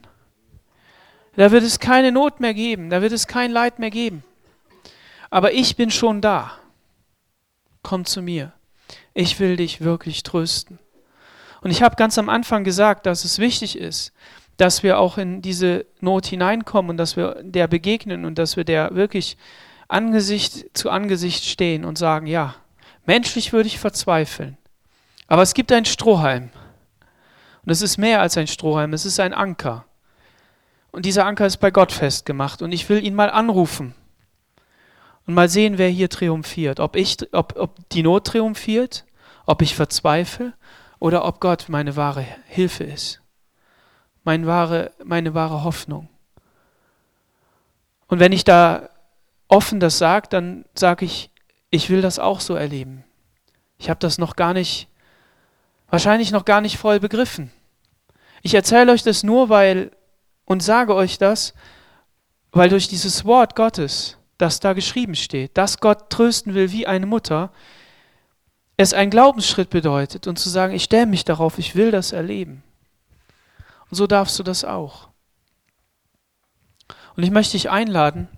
Da 1.37 1.51
wird 1.51 1.65
es 1.65 1.79
keine 1.79 2.13
Not 2.13 2.41
mehr 2.41 2.55
geben, 2.55 2.91
da 2.91 3.03
wird 3.03 3.13
es 3.13 3.27
kein 3.27 3.51
Leid 3.51 3.79
mehr 3.79 3.91
geben 3.91 4.25
aber 5.31 5.53
ich 5.53 5.77
bin 5.77 5.91
schon 5.91 6.21
da. 6.21 6.53
Komm 7.87 8.05
zu 8.05 8.21
mir. 8.21 8.53
Ich 9.15 9.39
will 9.39 9.55
dich 9.55 9.81
wirklich 9.81 10.25
trösten. 10.25 10.81
Und 11.61 11.71
ich 11.71 11.83
habe 11.85 11.95
ganz 11.95 12.19
am 12.19 12.29
Anfang 12.29 12.65
gesagt, 12.65 13.07
dass 13.07 13.25
es 13.25 13.39
wichtig 13.39 13.79
ist, 13.79 14.13
dass 14.57 14.83
wir 14.83 14.99
auch 14.99 15.19
in 15.19 15.41
diese 15.41 15.87
Not 16.01 16.27
hineinkommen 16.27 16.91
und 16.91 16.97
dass 16.97 17.17
wir 17.17 17.41
der 17.45 17.69
begegnen 17.69 18.25
und 18.25 18.39
dass 18.39 18.57
wir 18.57 18.65
der 18.65 18.97
wirklich 18.97 19.37
Angesicht 19.87 20.77
zu 20.77 20.91
Angesicht 20.91 21.45
stehen 21.45 21.85
und 21.85 21.97
sagen, 21.97 22.27
ja, 22.27 22.57
menschlich 23.05 23.53
würde 23.53 23.69
ich 23.69 23.79
verzweifeln, 23.79 24.59
aber 25.29 25.43
es 25.43 25.55
gibt 25.55 25.71
einen 25.71 25.87
Strohhalm. 25.87 26.51
Und 27.65 27.71
es 27.71 27.83
ist 27.83 27.99
mehr 27.99 28.21
als 28.21 28.37
ein 28.37 28.49
Strohhalm, 28.49 28.95
es 28.95 29.07
ist 29.07 29.21
ein 29.21 29.33
Anker. 29.33 29.85
Und 30.91 31.07
dieser 31.07 31.25
Anker 31.25 31.47
ist 31.47 31.59
bei 31.59 31.71
Gott 31.71 31.93
festgemacht 31.93 32.63
und 32.63 32.73
ich 32.73 32.89
will 32.89 33.05
ihn 33.05 33.15
mal 33.15 33.31
anrufen 33.31 33.95
und 35.27 35.35
mal 35.35 35.49
sehen, 35.49 35.79
wer 35.79 35.89
hier 35.89 36.09
triumphiert. 36.09 36.81
Ob, 36.81 36.97
ich, 36.97 37.17
ob, 37.33 37.57
ob 37.59 37.89
die 37.91 38.03
Not 38.03 38.27
triumphiert, 38.27 39.05
ob 39.45 39.63
ich 39.63 39.75
verzweifle 39.75 40.55
oder 40.99 41.25
ob 41.25 41.41
Gott 41.41 41.67
meine 41.69 41.97
wahre 41.97 42.25
Hilfe 42.47 42.85
ist. 42.85 43.21
Meine 44.25 44.47
wahre, 44.47 44.93
meine 45.05 45.35
wahre 45.35 45.65
Hoffnung. 45.65 46.09
Und 48.09 48.21
wenn 48.21 48.33
ich 48.33 48.45
da 48.45 48.89
offen 49.49 49.81
das 49.81 49.99
sage, 49.99 50.29
dann 50.31 50.65
sage 50.75 51.05
ich, 51.05 51.31
ich 51.71 51.91
will 51.91 52.03
das 52.03 52.19
auch 52.19 52.41
so 52.41 52.55
erleben. 52.55 53.05
Ich 53.79 53.91
habe 53.91 54.01
das 54.01 54.19
noch 54.19 54.37
gar 54.37 54.55
nicht, 54.55 54.89
wahrscheinlich 55.89 56.31
noch 56.31 56.45
gar 56.45 56.61
nicht 56.61 56.79
voll 56.79 57.01
begriffen. 57.01 57.51
Ich 58.43 58.55
erzähle 58.55 58.93
euch 58.93 59.03
das 59.03 59.23
nur, 59.23 59.49
weil 59.49 59.91
und 60.45 60.63
sage 60.63 60.95
euch 60.95 61.19
das, 61.19 61.53
weil 62.53 62.69
durch 62.69 62.89
dieses 62.89 63.25
Wort 63.25 63.57
Gottes 63.57 64.16
das 64.39 64.61
da 64.61 64.73
geschrieben 64.73 65.15
steht, 65.15 65.57
dass 65.57 65.79
Gott 65.79 66.11
trösten 66.11 66.55
will 66.55 66.73
wie 66.73 66.87
eine 66.87 67.07
Mutter, 67.07 67.53
es 68.77 68.93
ein 68.93 69.11
Glaubensschritt 69.11 69.71
bedeutet 69.71 70.27
und 70.27 70.39
zu 70.39 70.51
sagen, 70.51 70.75
ich 70.75 70.85
stelle 70.85 71.07
mich 71.07 71.25
darauf, 71.25 71.59
ich 71.59 71.75
will 71.75 71.91
das 71.91 72.13
erleben. 72.13 72.63
Und 73.91 73.97
so 73.97 74.07
darfst 74.07 74.39
du 74.39 74.43
das 74.43 74.65
auch. 74.65 75.09
Und 77.17 77.23
ich 77.23 77.31
möchte 77.31 77.53
dich 77.53 77.71
einladen, 77.71 78.29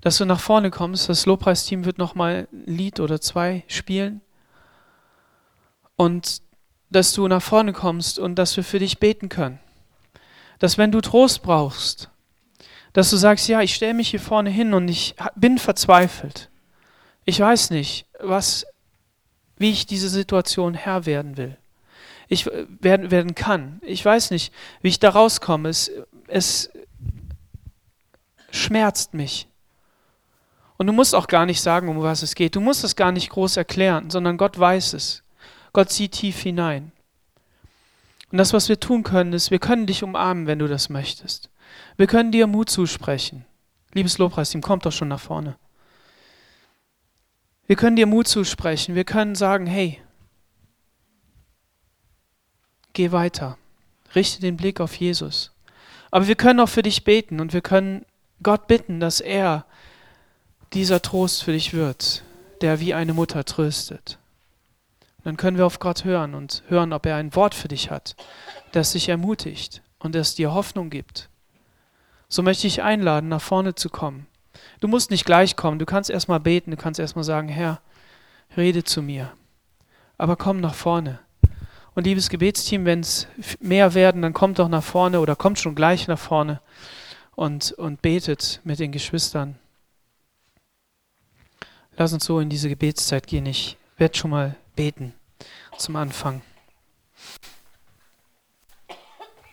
dass 0.00 0.18
du 0.18 0.24
nach 0.24 0.40
vorne 0.40 0.70
kommst. 0.70 1.08
Das 1.08 1.26
Lobpreisteam 1.26 1.84
wird 1.84 1.98
nochmal 1.98 2.48
ein 2.52 2.64
Lied 2.66 2.98
oder 2.98 3.20
zwei 3.20 3.62
spielen. 3.68 4.20
Und 5.94 6.42
dass 6.90 7.12
du 7.12 7.28
nach 7.28 7.42
vorne 7.42 7.72
kommst 7.72 8.18
und 8.18 8.34
dass 8.34 8.56
wir 8.56 8.64
für 8.64 8.80
dich 8.80 8.98
beten 8.98 9.28
können. 9.28 9.60
Dass 10.58 10.76
wenn 10.76 10.90
du 10.90 11.00
Trost 11.00 11.42
brauchst, 11.42 12.10
dass 12.92 13.10
du 13.10 13.16
sagst, 13.16 13.48
ja, 13.48 13.60
ich 13.62 13.74
stelle 13.74 13.94
mich 13.94 14.10
hier 14.10 14.20
vorne 14.20 14.50
hin 14.50 14.74
und 14.74 14.88
ich 14.88 15.14
bin 15.34 15.58
verzweifelt. 15.58 16.50
Ich 17.24 17.40
weiß 17.40 17.70
nicht, 17.70 18.06
was, 18.20 18.66
wie 19.56 19.70
ich 19.70 19.86
diese 19.86 20.08
Situation 20.08 20.74
Herr 20.74 21.06
werden 21.06 21.36
will. 21.36 21.56
Ich 22.28 22.46
werden, 22.46 23.10
werden 23.10 23.34
kann. 23.34 23.80
Ich 23.82 24.04
weiß 24.04 24.30
nicht, 24.30 24.52
wie 24.80 24.88
ich 24.88 24.98
da 24.98 25.10
rauskomme. 25.10 25.68
Es, 25.68 25.90
es 26.28 26.70
schmerzt 28.50 29.14
mich. 29.14 29.48
Und 30.76 30.86
du 30.86 30.92
musst 30.92 31.14
auch 31.14 31.28
gar 31.28 31.46
nicht 31.46 31.60
sagen, 31.60 31.88
um 31.88 32.02
was 32.02 32.22
es 32.22 32.34
geht. 32.34 32.56
Du 32.56 32.60
musst 32.60 32.84
es 32.84 32.96
gar 32.96 33.12
nicht 33.12 33.30
groß 33.30 33.56
erklären, 33.56 34.10
sondern 34.10 34.36
Gott 34.36 34.58
weiß 34.58 34.94
es. 34.94 35.22
Gott 35.72 35.90
sieht 35.90 36.12
tief 36.12 36.40
hinein. 36.40 36.92
Und 38.30 38.38
das, 38.38 38.52
was 38.52 38.68
wir 38.68 38.80
tun 38.80 39.02
können, 39.02 39.32
ist, 39.32 39.50
wir 39.50 39.58
können 39.58 39.86
dich 39.86 40.02
umarmen, 40.02 40.46
wenn 40.46 40.58
du 40.58 40.66
das 40.66 40.88
möchtest. 40.88 41.50
Wir 41.96 42.06
können 42.06 42.32
dir 42.32 42.46
Mut 42.46 42.70
zusprechen. 42.70 43.44
Liebes 43.92 44.18
Lobpreisteam, 44.18 44.62
kommt 44.62 44.86
doch 44.86 44.92
schon 44.92 45.08
nach 45.08 45.20
vorne. 45.20 45.56
Wir 47.66 47.76
können 47.76 47.96
dir 47.96 48.06
Mut 48.06 48.28
zusprechen. 48.28 48.94
Wir 48.94 49.04
können 49.04 49.34
sagen, 49.34 49.66
hey, 49.66 50.00
geh 52.92 53.12
weiter. 53.12 53.58
Richte 54.14 54.40
den 54.40 54.56
Blick 54.56 54.80
auf 54.80 54.94
Jesus. 54.96 55.52
Aber 56.10 56.26
wir 56.26 56.34
können 56.34 56.60
auch 56.60 56.68
für 56.68 56.82
dich 56.82 57.04
beten 57.04 57.40
und 57.40 57.52
wir 57.52 57.62
können 57.62 58.04
Gott 58.42 58.66
bitten, 58.66 59.00
dass 59.00 59.20
er 59.20 59.64
dieser 60.72 61.00
Trost 61.00 61.42
für 61.42 61.52
dich 61.52 61.72
wird, 61.72 62.22
der 62.60 62.80
wie 62.80 62.94
eine 62.94 63.14
Mutter 63.14 63.44
tröstet. 63.44 64.18
Und 65.18 65.26
dann 65.26 65.36
können 65.36 65.56
wir 65.56 65.66
auf 65.66 65.78
Gott 65.78 66.04
hören 66.04 66.34
und 66.34 66.62
hören, 66.68 66.92
ob 66.92 67.06
er 67.06 67.16
ein 67.16 67.34
Wort 67.34 67.54
für 67.54 67.68
dich 67.68 67.90
hat, 67.90 68.16
das 68.72 68.92
dich 68.92 69.08
ermutigt 69.08 69.82
und 69.98 70.14
das 70.14 70.34
dir 70.34 70.52
Hoffnung 70.52 70.90
gibt 70.90 71.30
so 72.32 72.42
möchte 72.42 72.66
ich 72.66 72.82
einladen, 72.82 73.28
nach 73.28 73.42
vorne 73.42 73.74
zu 73.74 73.90
kommen. 73.90 74.26
Du 74.80 74.88
musst 74.88 75.10
nicht 75.10 75.26
gleich 75.26 75.54
kommen, 75.54 75.78
du 75.78 75.84
kannst 75.84 76.08
erstmal 76.08 76.40
beten, 76.40 76.70
du 76.70 76.78
kannst 76.78 76.98
erstmal 76.98 77.24
sagen, 77.24 77.48
Herr, 77.48 77.82
rede 78.56 78.84
zu 78.84 79.02
mir. 79.02 79.32
Aber 80.16 80.36
komm 80.36 80.58
nach 80.58 80.74
vorne. 80.74 81.18
Und 81.94 82.04
liebes 82.04 82.30
Gebetsteam, 82.30 82.86
wenn 82.86 83.00
es 83.00 83.28
mehr 83.60 83.92
werden, 83.92 84.22
dann 84.22 84.32
kommt 84.32 84.58
doch 84.58 84.68
nach 84.68 84.82
vorne 84.82 85.20
oder 85.20 85.36
kommt 85.36 85.58
schon 85.58 85.74
gleich 85.74 86.08
nach 86.08 86.18
vorne 86.18 86.62
und, 87.34 87.72
und 87.72 88.00
betet 88.00 88.62
mit 88.64 88.78
den 88.78 88.92
Geschwistern. 88.92 89.58
Lass 91.98 92.14
uns 92.14 92.24
so 92.24 92.40
in 92.40 92.48
diese 92.48 92.70
Gebetszeit 92.70 93.26
gehen. 93.26 93.44
Ich 93.44 93.76
werde 93.98 94.16
schon 94.16 94.30
mal 94.30 94.56
beten 94.74 95.12
zum 95.76 95.96
Anfang. 95.96 96.40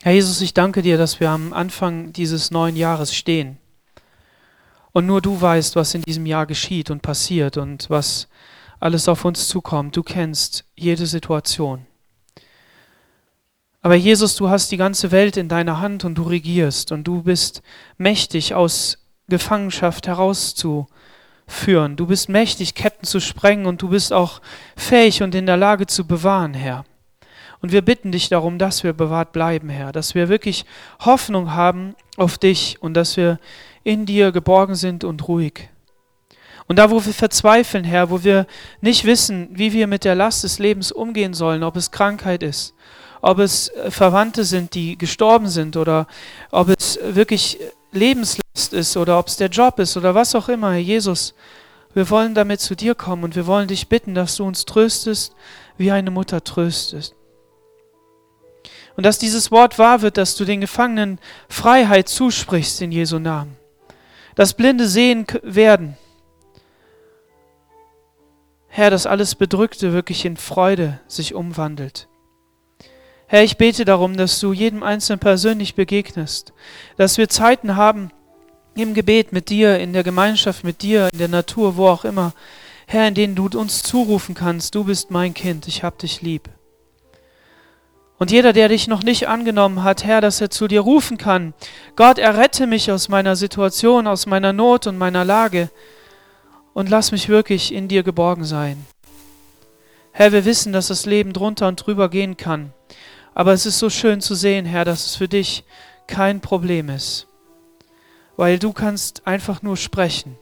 Herr 0.02 0.14
Jesus, 0.14 0.40
ich 0.40 0.54
danke 0.54 0.82
dir, 0.82 0.98
dass 0.98 1.20
wir 1.20 1.30
am 1.30 1.52
Anfang 1.52 2.14
dieses 2.14 2.52
neuen 2.52 2.78
Jahres 2.78 3.14
stehen. 3.14 3.58
Und 4.94 5.06
nur 5.06 5.22
du 5.22 5.40
weißt, 5.40 5.76
was 5.76 5.94
in 5.94 6.04
diesem 6.04 6.26
Jahr 6.26 6.46
geschieht 6.46 6.90
und 6.90 7.02
passiert 7.02 7.58
und 7.58 7.90
was 7.90 8.30
alles 8.80 9.10
auf 9.10 9.26
uns 9.26 9.50
zukommt. 9.50 9.98
Du 9.98 10.04
kennst 10.04 10.64
jede 10.78 11.06
Situation. 11.06 11.86
Aber 13.82 13.96
Jesus, 13.96 14.38
du 14.38 14.50
hast 14.50 14.72
die 14.72 14.78
ganze 14.78 15.12
Welt 15.12 15.36
in 15.36 15.50
deiner 15.50 15.82
Hand 15.82 16.06
und 16.06 16.16
du 16.16 16.24
regierst 16.24 16.94
und 16.94 17.04
du 17.04 17.24
bist 17.24 17.62
mächtig 17.98 18.54
aus 18.54 19.00
Gefangenschaft 19.28 20.08
herauszuführen. 20.08 21.98
Du 21.98 22.08
bist 22.08 22.30
mächtig, 22.30 22.74
Ketten 22.74 23.06
zu 23.06 23.20
sprengen 23.20 23.66
und 23.66 23.82
du 23.82 23.90
bist 23.90 24.14
auch 24.14 24.42
fähig 24.78 25.22
und 25.24 25.36
in 25.36 25.46
der 25.46 25.58
Lage 25.58 25.88
zu 25.88 26.08
bewahren, 26.08 26.54
Herr. 26.54 26.86
Und 27.62 27.72
wir 27.72 27.82
bitten 27.82 28.12
dich 28.12 28.30
darum, 28.30 28.58
dass 28.58 28.84
wir 28.84 28.94
bewahrt 28.94 29.34
bleiben, 29.34 29.70
Herr, 29.70 29.92
dass 29.92 30.16
wir 30.16 30.30
wirklich 30.30 30.66
Hoffnung 31.00 31.54
haben 31.54 31.96
auf 32.16 32.38
dich 32.38 32.78
und 32.80 32.94
dass 32.94 33.18
wir 33.18 33.40
in 33.84 34.06
dir 34.06 34.32
geborgen 34.32 34.76
sind 34.76 35.04
und 35.04 35.28
ruhig. 35.28 35.70
Und 36.68 36.78
da, 36.78 36.92
wo 36.92 37.04
wir 37.04 37.14
verzweifeln, 37.14 37.84
Herr, 37.84 38.12
wo 38.12 38.24
wir 38.24 38.46
nicht 38.80 39.04
wissen, 39.04 39.50
wie 39.52 39.74
wir 39.74 39.88
mit 39.88 40.06
der 40.06 40.16
Last 40.16 40.44
des 40.44 40.60
Lebens 40.60 40.92
umgehen 40.92 41.34
sollen, 41.34 41.64
ob 41.64 41.76
es 41.76 41.90
Krankheit 41.90 42.44
ist, 42.44 42.76
ob 43.22 43.40
es 43.40 43.70
äh, 43.70 43.90
Verwandte 43.90 44.44
sind, 44.44 44.76
die 44.76 44.98
gestorben 44.98 45.50
sind 45.50 45.76
oder 45.76 46.08
ob 46.52 46.70
es 46.70 47.00
wirklich 47.02 47.58
Lebenslast 47.92 48.72
ist 48.74 48.96
oder 48.98 49.18
ob 49.18 49.28
es 49.28 49.38
der 49.38 49.50
Job 49.50 49.80
ist 49.80 49.98
oder 49.98 50.14
was 50.14 50.36
auch 50.36 50.48
immer, 50.48 50.72
Herr 50.72 50.80
Jesus, 50.80 51.34
wir 51.96 52.08
wollen 52.12 52.36
damit 52.36 52.62
zu 52.62 52.76
dir 52.76 52.94
kommen 52.94 53.24
und 53.24 53.36
wir 53.36 53.48
wollen 53.48 53.68
dich 53.68 53.88
bitten, 53.88 54.14
dass 54.14 54.36
du 54.36 54.46
uns 54.46 54.66
tröstest, 54.66 55.34
wie 55.78 55.92
eine 55.92 56.12
Mutter 56.12 56.44
tröstet. 56.44 57.16
Und 59.00 59.06
dass 59.06 59.18
dieses 59.18 59.50
Wort 59.50 59.80
wahr 59.80 60.02
wird, 60.02 60.18
dass 60.18 60.36
du 60.36 60.44
den 60.44 60.60
Gefangenen 60.60 61.20
Freiheit 61.48 62.10
zusprichst 62.10 62.82
in 62.82 62.92
Jesu 62.92 63.18
Namen. 63.18 63.56
Dass 64.36 64.54
Blinde 64.54 64.90
sehen 64.90 65.26
werden 65.42 65.96
Herr, 68.68 68.90
dass 68.90 69.06
alles 69.06 69.36
Bedrückte 69.36 69.94
wirklich 69.94 70.26
in 70.26 70.36
Freude 70.36 71.00
sich 71.08 71.34
umwandelt. 71.34 72.10
Herr, 73.28 73.42
ich 73.46 73.56
bete 73.56 73.86
darum, 73.86 74.18
dass 74.18 74.38
du 74.42 74.52
jedem 74.52 74.84
Einzelnen 74.84 75.20
persönlich 75.20 75.76
begegnest, 75.76 76.52
dass 76.98 77.18
wir 77.18 77.30
Zeiten 77.30 77.78
haben 77.78 78.12
im 78.76 78.94
Gebet 78.94 79.32
mit 79.32 79.48
dir, 79.48 79.80
in 79.80 79.94
der 79.94 80.04
Gemeinschaft 80.04 80.66
mit 80.66 80.82
dir, 80.82 81.08
in 81.14 81.20
der 81.20 81.30
Natur, 81.30 81.78
wo 81.78 81.88
auch 81.88 82.04
immer, 82.04 82.34
Herr, 82.86 83.08
in 83.08 83.14
denen 83.14 83.36
du 83.36 83.48
uns 83.58 83.82
zurufen 83.82 84.36
kannst, 84.36 84.76
du 84.76 84.84
bist 84.84 85.10
mein 85.10 85.34
Kind, 85.34 85.70
ich 85.70 85.86
hab 85.86 86.00
dich 86.00 86.22
lieb. 86.22 86.50
Und 88.20 88.32
jeder, 88.32 88.52
der 88.52 88.68
dich 88.68 88.90
noch 88.90 89.02
nicht 89.02 89.30
angenommen 89.30 89.82
hat, 89.82 90.04
Herr, 90.04 90.20
dass 90.20 90.42
er 90.42 90.50
zu 90.50 90.68
dir 90.68 90.82
rufen 90.82 91.18
kann, 91.18 91.54
Gott, 91.96 92.18
errette 92.18 92.68
mich 92.68 92.92
aus 92.92 93.08
meiner 93.08 93.38
Situation, 93.38 94.08
aus 94.08 94.26
meiner 94.26 94.52
Not 94.52 94.88
und 94.88 94.98
meiner 94.98 95.24
Lage 95.24 95.70
und 96.74 96.90
lass 96.90 97.14
mich 97.14 97.30
wirklich 97.30 97.74
in 97.74 97.88
dir 97.88 98.04
geborgen 98.04 98.44
sein. 98.44 98.86
Herr, 100.12 100.34
wir 100.34 100.44
wissen, 100.44 100.74
dass 100.74 100.88
das 100.88 101.06
Leben 101.06 101.32
drunter 101.32 101.70
und 101.70 101.78
drüber 101.78 102.10
gehen 102.10 102.36
kann, 102.36 102.74
aber 103.34 103.54
es 103.54 103.66
ist 103.66 103.80
so 103.80 103.90
schön 103.90 104.20
zu 104.20 104.36
sehen, 104.36 104.66
Herr, 104.66 104.84
dass 104.84 105.06
es 105.06 105.16
für 105.16 105.30
dich 105.30 105.64
kein 106.06 106.42
Problem 106.42 106.90
ist, 106.90 107.26
weil 108.36 108.60
du 108.60 108.74
kannst 108.74 109.28
einfach 109.28 109.62
nur 109.62 109.78
sprechen 109.78 110.38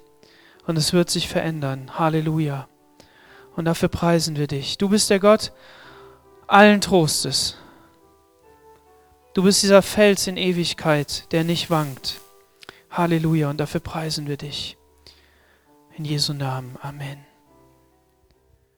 und 0.66 0.78
es 0.78 0.94
wird 0.94 1.12
sich 1.12 1.28
verändern. 1.28 1.92
Halleluja. 2.00 2.68
Und 3.56 3.66
dafür 3.66 3.90
preisen 3.90 4.36
wir 4.36 4.48
dich. 4.48 4.80
Du 4.80 4.90
bist 4.90 5.12
der 5.12 5.20
Gott 5.20 5.52
allen 6.48 6.82
Trostes. 6.82 7.58
Du 9.38 9.44
bist 9.44 9.62
dieser 9.62 9.84
Fels 9.84 10.26
in 10.26 10.36
Ewigkeit, 10.36 11.32
der 11.32 11.44
nicht 11.44 11.70
wankt. 11.70 12.22
Halleluja. 12.90 13.52
Und 13.52 13.60
dafür 13.60 13.82
preisen 13.82 14.26
wir 14.26 14.36
dich. 14.36 14.80
In 15.96 16.06
Jesu 16.06 16.34
Namen. 16.34 16.76
Amen. 16.82 17.27